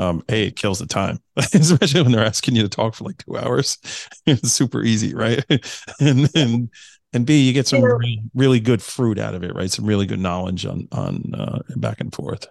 um, 0.00 0.24
a 0.30 0.46
it 0.46 0.56
kills 0.56 0.78
the 0.78 0.86
time, 0.86 1.18
especially 1.36 2.02
when 2.02 2.12
they're 2.12 2.24
asking 2.24 2.56
you 2.56 2.62
to 2.62 2.68
talk 2.68 2.94
for 2.94 3.04
like 3.04 3.18
two 3.18 3.36
hours. 3.36 3.78
it's 4.26 4.50
super 4.50 4.82
easy, 4.82 5.14
right? 5.14 5.44
and 6.00 6.26
then 6.26 6.70
and 7.12 7.26
B, 7.26 7.42
you 7.46 7.52
get 7.52 7.66
some 7.66 7.82
really, 7.82 8.22
really 8.34 8.60
good 8.60 8.80
fruit 8.82 9.18
out 9.18 9.34
of 9.34 9.42
it, 9.42 9.54
right? 9.54 9.70
Some 9.70 9.84
really 9.84 10.06
good 10.06 10.20
knowledge 10.20 10.64
on 10.64 10.88
on 10.92 11.34
uh, 11.34 11.58
back 11.76 12.00
and 12.00 12.12
forth. 12.14 12.46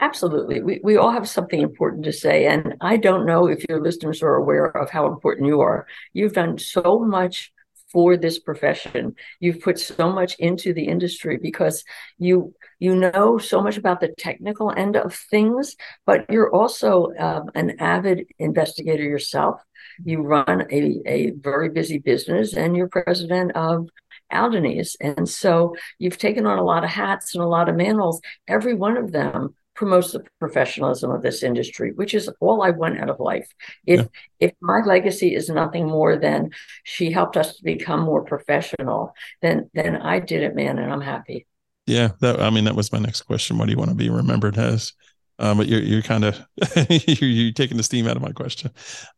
Absolutely. 0.00 0.62
We, 0.62 0.80
we 0.82 0.96
all 0.96 1.10
have 1.10 1.28
something 1.28 1.60
important 1.60 2.04
to 2.04 2.12
say. 2.12 2.46
And 2.46 2.74
I 2.80 2.96
don't 2.96 3.26
know 3.26 3.46
if 3.46 3.64
your 3.68 3.82
listeners 3.82 4.22
are 4.22 4.34
aware 4.34 4.66
of 4.66 4.88
how 4.90 5.06
important 5.06 5.46
you 5.46 5.60
are. 5.60 5.86
You've 6.14 6.32
done 6.32 6.58
so 6.58 7.00
much 7.00 7.52
for 7.92 8.16
this 8.16 8.38
profession. 8.38 9.14
You've 9.40 9.60
put 9.60 9.78
so 9.78 10.10
much 10.10 10.36
into 10.38 10.72
the 10.72 10.84
industry 10.84 11.38
because 11.42 11.84
you 12.18 12.54
you 12.78 12.94
know 12.94 13.36
so 13.36 13.60
much 13.60 13.76
about 13.76 14.00
the 14.00 14.14
technical 14.16 14.72
end 14.74 14.96
of 14.96 15.14
things, 15.14 15.76
but 16.06 16.24
you're 16.30 16.54
also 16.54 17.12
um, 17.18 17.50
an 17.54 17.78
avid 17.78 18.26
investigator 18.38 19.02
yourself. 19.02 19.60
You 20.02 20.22
run 20.22 20.66
a, 20.70 21.00
a 21.04 21.30
very 21.32 21.68
busy 21.68 21.98
business 21.98 22.54
and 22.54 22.74
you're 22.74 22.88
president 22.88 23.52
of 23.54 23.88
ALDONYS. 24.32 24.96
And 25.00 25.28
so 25.28 25.74
you've 25.98 26.16
taken 26.16 26.46
on 26.46 26.58
a 26.58 26.64
lot 26.64 26.84
of 26.84 26.90
hats 26.90 27.34
and 27.34 27.42
a 27.42 27.48
lot 27.48 27.68
of 27.68 27.76
mantles. 27.76 28.20
Every 28.48 28.74
one 28.74 28.96
of 28.96 29.12
them 29.12 29.54
promotes 29.80 30.12
the 30.12 30.22
professionalism 30.38 31.10
of 31.10 31.22
this 31.22 31.42
industry, 31.42 31.92
which 31.92 32.12
is 32.12 32.28
all 32.38 32.62
I 32.62 32.68
want 32.68 33.00
out 33.00 33.08
of 33.08 33.18
life. 33.18 33.48
If 33.86 34.00
yeah. 34.00 34.06
if 34.38 34.52
my 34.60 34.82
legacy 34.84 35.34
is 35.34 35.48
nothing 35.48 35.88
more 35.88 36.18
than 36.18 36.50
she 36.84 37.10
helped 37.10 37.38
us 37.38 37.56
to 37.56 37.64
become 37.64 38.00
more 38.00 38.22
professional, 38.22 39.14
then 39.40 39.70
then 39.72 39.96
I 39.96 40.18
did 40.18 40.42
it, 40.42 40.54
man, 40.54 40.78
and 40.78 40.92
I'm 40.92 41.00
happy. 41.00 41.46
Yeah, 41.86 42.10
that 42.20 42.42
I 42.42 42.50
mean 42.50 42.64
that 42.64 42.76
was 42.76 42.92
my 42.92 42.98
next 42.98 43.22
question. 43.22 43.56
What 43.56 43.66
do 43.66 43.72
you 43.72 43.78
want 43.78 43.88
to 43.88 43.96
be 43.96 44.10
remembered 44.10 44.58
as? 44.58 44.92
Um, 45.38 45.56
but 45.56 45.66
you're 45.66 45.80
you're 45.80 46.02
kind 46.02 46.26
of 46.26 46.38
you're, 46.90 47.30
you're, 47.30 47.52
taking 47.52 47.78
the 47.78 47.82
steam 47.82 48.06
out 48.06 48.16
of 48.16 48.22
my 48.22 48.32
question. 48.32 48.70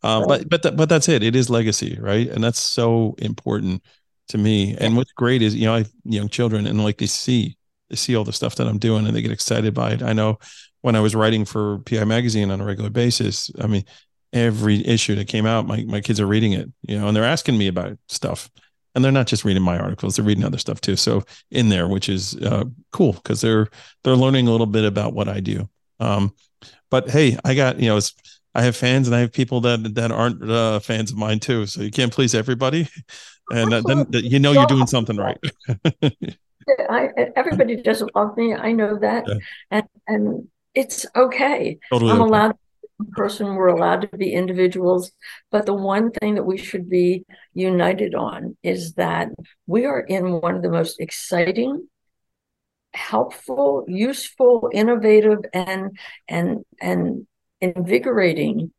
Um, 0.04 0.22
right. 0.22 0.28
But 0.28 0.48
but 0.48 0.62
that, 0.62 0.76
but 0.76 0.88
that's 0.88 1.08
it. 1.08 1.24
It 1.24 1.34
is 1.34 1.50
legacy, 1.50 1.98
right? 2.00 2.28
And 2.28 2.44
that's 2.44 2.60
so 2.60 3.16
important 3.18 3.82
to 4.28 4.38
me. 4.38 4.76
And 4.78 4.96
what's 4.96 5.10
great 5.10 5.42
is 5.42 5.56
you 5.56 5.64
know 5.64 5.74
I 5.74 5.78
have 5.78 5.90
young 6.04 6.28
children 6.28 6.68
and 6.68 6.84
like 6.84 6.98
they 6.98 7.06
see 7.06 7.56
they 7.92 7.96
see 7.96 8.16
all 8.16 8.24
the 8.24 8.32
stuff 8.32 8.56
that 8.56 8.66
I'm 8.66 8.78
doing 8.78 9.06
and 9.06 9.14
they 9.14 9.20
get 9.20 9.30
excited 9.30 9.74
by 9.74 9.92
it. 9.92 10.02
I 10.02 10.14
know 10.14 10.38
when 10.80 10.96
I 10.96 11.00
was 11.00 11.14
writing 11.14 11.44
for 11.44 11.78
PI 11.80 12.04
magazine 12.04 12.50
on 12.50 12.60
a 12.60 12.64
regular 12.64 12.88
basis, 12.88 13.50
I 13.60 13.66
mean, 13.66 13.84
every 14.32 14.84
issue 14.86 15.14
that 15.16 15.28
came 15.28 15.44
out, 15.44 15.66
my, 15.66 15.84
my 15.84 16.00
kids 16.00 16.18
are 16.18 16.26
reading 16.26 16.54
it, 16.54 16.72
you 16.88 16.98
know, 16.98 17.06
and 17.06 17.14
they're 17.14 17.22
asking 17.22 17.58
me 17.58 17.68
about 17.68 17.98
stuff 18.08 18.50
and 18.94 19.04
they're 19.04 19.12
not 19.12 19.26
just 19.26 19.44
reading 19.44 19.62
my 19.62 19.78
articles, 19.78 20.16
they're 20.16 20.24
reading 20.24 20.42
other 20.42 20.56
stuff 20.56 20.80
too. 20.80 20.96
So 20.96 21.22
in 21.50 21.68
there, 21.68 21.86
which 21.86 22.08
is 22.08 22.34
uh, 22.36 22.64
cool 22.92 23.12
because 23.12 23.42
they're, 23.42 23.68
they're 24.04 24.16
learning 24.16 24.48
a 24.48 24.50
little 24.50 24.66
bit 24.66 24.86
about 24.86 25.12
what 25.12 25.28
I 25.28 25.40
do. 25.40 25.68
Um, 26.00 26.34
but 26.90 27.10
Hey, 27.10 27.36
I 27.44 27.54
got, 27.54 27.78
you 27.78 27.88
know, 27.88 27.98
it's, 27.98 28.14
I 28.54 28.62
have 28.62 28.74
fans 28.74 29.06
and 29.06 29.14
I 29.14 29.20
have 29.20 29.32
people 29.32 29.60
that, 29.62 29.94
that 29.96 30.12
aren't 30.12 30.50
uh, 30.50 30.80
fans 30.80 31.10
of 31.10 31.18
mine 31.18 31.40
too. 31.40 31.66
So 31.66 31.82
you 31.82 31.90
can't 31.90 32.12
please 32.12 32.34
everybody. 32.34 32.88
And 33.50 33.70
then 33.72 34.06
you 34.12 34.38
know, 34.38 34.52
you're 34.52 34.66
doing 34.66 34.86
something 34.86 35.16
right. 35.16 35.38
I, 36.88 37.08
everybody 37.36 37.76
doesn't 37.76 38.14
love 38.14 38.36
me. 38.36 38.54
I 38.54 38.72
know 38.72 38.98
that, 38.98 39.24
yeah. 39.26 39.34
and 39.70 39.84
and 40.06 40.48
it's 40.74 41.06
okay. 41.14 41.78
Totally 41.90 42.12
I'm 42.12 42.20
okay. 42.20 42.28
allowed 42.28 42.56
person 43.12 43.54
we're 43.56 43.66
allowed 43.66 44.02
to 44.02 44.16
be 44.16 44.32
individuals 44.32 45.10
but 45.50 45.66
the 45.66 45.74
one 45.74 46.12
thing 46.12 46.36
that 46.36 46.44
we 46.44 46.56
should 46.56 46.88
be 46.88 47.24
united 47.52 48.14
on 48.14 48.56
is 48.62 48.94
that 48.94 49.28
we 49.66 49.84
are 49.86 50.00
in 50.00 50.40
one 50.40 50.54
of 50.54 50.62
the 50.62 50.70
most 50.70 51.00
exciting 51.00 51.86
helpful 52.94 53.84
useful 53.88 54.70
innovative 54.72 55.40
and 55.52 55.98
and 56.28 56.64
and 56.80 57.26
invigorating 57.60 58.72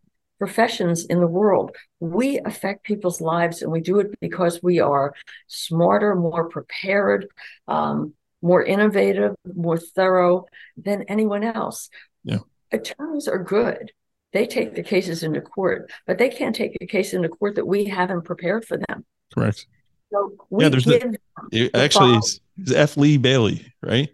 professions 0.43 1.06
in 1.06 1.21
the 1.21 1.27
world. 1.41 1.73
We 2.01 2.38
affect 2.39 2.84
people's 2.84 3.21
lives, 3.21 3.62
and 3.62 3.71
we 3.71 3.79
do 3.79 3.99
it 3.99 4.19
because 4.19 4.62
we 4.62 4.82
are 4.82 5.13
smarter, 5.47 6.15
more 6.15 6.49
prepared, 6.49 7.29
um, 7.69 8.13
more 8.41 8.62
innovative, 8.62 9.36
more 9.56 9.77
thorough 9.77 10.47
than 10.75 11.03
anyone 11.03 11.45
else. 11.45 11.89
Yeah. 12.25 12.39
Attorneys 12.73 13.29
are 13.29 13.41
good. 13.41 13.93
They 14.34 14.45
take 14.45 14.75
the 14.75 14.84
cases 14.84 15.23
into 15.23 15.39
court, 15.39 15.89
but 16.06 16.17
they 16.17 16.27
can't 16.27 16.53
take 16.53 16.75
a 16.82 16.88
case 16.88 17.13
into 17.13 17.29
court 17.29 17.56
that 17.56 17.65
we 17.65 17.86
haven't 17.86 18.23
prepared 18.23 18.65
for 18.65 18.77
them. 18.77 19.06
Correct. 19.34 19.65
So 20.12 20.34
yeah, 20.60 20.67
there's 20.67 20.84
the, 20.84 21.17
the 21.51 21.71
actually 21.73 22.17
it's, 22.17 22.41
it's 22.58 22.73
F. 22.73 22.97
Lee 22.97 23.15
Bailey, 23.15 23.65
right? 23.82 24.10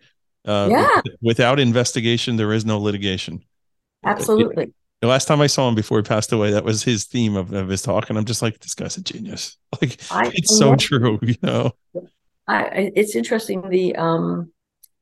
Uh, 0.45 0.67
yeah. 0.69 1.01
Without 1.23 1.59
investigation, 1.59 2.35
there 2.35 2.53
is 2.53 2.65
no 2.65 2.77
litigation. 2.77 3.43
Absolutely 4.05 4.73
the 5.01 5.07
last 5.07 5.27
time 5.27 5.41
I 5.41 5.47
saw 5.47 5.67
him 5.69 5.75
before 5.75 5.99
he 5.99 6.03
passed 6.03 6.31
away, 6.31 6.51
that 6.51 6.63
was 6.63 6.83
his 6.83 7.05
theme 7.05 7.35
of, 7.35 7.53
of 7.53 7.69
his 7.69 7.81
talk. 7.81 8.09
And 8.09 8.17
I'm 8.17 8.25
just 8.25 8.41
like, 8.41 8.59
this 8.59 8.75
guy's 8.75 8.97
a 8.97 9.03
genius. 9.03 9.57
Like 9.81 9.99
I, 10.09 10.31
it's 10.33 10.57
so 10.57 10.75
true, 10.75 11.19
you 11.21 11.35
know. 11.43 11.73
I, 12.47 12.91
it's 12.95 13.15
interesting. 13.15 13.69
The 13.69 13.95
um, 13.95 14.51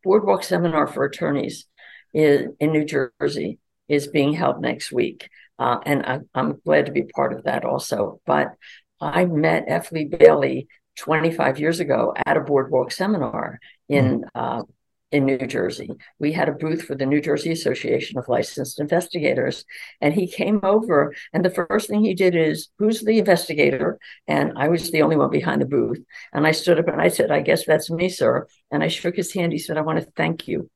boardwalk 0.04 0.44
seminar 0.44 0.88
for 0.88 1.06
attorneys 1.06 1.66
in, 2.14 2.58
in 2.60 2.74
New 2.74 2.84
Jersey 2.84 3.60
is 3.88 4.08
being 4.08 4.34
held 4.34 4.62
next 4.62 4.92
week. 4.92 5.30
Uh, 5.58 5.80
and 5.86 6.06
I, 6.06 6.20
I'm 6.36 6.60
glad 6.66 6.88
to 6.88 6.92
be 6.92 7.04
part 7.04 7.32
of 7.32 7.46
that 7.46 7.64
also. 7.64 8.20
But 8.26 8.56
I 9.00 9.24
met 9.24 9.64
F. 9.68 9.92
Lee 9.94 10.04
Bailey 10.04 10.68
25 10.98 11.60
years 11.60 11.80
ago 11.80 12.14
at 12.26 12.38
a 12.38 12.42
boardwalk 12.42 12.92
seminar 12.92 13.60
in 13.88 14.22
mm. 14.22 14.24
uh, 14.36 14.64
in 15.12 15.26
New 15.26 15.38
Jersey. 15.38 15.90
We 16.20 16.34
had 16.34 16.50
a 16.50 16.54
booth 16.54 16.84
for 16.84 16.96
the 16.96 17.06
New 17.06 17.22
Jersey 17.22 17.52
Association 17.52 18.18
of 18.18 18.28
Licensed 18.28 18.80
Investigators. 18.80 19.64
And 20.02 20.14
he 20.14 20.28
came 20.28 20.60
over, 20.64 21.16
and 21.34 21.46
the 21.46 21.50
first 21.50 21.88
thing 21.88 22.04
he 22.04 22.14
did 22.14 22.36
is, 22.36 22.70
Who's 22.78 23.02
the 23.02 23.20
investigator? 23.20 24.00
And 24.28 24.54
I 24.58 24.68
was 24.68 24.92
the 24.92 25.02
only 25.02 25.16
one 25.16 25.30
behind 25.30 25.62
the 25.62 25.66
booth. 25.66 26.00
And 26.34 26.46
I 26.46 26.52
stood 26.52 26.80
up 26.80 26.88
and 26.88 27.02
I 27.02 27.08
said, 27.08 27.32
I 27.32 27.42
guess 27.42 27.66
that's 27.66 27.90
me, 27.90 28.10
sir. 28.10 28.48
And 28.72 28.84
I 28.84 28.90
shook 28.90 29.16
his 29.16 29.34
hand. 29.34 29.54
He 29.54 29.60
said, 29.60 29.78
I 29.78 29.82
want 29.82 30.00
to 30.00 30.12
thank 30.18 30.48
you. 30.48 30.70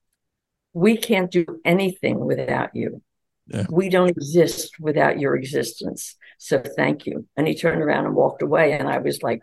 We 0.74 0.96
can't 0.96 1.30
do 1.30 1.46
anything 1.66 2.20
without 2.20 2.74
you. 2.74 3.02
Yeah. 3.48 3.66
We 3.70 3.90
don't 3.90 4.10
exist 4.10 4.80
without 4.80 5.20
your 5.20 5.36
existence. 5.36 6.16
So 6.38 6.64
thank 6.78 7.06
you. 7.06 7.28
And 7.36 7.48
he 7.48 7.56
turned 7.56 7.82
around 7.82 8.06
and 8.06 8.16
walked 8.16 8.42
away. 8.42 8.72
And 8.74 8.88
I 8.88 9.00
was 9.00 9.22
like, 9.22 9.42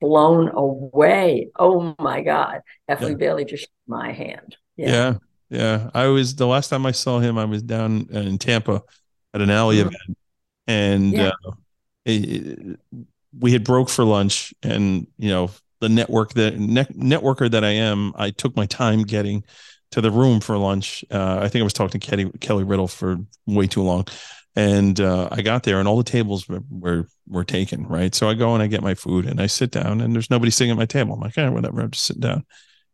blown 0.00 0.48
away. 0.48 1.48
Oh 1.58 1.94
my 1.98 2.22
God. 2.22 2.62
F. 2.88 3.00
Yeah. 3.00 3.14
Bailey 3.14 3.44
just 3.44 3.62
shook 3.62 3.70
my 3.86 4.12
hand. 4.12 4.56
Yeah. 4.76 4.88
yeah. 4.88 5.14
yeah. 5.50 5.90
I 5.94 6.06
was 6.06 6.34
the 6.34 6.46
last 6.46 6.68
time 6.68 6.86
I 6.86 6.92
saw 6.92 7.18
him, 7.18 7.38
I 7.38 7.44
was 7.44 7.62
down 7.62 8.08
in 8.10 8.38
Tampa 8.38 8.82
at 9.34 9.40
a 9.40 9.46
NALI 9.46 9.76
mm-hmm. 9.76 9.88
event. 9.88 10.18
And 10.66 11.12
yeah. 11.12 11.30
uh, 11.46 11.52
it, 12.04 12.78
we 13.38 13.52
had 13.52 13.64
broke 13.64 13.88
for 13.88 14.04
lunch 14.04 14.52
and, 14.62 15.06
you 15.18 15.30
know, 15.30 15.50
the 15.80 15.88
network 15.88 16.34
that 16.34 16.58
ne- 16.58 16.84
networker 16.84 17.50
that 17.50 17.64
I 17.64 17.70
am, 17.70 18.12
I 18.16 18.30
took 18.30 18.56
my 18.56 18.66
time 18.66 19.02
getting 19.02 19.44
to 19.92 20.00
the 20.00 20.10
room 20.10 20.40
for 20.40 20.56
lunch. 20.58 21.04
Uh, 21.10 21.38
I 21.40 21.48
think 21.48 21.60
I 21.60 21.64
was 21.64 21.72
talking 21.72 22.00
to 22.00 22.06
Kelly, 22.06 22.30
Kelly 22.40 22.64
Riddle 22.64 22.88
for 22.88 23.18
way 23.46 23.66
too 23.66 23.82
long. 23.82 24.06
And 24.56 25.00
uh, 25.00 25.28
I 25.30 25.42
got 25.42 25.62
there 25.62 25.78
and 25.78 25.86
all 25.86 25.96
the 25.96 26.04
tables 26.04 26.48
were, 26.48 26.62
were, 26.68 27.08
were 27.28 27.44
taken, 27.44 27.86
right? 27.86 28.14
So 28.14 28.28
I 28.28 28.34
go 28.34 28.54
and 28.54 28.62
I 28.62 28.66
get 28.66 28.82
my 28.82 28.94
food 28.94 29.26
and 29.26 29.40
I 29.40 29.46
sit 29.46 29.70
down 29.70 30.00
and 30.00 30.14
there's 30.14 30.30
nobody 30.30 30.50
sitting 30.50 30.70
at 30.70 30.76
my 30.76 30.86
table. 30.86 31.14
I'm 31.14 31.20
like, 31.20 31.34
hey, 31.34 31.48
whatever, 31.48 31.80
I'm 31.80 31.90
just 31.90 32.06
sitting 32.06 32.20
down. 32.20 32.44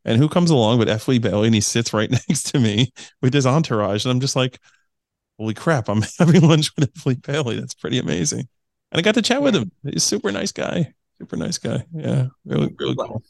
And 0.04 0.18
who 0.18 0.28
comes 0.28 0.50
along 0.50 0.78
but 0.78 0.88
F. 0.88 1.08
Lee 1.08 1.18
Bailey 1.18 1.46
and 1.46 1.54
he 1.54 1.60
sits 1.60 1.92
right 1.92 2.10
next 2.28 2.52
to 2.52 2.60
me 2.60 2.92
with 3.22 3.32
his 3.32 3.46
entourage. 3.46 4.04
And 4.04 4.12
I'm 4.12 4.20
just 4.20 4.36
like, 4.36 4.58
holy 5.38 5.54
crap, 5.54 5.88
I'm 5.88 6.02
having 6.18 6.42
lunch 6.42 6.74
with 6.76 6.90
F. 6.96 7.06
Lee 7.06 7.14
Bailey. 7.14 7.58
That's 7.58 7.74
pretty 7.74 7.98
amazing. 7.98 8.48
And 8.92 8.98
I 8.98 9.02
got 9.02 9.14
to 9.14 9.22
chat 9.22 9.42
with 9.42 9.56
him. 9.56 9.72
He's 9.82 9.96
a 9.96 10.00
super 10.00 10.30
nice 10.30 10.52
guy. 10.52 10.92
Super 11.18 11.36
nice 11.36 11.58
guy. 11.58 11.84
Yeah. 11.92 12.26
Really, 12.44 12.74
really 12.78 12.96
cool. 12.96 13.22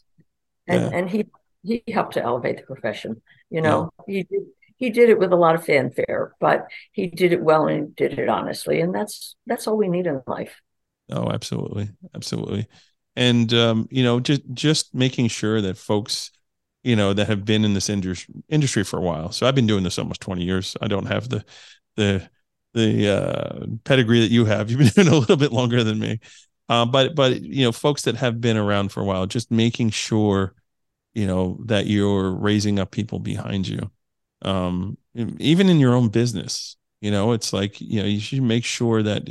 And, 0.66 0.82
yeah. 0.82 0.98
and 0.98 1.10
he 1.10 1.26
he 1.62 1.82
helped 1.92 2.14
to 2.14 2.22
elevate 2.22 2.58
the 2.58 2.62
profession. 2.62 3.22
You 3.50 3.62
know, 3.62 3.90
yeah. 4.06 4.14
he 4.14 4.22
did 4.24 4.46
he 4.76 4.90
did 4.90 5.08
it 5.08 5.18
with 5.18 5.32
a 5.32 5.36
lot 5.36 5.54
of 5.54 5.64
fanfare, 5.64 6.34
but 6.40 6.66
he 6.92 7.06
did 7.06 7.32
it 7.32 7.42
well 7.42 7.66
and 7.66 7.94
did 7.94 8.18
it 8.18 8.28
honestly, 8.28 8.80
and 8.80 8.94
that's 8.94 9.36
that's 9.46 9.66
all 9.66 9.76
we 9.76 9.88
need 9.88 10.06
in 10.06 10.22
life. 10.26 10.60
Oh, 11.10 11.30
absolutely, 11.30 11.90
absolutely, 12.14 12.66
and 13.14 13.52
um, 13.52 13.86
you 13.90 14.02
know, 14.02 14.20
just 14.20 14.42
just 14.54 14.94
making 14.94 15.28
sure 15.28 15.60
that 15.60 15.76
folks, 15.76 16.30
you 16.82 16.96
know, 16.96 17.12
that 17.12 17.26
have 17.28 17.44
been 17.44 17.64
in 17.64 17.74
this 17.74 17.90
industry 17.90 18.34
industry 18.48 18.84
for 18.84 18.98
a 18.98 19.02
while. 19.02 19.30
So 19.30 19.46
I've 19.46 19.54
been 19.54 19.66
doing 19.66 19.84
this 19.84 19.98
almost 19.98 20.22
twenty 20.22 20.44
years. 20.44 20.76
I 20.80 20.88
don't 20.88 21.06
have 21.06 21.28
the 21.28 21.44
the 21.96 22.28
the 22.72 23.08
uh, 23.08 23.66
pedigree 23.84 24.20
that 24.20 24.30
you 24.30 24.46
have. 24.46 24.70
You've 24.70 24.78
been 24.80 24.88
doing 25.04 25.08
a 25.08 25.18
little 25.18 25.36
bit 25.36 25.52
longer 25.52 25.84
than 25.84 25.98
me, 25.98 26.20
uh, 26.70 26.86
but 26.86 27.14
but 27.14 27.42
you 27.42 27.64
know, 27.64 27.72
folks 27.72 28.02
that 28.02 28.16
have 28.16 28.40
been 28.40 28.56
around 28.56 28.90
for 28.90 29.02
a 29.02 29.04
while, 29.04 29.26
just 29.26 29.50
making 29.50 29.90
sure, 29.90 30.54
you 31.14 31.26
know, 31.26 31.58
that 31.66 31.86
you're 31.86 32.32
raising 32.32 32.78
up 32.78 32.90
people 32.92 33.18
behind 33.20 33.68
you 33.68 33.90
um, 34.42 34.98
even 35.38 35.68
in 35.70 35.80
your 35.80 35.94
own 35.94 36.08
business 36.08 36.76
you 37.04 37.10
know 37.10 37.32
it's 37.32 37.52
like 37.52 37.80
you 37.80 38.00
know 38.00 38.08
you 38.08 38.20
should 38.20 38.42
make 38.42 38.64
sure 38.64 39.02
that 39.02 39.22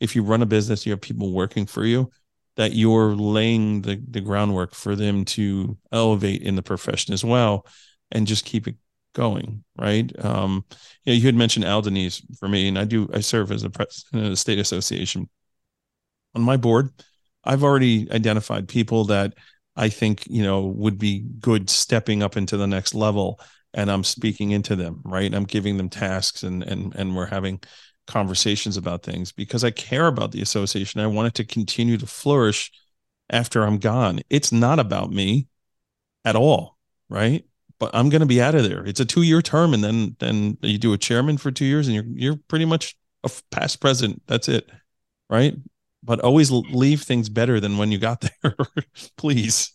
if 0.00 0.16
you 0.16 0.22
run 0.22 0.42
a 0.42 0.46
business 0.46 0.86
you 0.86 0.92
have 0.92 1.00
people 1.00 1.32
working 1.32 1.66
for 1.66 1.84
you 1.84 2.10
that 2.56 2.72
you're 2.72 3.14
laying 3.14 3.82
the, 3.82 4.02
the 4.10 4.20
groundwork 4.20 4.74
for 4.74 4.96
them 4.96 5.24
to 5.24 5.78
elevate 5.92 6.42
in 6.42 6.56
the 6.56 6.62
profession 6.62 7.14
as 7.14 7.24
well 7.24 7.64
and 8.10 8.26
just 8.26 8.44
keep 8.44 8.66
it 8.66 8.74
going, 9.14 9.64
right? 9.76 10.10
Um, 10.24 10.64
you, 11.04 11.12
know, 11.12 11.16
you 11.16 11.26
had 11.26 11.34
mentioned 11.34 11.64
ALDONYS 11.64 12.38
for 12.38 12.48
me, 12.48 12.68
and 12.68 12.78
I 12.78 12.84
do. 12.84 13.08
I 13.12 13.20
serve 13.20 13.52
as 13.52 13.64
a 13.64 13.70
president 13.70 14.24
of 14.24 14.30
the 14.30 14.36
state 14.36 14.58
association. 14.58 15.28
On 16.34 16.42
my 16.42 16.56
board, 16.56 16.90
I've 17.44 17.64
already 17.64 18.10
identified 18.10 18.68
people 18.68 19.04
that 19.06 19.34
I 19.76 19.88
think 19.88 20.26
you 20.28 20.42
know 20.42 20.66
would 20.66 20.98
be 20.98 21.20
good 21.40 21.68
stepping 21.70 22.22
up 22.22 22.36
into 22.36 22.56
the 22.56 22.66
next 22.66 22.94
level, 22.94 23.40
and 23.78 23.92
I'm 23.92 24.02
speaking 24.02 24.50
into 24.50 24.74
them, 24.74 25.00
right? 25.04 25.32
I'm 25.32 25.44
giving 25.44 25.76
them 25.76 25.88
tasks, 25.88 26.42
and 26.42 26.64
and 26.64 26.92
and 26.96 27.14
we're 27.14 27.26
having 27.26 27.60
conversations 28.08 28.76
about 28.76 29.04
things 29.04 29.30
because 29.30 29.62
I 29.62 29.70
care 29.70 30.08
about 30.08 30.32
the 30.32 30.42
association. 30.42 31.00
I 31.00 31.06
want 31.06 31.28
it 31.28 31.34
to 31.34 31.44
continue 31.44 31.96
to 31.96 32.06
flourish 32.06 32.72
after 33.30 33.62
I'm 33.62 33.78
gone. 33.78 34.20
It's 34.30 34.50
not 34.50 34.80
about 34.80 35.12
me 35.12 35.46
at 36.24 36.34
all, 36.34 36.76
right? 37.08 37.44
But 37.78 37.94
I'm 37.94 38.08
going 38.08 38.20
to 38.20 38.26
be 38.26 38.42
out 38.42 38.56
of 38.56 38.68
there. 38.68 38.84
It's 38.84 38.98
a 38.98 39.04
two 39.04 39.22
year 39.22 39.40
term, 39.42 39.72
and 39.72 39.84
then 39.84 40.16
then 40.18 40.58
you 40.60 40.78
do 40.78 40.92
a 40.92 40.98
chairman 40.98 41.38
for 41.38 41.52
two 41.52 41.64
years, 41.64 41.86
and 41.86 41.94
you're 41.94 42.32
you're 42.32 42.40
pretty 42.48 42.64
much 42.64 42.96
a 43.22 43.30
past 43.52 43.80
president. 43.80 44.22
That's 44.26 44.48
it, 44.48 44.68
right? 45.30 45.54
But 46.02 46.18
always 46.20 46.50
leave 46.50 47.02
things 47.02 47.28
better 47.28 47.60
than 47.60 47.78
when 47.78 47.92
you 47.92 47.98
got 47.98 48.24
there, 48.42 48.56
please. 49.16 49.72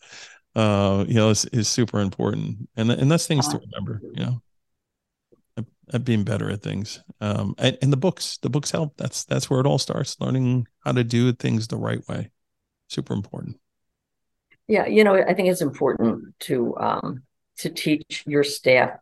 Uh, 0.56 1.06
you 1.08 1.16
know, 1.16 1.30
is 1.30 1.46
is 1.46 1.68
super 1.68 2.00
important, 2.00 2.70
and 2.76 2.92
and 2.92 3.12
that's 3.12 3.28
things 3.28 3.48
to 3.48 3.58
remember. 3.58 4.02
You 4.14 4.26
know 4.26 4.42
at 5.92 6.06
being 6.06 6.24
better 6.24 6.50
at 6.50 6.62
things. 6.62 7.02
Um, 7.20 7.56
and, 7.58 7.78
and 7.82 7.92
the 7.92 7.98
books, 7.98 8.38
the 8.42 8.50
books 8.50 8.72
help. 8.72 8.96
That's 8.98 9.26
that's 9.26 9.50
where 9.50 9.60
it 9.60 9.66
all 9.66 9.78
starts. 9.78 10.20
Learning 10.20 10.68
how 10.80 10.94
to 10.94 11.04
do 11.04 11.32
things 11.34 11.68
the 11.68 11.78
right 11.78 12.06
way, 12.08 12.32
super 12.88 13.14
important. 13.14 13.60
Yeah, 14.68 14.86
you 14.86 15.04
know, 15.04 15.16
I 15.16 15.34
think 15.34 15.50
it's 15.50 15.62
important 15.62 16.40
to 16.42 16.76
um, 16.78 17.24
to 17.60 17.70
teach 17.70 18.24
your 18.26 18.44
staff 18.44 18.98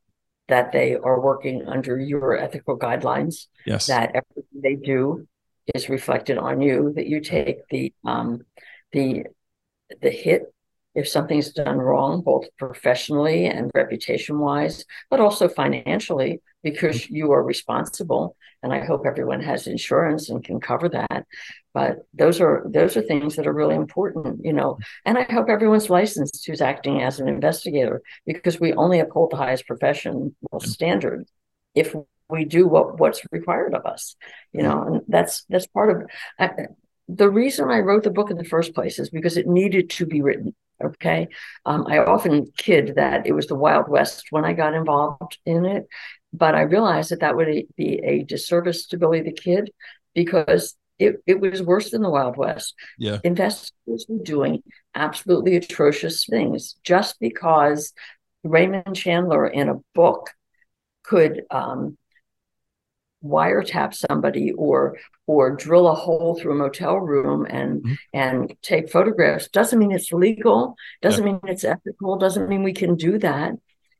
that 0.47 0.71
they 0.71 0.95
are 0.95 1.21
working 1.21 1.67
under 1.67 1.99
your 1.99 2.35
ethical 2.35 2.77
guidelines. 2.77 3.47
Yes, 3.65 3.87
that 3.87 4.09
everything 4.09 4.61
they 4.61 4.75
do 4.75 5.27
is 5.73 5.89
reflected 5.89 6.37
on 6.37 6.61
you. 6.61 6.93
That 6.95 7.07
you 7.07 7.21
take 7.21 7.67
the 7.69 7.93
um, 8.03 8.41
the 8.91 9.25
the 10.01 10.09
hit 10.09 10.53
if 10.93 11.07
something's 11.07 11.53
done 11.53 11.77
wrong, 11.77 12.21
both 12.21 12.45
professionally 12.57 13.45
and 13.45 13.71
reputation 13.73 14.39
wise, 14.39 14.85
but 15.09 15.19
also 15.19 15.47
financially, 15.47 16.41
because 16.63 17.01
mm-hmm. 17.01 17.15
you 17.15 17.31
are 17.31 17.43
responsible. 17.43 18.35
And 18.63 18.71
I 18.71 18.85
hope 18.85 19.05
everyone 19.05 19.41
has 19.41 19.65
insurance 19.65 20.29
and 20.29 20.43
can 20.43 20.59
cover 20.59 20.89
that. 20.89 21.25
But 21.73 22.05
those 22.13 22.39
are 22.41 22.63
those 22.69 22.95
are 22.95 23.01
things 23.01 23.35
that 23.35 23.47
are 23.47 23.53
really 23.53 23.75
important, 23.75 24.41
you 24.43 24.53
know. 24.53 24.77
And 25.05 25.17
I 25.17 25.23
hope 25.23 25.49
everyone's 25.49 25.89
licensed 25.89 26.45
who's 26.45 26.61
acting 26.61 27.01
as 27.01 27.19
an 27.19 27.27
investigator, 27.27 28.01
because 28.25 28.59
we 28.59 28.73
only 28.73 28.99
uphold 28.99 29.31
the 29.31 29.37
highest 29.37 29.65
professional 29.65 30.33
standard 30.59 31.25
if 31.73 31.95
we 32.29 32.45
do 32.45 32.67
what 32.67 32.99
what's 32.99 33.21
required 33.31 33.73
of 33.73 33.85
us, 33.85 34.15
you 34.51 34.61
know. 34.61 34.75
Mm-hmm. 34.75 34.93
And 34.93 35.01
that's 35.07 35.45
that's 35.49 35.67
part 35.67 35.89
of. 35.89 36.09
I, 36.37 36.51
the 37.07 37.29
reason 37.29 37.69
I 37.69 37.79
wrote 37.79 38.03
the 38.03 38.09
book 38.09 38.29
in 38.29 38.37
the 38.37 38.43
first 38.43 38.75
place 38.75 38.99
is 38.99 39.09
because 39.09 39.37
it 39.37 39.47
needed 39.47 39.89
to 39.91 40.05
be 40.05 40.21
written. 40.21 40.53
Okay. 40.85 41.27
Um, 41.65 41.85
I 41.87 41.99
often 41.99 42.51
kid 42.57 42.93
that 42.95 43.27
it 43.27 43.33
was 43.33 43.47
the 43.47 43.55
Wild 43.55 43.87
West 43.87 44.27
when 44.29 44.45
I 44.45 44.53
got 44.53 44.73
involved 44.73 45.37
in 45.45 45.65
it, 45.65 45.87
but 46.33 46.55
I 46.55 46.61
realized 46.61 47.11
that 47.11 47.21
that 47.21 47.35
would 47.35 47.63
be 47.75 47.99
a 48.03 48.23
disservice 48.23 48.87
to 48.87 48.97
Billy 48.97 49.21
the 49.21 49.31
Kid 49.31 49.71
because 50.13 50.75
it, 50.99 51.15
it 51.25 51.39
was 51.39 51.61
worse 51.61 51.91
than 51.91 52.01
the 52.01 52.09
Wild 52.09 52.37
West. 52.37 52.75
Yeah. 52.97 53.19
Investigators 53.23 54.05
were 54.07 54.23
doing 54.23 54.63
absolutely 54.93 55.55
atrocious 55.55 56.25
things 56.25 56.75
just 56.83 57.19
because 57.19 57.93
Raymond 58.43 58.95
Chandler 58.95 59.47
in 59.47 59.69
a 59.69 59.79
book 59.95 60.29
could 61.03 61.43
um, 61.49 61.97
wiretap 63.23 63.93
somebody 63.93 64.51
or 64.53 64.97
or 65.27 65.55
drill 65.55 65.87
a 65.87 65.93
hole 65.93 66.35
through 66.35 66.53
a 66.53 66.55
motel 66.55 66.97
room 66.97 67.45
and 67.45 67.83
mm-hmm. 67.83 67.93
and 68.13 68.55
take 68.61 68.89
photographs 68.89 69.47
doesn't 69.49 69.79
mean 69.79 69.91
it's 69.91 70.11
legal 70.11 70.75
doesn't 71.01 71.25
yeah. 71.25 71.33
mean 71.33 71.41
it's 71.43 71.63
ethical 71.63 72.17
doesn't 72.17 72.49
mean 72.49 72.63
we 72.63 72.73
can 72.73 72.95
do 72.95 73.19
that 73.19 73.53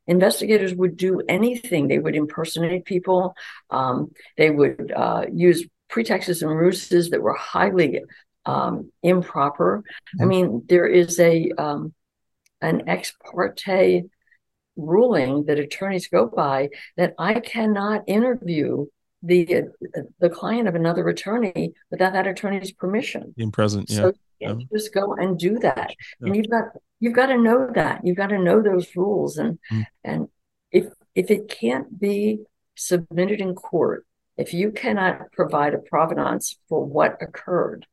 investigators 0.08 0.74
would 0.74 0.96
do 0.96 1.22
anything 1.28 1.86
they 1.86 2.00
would 2.00 2.16
impersonate 2.16 2.84
people 2.84 3.34
um, 3.70 4.10
they 4.36 4.50
would 4.50 4.92
uh, 4.94 5.24
use 5.32 5.66
pretexts 5.88 6.42
and 6.42 6.50
ruses 6.50 7.10
that 7.10 7.22
were 7.22 7.34
highly 7.34 8.02
um, 8.44 8.90
improper 9.04 9.84
mm-hmm. 10.16 10.22
i 10.22 10.26
mean 10.26 10.62
there 10.68 10.86
is 10.86 11.20
a 11.20 11.52
um, 11.56 11.94
an 12.60 12.88
ex 12.88 13.14
parte 13.24 14.02
ruling 14.74 15.44
that 15.44 15.58
attorneys 15.58 16.08
go 16.08 16.26
by 16.26 16.70
that 16.96 17.14
i 17.18 17.38
cannot 17.38 18.02
interview 18.08 18.86
the 19.22 19.64
the 20.18 20.30
client 20.30 20.68
of 20.68 20.74
another 20.74 21.08
attorney 21.08 21.72
without 21.90 22.12
that 22.12 22.26
attorney's 22.26 22.72
permission. 22.72 23.34
In 23.36 23.52
present, 23.52 23.90
yeah. 23.90 23.96
So 23.96 24.12
yeah. 24.40 24.54
just 24.72 24.92
go 24.92 25.14
and 25.14 25.38
do 25.38 25.58
that. 25.60 25.94
Yeah. 26.20 26.26
And 26.26 26.36
you've 26.36 26.50
got 26.50 26.64
you've 27.00 27.14
got 27.14 27.26
to 27.26 27.38
know 27.38 27.70
that. 27.74 28.00
You've 28.04 28.16
got 28.16 28.28
to 28.28 28.38
know 28.38 28.62
those 28.62 28.94
rules. 28.96 29.38
And 29.38 29.58
mm. 29.70 29.86
and 30.04 30.28
if 30.70 30.86
if 31.14 31.30
it 31.30 31.48
can't 31.48 31.98
be 32.00 32.40
submitted 32.74 33.40
in 33.40 33.54
court, 33.54 34.04
if 34.36 34.52
you 34.52 34.72
cannot 34.72 35.30
provide 35.32 35.74
a 35.74 35.78
provenance 35.78 36.56
for 36.68 36.84
what 36.84 37.18
occurred, 37.20 37.86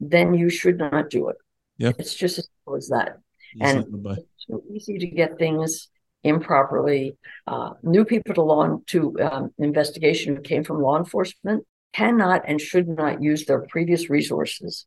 then 0.00 0.34
you 0.34 0.50
should 0.50 0.78
not 0.78 1.10
do 1.10 1.28
it. 1.28 1.36
Yeah. 1.78 1.92
It's 1.98 2.14
just 2.14 2.38
as 2.38 2.48
simple 2.48 2.76
as 2.76 2.88
that. 2.88 3.18
and 3.60 3.86
it's 4.18 4.46
so 4.46 4.62
easy 4.70 4.98
to 4.98 5.06
get 5.06 5.38
things 5.38 5.88
improperly. 6.26 7.16
Uh, 7.46 7.70
new 7.82 8.04
people 8.04 8.34
to 8.34 8.42
law 8.42 8.78
to 8.86 9.16
um, 9.20 9.50
investigation 9.58 10.36
who 10.36 10.42
came 10.42 10.64
from 10.64 10.82
law 10.82 10.98
enforcement 10.98 11.64
cannot 11.92 12.42
and 12.46 12.60
should 12.60 12.88
not 12.88 13.22
use 13.22 13.46
their 13.46 13.62
previous 13.68 14.10
resources 14.10 14.86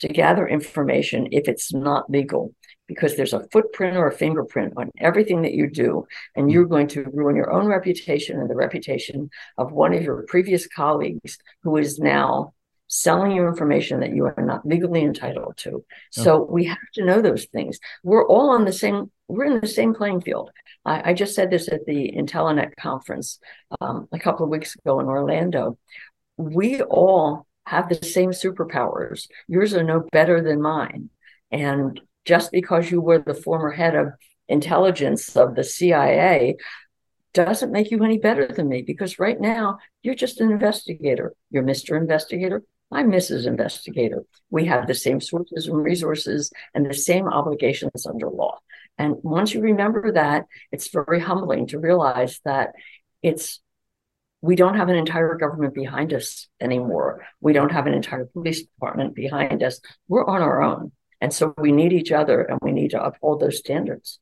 to 0.00 0.08
gather 0.08 0.46
information 0.46 1.28
if 1.32 1.48
it's 1.48 1.72
not 1.72 2.08
legal 2.10 2.54
because 2.86 3.16
there's 3.16 3.32
a 3.32 3.46
footprint 3.52 3.96
or 3.96 4.08
a 4.08 4.12
fingerprint 4.12 4.72
on 4.76 4.90
everything 4.98 5.42
that 5.42 5.52
you 5.52 5.68
do 5.68 6.06
and 6.36 6.50
you're 6.50 6.64
going 6.64 6.88
to 6.88 7.04
ruin 7.12 7.36
your 7.36 7.50
own 7.50 7.66
reputation 7.66 8.40
and 8.40 8.48
the 8.48 8.54
reputation 8.54 9.28
of 9.56 9.72
one 9.72 9.92
of 9.92 10.02
your 10.02 10.24
previous 10.28 10.66
colleagues 10.66 11.38
who 11.62 11.76
is 11.76 11.98
now 11.98 12.54
selling 12.88 13.32
you 13.32 13.46
information 13.46 14.00
that 14.00 14.14
you 14.14 14.24
are 14.24 14.34
not 14.38 14.66
legally 14.66 15.02
entitled 15.02 15.56
to. 15.58 15.84
So 16.10 16.42
we 16.50 16.64
have 16.64 16.78
to 16.94 17.04
know 17.04 17.20
those 17.20 17.44
things. 17.46 17.78
We're 18.02 18.26
all 18.26 18.50
on 18.50 18.64
the 18.64 18.72
same, 18.72 19.10
we're 19.28 19.44
in 19.44 19.60
the 19.60 19.66
same 19.66 19.94
playing 19.94 20.22
field. 20.22 20.50
I, 20.84 21.10
I 21.10 21.14
just 21.14 21.34
said 21.34 21.50
this 21.50 21.68
at 21.68 21.84
the 21.86 22.12
Intellenet 22.16 22.72
conference 22.80 23.38
um, 23.80 24.08
a 24.10 24.18
couple 24.18 24.44
of 24.44 24.50
weeks 24.50 24.74
ago 24.74 25.00
in 25.00 25.06
Orlando. 25.06 25.78
We 26.38 26.82
all 26.82 27.46
have 27.66 27.88
the 27.88 28.02
same 28.04 28.30
superpowers. 28.30 29.28
Yours 29.46 29.74
are 29.74 29.84
no 29.84 30.04
better 30.10 30.42
than 30.42 30.62
mine. 30.62 31.10
And 31.50 32.00
just 32.24 32.50
because 32.50 32.90
you 32.90 33.00
were 33.00 33.18
the 33.18 33.34
former 33.34 33.70
head 33.70 33.94
of 33.94 34.12
intelligence 34.48 35.36
of 35.36 35.54
the 35.54 35.64
CIA 35.64 36.56
doesn't 37.34 37.72
make 37.72 37.90
you 37.90 38.02
any 38.02 38.18
better 38.18 38.46
than 38.48 38.68
me 38.68 38.82
because 38.82 39.18
right 39.18 39.38
now 39.38 39.78
you're 40.02 40.14
just 40.14 40.40
an 40.40 40.50
investigator. 40.50 41.34
You're 41.50 41.62
Mr. 41.62 41.96
Investigator. 41.96 42.62
I'm 42.90 43.10
Mrs. 43.10 43.46
Investigator. 43.46 44.24
We 44.50 44.64
have 44.66 44.86
the 44.86 44.94
same 44.94 45.20
sources 45.20 45.66
and 45.66 45.76
resources 45.76 46.50
and 46.74 46.88
the 46.88 46.94
same 46.94 47.28
obligations 47.28 48.06
under 48.06 48.30
law. 48.30 48.58
And 48.96 49.16
once 49.22 49.52
you 49.52 49.60
remember 49.60 50.12
that, 50.12 50.46
it's 50.72 50.88
very 50.88 51.20
humbling 51.20 51.66
to 51.68 51.78
realize 51.78 52.40
that 52.44 52.70
it's 53.22 53.60
we 54.40 54.54
don't 54.56 54.76
have 54.76 54.88
an 54.88 54.96
entire 54.96 55.34
government 55.34 55.74
behind 55.74 56.14
us 56.14 56.48
anymore. 56.60 57.26
We 57.40 57.52
don't 57.52 57.72
have 57.72 57.86
an 57.86 57.94
entire 57.94 58.26
police 58.26 58.62
department 58.62 59.14
behind 59.14 59.62
us. 59.62 59.80
We're 60.06 60.26
on 60.26 60.42
our 60.42 60.62
own. 60.62 60.92
And 61.20 61.34
so 61.34 61.54
we 61.58 61.72
need 61.72 61.92
each 61.92 62.12
other 62.12 62.42
and 62.42 62.58
we 62.62 62.70
need 62.70 62.92
to 62.92 63.02
uphold 63.02 63.40
those 63.40 63.58
standards. 63.58 64.20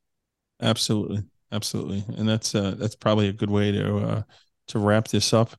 Absolutely. 0.61 1.23
Absolutely. 1.53 2.05
And 2.17 2.29
that's 2.29 2.55
uh, 2.55 2.75
that's 2.77 2.97
probably 2.97 3.29
a 3.29 3.33
good 3.33 3.51
way 3.51 3.71
to 3.73 3.97
uh, 3.99 4.23
to 4.69 4.79
wrap 4.79 5.09
this 5.09 5.33
up. 5.33 5.55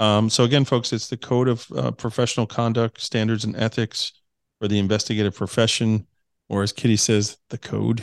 Um, 0.00 0.30
so 0.30 0.44
again, 0.44 0.64
folks, 0.64 0.92
it's 0.92 1.08
the 1.08 1.16
Code 1.18 1.46
of 1.46 1.66
uh, 1.76 1.90
Professional 1.92 2.46
Conduct, 2.46 3.00
Standards, 3.00 3.44
and 3.44 3.54
Ethics 3.54 4.12
for 4.58 4.66
the 4.66 4.78
investigative 4.78 5.34
profession, 5.34 6.06
or 6.48 6.62
as 6.62 6.72
Kitty 6.72 6.96
says, 6.96 7.36
the 7.50 7.58
code. 7.58 8.02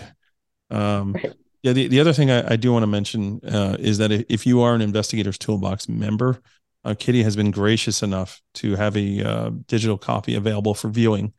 Um, 0.70 1.16
yeah, 1.64 1.74
the, 1.74 1.88
the 1.88 2.00
other 2.00 2.14
thing 2.14 2.30
I, 2.30 2.54
I 2.54 2.56
do 2.56 2.72
want 2.72 2.84
to 2.84 2.88
mention 2.88 3.42
uh, 3.44 3.78
is 3.80 3.98
that 3.98 4.12
if 4.12 4.46
you 4.46 4.62
are 4.62 4.76
an 4.76 4.82
Investigators 4.82 5.40
Toolbox 5.40 5.90
member, 5.90 6.40
uh, 6.86 6.94
Kitty 6.98 7.24
has 7.24 7.36
been 7.36 7.52
gracious 7.52 8.04
enough 8.04 8.42
to 8.56 8.76
have 8.76 8.96
a 8.96 9.24
uh, 9.24 9.50
digital 9.68 9.98
copy 9.98 10.36
available 10.36 10.76
for 10.76 10.90
viewing 10.90 11.34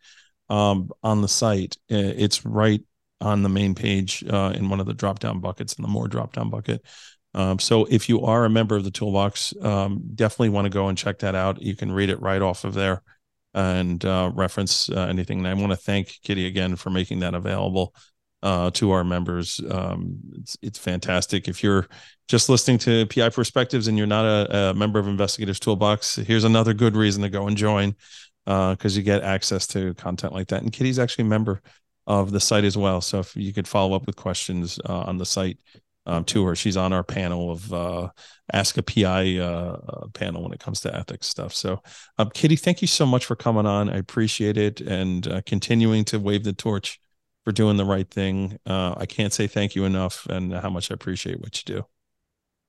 um, 0.51 0.91
on 1.05 1.23
the 1.23 1.29
site. 1.29 1.77
It's 1.89 2.45
right 2.45 2.83
on 3.21 3.43
the 3.43 3.49
main 3.49 3.75
page 3.75 4.25
uh, 4.29 4.53
in 4.55 4.69
one 4.69 4.81
of 4.81 4.87
the 4.87 4.95
drop 4.95 5.21
down 5.21 5.41
buckets 5.41 5.75
in 5.75 5.83
the 5.83 5.89
more 5.89 6.09
drop 6.09 6.33
down 6.33 6.51
bucket. 6.51 6.85
Um, 7.35 7.59
so 7.59 7.87
if 7.91 8.09
you 8.09 8.23
are 8.23 8.45
a 8.45 8.51
member 8.51 8.77
of 8.77 8.85
the 8.85 8.91
toolbox, 8.91 9.55
um, 9.61 10.03
definitely 10.15 10.49
want 10.51 10.65
to 10.65 10.71
go 10.71 10.89
and 10.89 10.97
check 10.97 11.19
that 11.21 11.35
out. 11.35 11.61
You 11.61 11.77
can 11.77 11.93
read 11.93 12.11
it 12.11 12.21
right 12.21 12.41
off 12.41 12.65
of 12.65 12.75
there 12.75 13.03
and 13.55 14.05
uh, 14.05 14.31
reference 14.35 14.89
uh, 14.91 15.07
anything. 15.09 15.39
And 15.39 15.49
I 15.49 15.55
want 15.55 15.73
to 15.73 15.77
thank 15.77 16.21
Kitty 16.23 16.47
again 16.47 16.77
for 16.77 16.91
making 16.91 17.21
that 17.21 17.35
available 17.35 17.95
uh, 18.43 18.71
to 18.73 18.93
our 18.93 19.05
members. 19.05 19.61
Um, 19.71 20.21
it's 20.39 20.57
it's 20.63 20.79
fantastic. 20.79 21.49
If 21.49 21.63
you're 21.63 21.89
just 22.29 22.49
listening 22.49 22.79
to 22.79 23.07
PI 23.07 23.31
Perspectives 23.31 23.89
and 23.89 23.99
you're 23.99 24.07
not 24.07 24.25
a, 24.25 24.71
a 24.71 24.75
member 24.75 24.99
of 24.99 25.09
Investigators 25.09 25.61
Toolbox, 25.61 26.17
here's 26.17 26.45
another 26.45 26.75
good 26.75 26.97
reason 26.97 27.23
to 27.23 27.29
go 27.29 27.47
and 27.47 27.57
join 27.57 27.95
because 28.45 28.97
uh, 28.97 28.99
you 28.99 29.03
get 29.03 29.23
access 29.23 29.67
to 29.69 29.93
content 29.95 30.33
like 30.33 30.49
that. 30.49 30.63
And 30.63 30.73
Kitty's 30.73 30.99
actually 30.99 31.23
a 31.23 31.29
member 31.29 31.61
of 32.07 32.31
the 32.31 32.41
site 32.41 32.65
as 32.65 32.77
well. 32.77 33.03
So 33.03 33.19
if 33.19 33.37
you 33.37 33.53
could 33.53 33.69
follow 33.69 33.95
up 33.95 34.07
with 34.07 34.17
questions 34.17 34.81
uh, 34.89 35.01
on 35.01 35.19
the 35.19 35.27
site 35.27 35.59
um, 36.09 36.25
to 36.25 36.45
her, 36.47 36.57
she's 36.57 36.77
on 36.77 36.93
our 36.93 37.05
panel 37.05 37.51
of 37.51 37.73
uh, 37.73 38.09
Ask 38.53 38.79
a 38.79 38.83
PI 38.83 39.37
uh, 39.37 39.43
uh, 39.43 40.07
panel 40.09 40.43
when 40.43 40.53
it 40.53 40.61
comes 40.61 40.81
to 40.81 40.95
ethics 40.95 41.27
stuff. 41.27 41.53
So, 41.53 41.83
um, 42.17 42.31
Kitty, 42.31 42.57
thank 42.57 42.81
you 42.81 42.89
so 42.89 43.05
much 43.05 43.27
for 43.27 43.37
coming 43.37 43.67
on. 43.67 43.91
I 43.91 43.99
appreciate 43.99 44.57
it 44.57 44.81
and 44.81 45.29
uh, 45.29 45.43
continuing 45.45 46.07
to 46.07 46.19
wave 46.19 46.45
the 46.45 46.55
torch 46.55 46.99
for 47.45 47.53
doing 47.53 47.77
the 47.77 47.85
right 47.85 48.09
thing. 48.11 48.59
Uh, 48.65 48.95
I 48.97 49.05
can't 49.05 49.35
say 49.35 49.47
thank 49.47 49.75
you 49.75 49.85
enough 49.85 50.27
and 50.31 50.55
how 50.55 50.71
much 50.71 50.91
I 50.91 50.95
appreciate 50.95 51.41
what 51.41 51.59
you 51.59 51.75
do. 51.75 51.85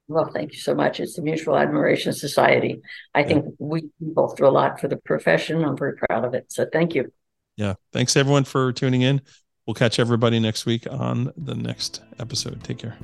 Well, 0.10 0.30
thank 0.34 0.52
you 0.52 0.58
so 0.60 0.76
much. 0.76 1.00
It's 1.00 1.16
the 1.16 1.22
Mutual 1.22 1.56
Admiration 1.56 2.12
Society. 2.12 2.82
I 3.14 3.24
think 3.24 3.46
yeah. 3.46 3.52
we 3.60 3.90
both 4.02 4.36
do 4.36 4.48
a 4.48 4.50
lot 4.50 4.82
for 4.82 4.90
the 4.90 4.98
profession. 4.98 5.64
I'm 5.64 5.78
very 5.78 5.96
proud 5.96 6.26
of 6.26 6.34
it. 6.34 6.52
So 6.52 6.66
thank 6.72 6.94
you. 6.94 7.14
Yeah. 7.56 7.76
Thanks 7.94 8.18
everyone 8.18 8.44
for 8.44 8.74
tuning 8.74 9.04
in. 9.04 9.22
We'll 9.66 9.76
catch 9.76 10.00
everybody 10.00 10.40
next 10.40 10.66
week 10.66 10.88
on 10.90 11.32
the 11.38 11.56
next 11.56 12.02
episode. 12.18 12.64
Take 12.64 12.80
care. 12.80 12.98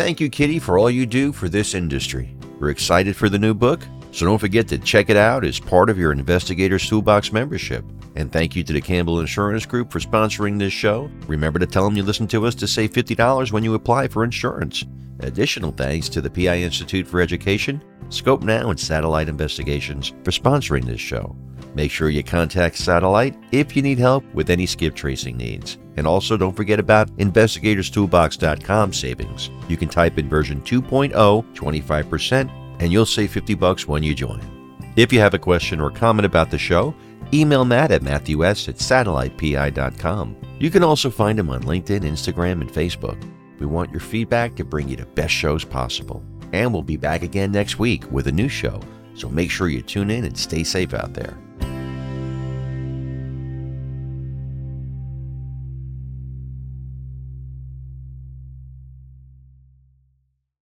Thank 0.00 0.18
you, 0.18 0.30
Kitty, 0.30 0.58
for 0.58 0.78
all 0.78 0.90
you 0.90 1.04
do 1.04 1.30
for 1.30 1.50
this 1.50 1.74
industry. 1.74 2.34
We're 2.58 2.70
excited 2.70 3.14
for 3.14 3.28
the 3.28 3.38
new 3.38 3.52
book, 3.52 3.86
so 4.12 4.24
don't 4.24 4.38
forget 4.38 4.66
to 4.68 4.78
check 4.78 5.10
it 5.10 5.16
out 5.18 5.44
as 5.44 5.60
part 5.60 5.90
of 5.90 5.98
your 5.98 6.10
Investigators 6.10 6.88
Toolbox 6.88 7.34
membership. 7.34 7.84
And 8.16 8.32
thank 8.32 8.56
you 8.56 8.64
to 8.64 8.72
the 8.72 8.80
Campbell 8.80 9.20
Insurance 9.20 9.66
Group 9.66 9.92
for 9.92 9.98
sponsoring 9.98 10.58
this 10.58 10.72
show. 10.72 11.10
Remember 11.26 11.58
to 11.58 11.66
tell 11.66 11.84
them 11.84 11.98
you 11.98 12.02
listen 12.02 12.26
to 12.28 12.46
us 12.46 12.54
to 12.54 12.66
save 12.66 12.94
$50 12.94 13.52
when 13.52 13.62
you 13.62 13.74
apply 13.74 14.08
for 14.08 14.24
insurance. 14.24 14.86
Additional 15.18 15.70
thanks 15.70 16.08
to 16.08 16.22
the 16.22 16.30
PI 16.30 16.60
Institute 16.60 17.06
for 17.06 17.20
Education, 17.20 17.84
Skopenow, 18.08 18.70
and 18.70 18.80
Satellite 18.80 19.28
Investigations 19.28 20.14
for 20.24 20.30
sponsoring 20.30 20.86
this 20.86 20.98
show. 20.98 21.36
Make 21.74 21.90
sure 21.90 22.08
you 22.08 22.24
contact 22.24 22.78
Satellite 22.78 23.36
if 23.52 23.76
you 23.76 23.82
need 23.82 23.98
help 23.98 24.24
with 24.32 24.48
any 24.48 24.64
skip 24.64 24.94
tracing 24.94 25.36
needs. 25.36 25.76
And 25.96 26.06
also 26.06 26.36
don't 26.36 26.56
forget 26.56 26.78
about 26.78 27.08
investigatorstoolbox.com 27.16 28.92
savings. 28.92 29.50
You 29.68 29.76
can 29.76 29.88
type 29.88 30.18
in 30.18 30.28
version 30.28 30.60
2.0 30.62 31.12
25% 31.54 32.50
and 32.80 32.92
you'll 32.92 33.06
save 33.06 33.30
50 33.30 33.54
bucks 33.54 33.86
when 33.86 34.02
you 34.02 34.14
join. 34.14 34.40
If 34.96 35.12
you 35.12 35.20
have 35.20 35.34
a 35.34 35.38
question 35.38 35.80
or 35.80 35.90
comment 35.90 36.26
about 36.26 36.50
the 36.50 36.58
show, 36.58 36.94
email 37.32 37.64
Matt 37.64 37.90
at 37.90 38.02
matthews 38.02 38.68
at 38.68 38.76
satellitepi.com. 38.76 40.36
You 40.58 40.70
can 40.70 40.82
also 40.82 41.10
find 41.10 41.38
him 41.38 41.50
on 41.50 41.62
LinkedIn, 41.62 42.00
Instagram, 42.00 42.60
and 42.60 42.70
Facebook. 42.70 43.22
We 43.58 43.66
want 43.66 43.90
your 43.90 44.00
feedback 44.00 44.56
to 44.56 44.64
bring 44.64 44.88
you 44.88 44.96
the 44.96 45.06
best 45.06 45.32
shows 45.32 45.64
possible. 45.64 46.22
And 46.52 46.72
we'll 46.72 46.82
be 46.82 46.96
back 46.96 47.22
again 47.22 47.52
next 47.52 47.78
week 47.78 48.10
with 48.10 48.26
a 48.26 48.32
new 48.32 48.48
show, 48.48 48.80
so 49.14 49.28
make 49.28 49.50
sure 49.50 49.68
you 49.68 49.82
tune 49.82 50.10
in 50.10 50.24
and 50.24 50.36
stay 50.36 50.64
safe 50.64 50.94
out 50.94 51.14
there. 51.14 51.38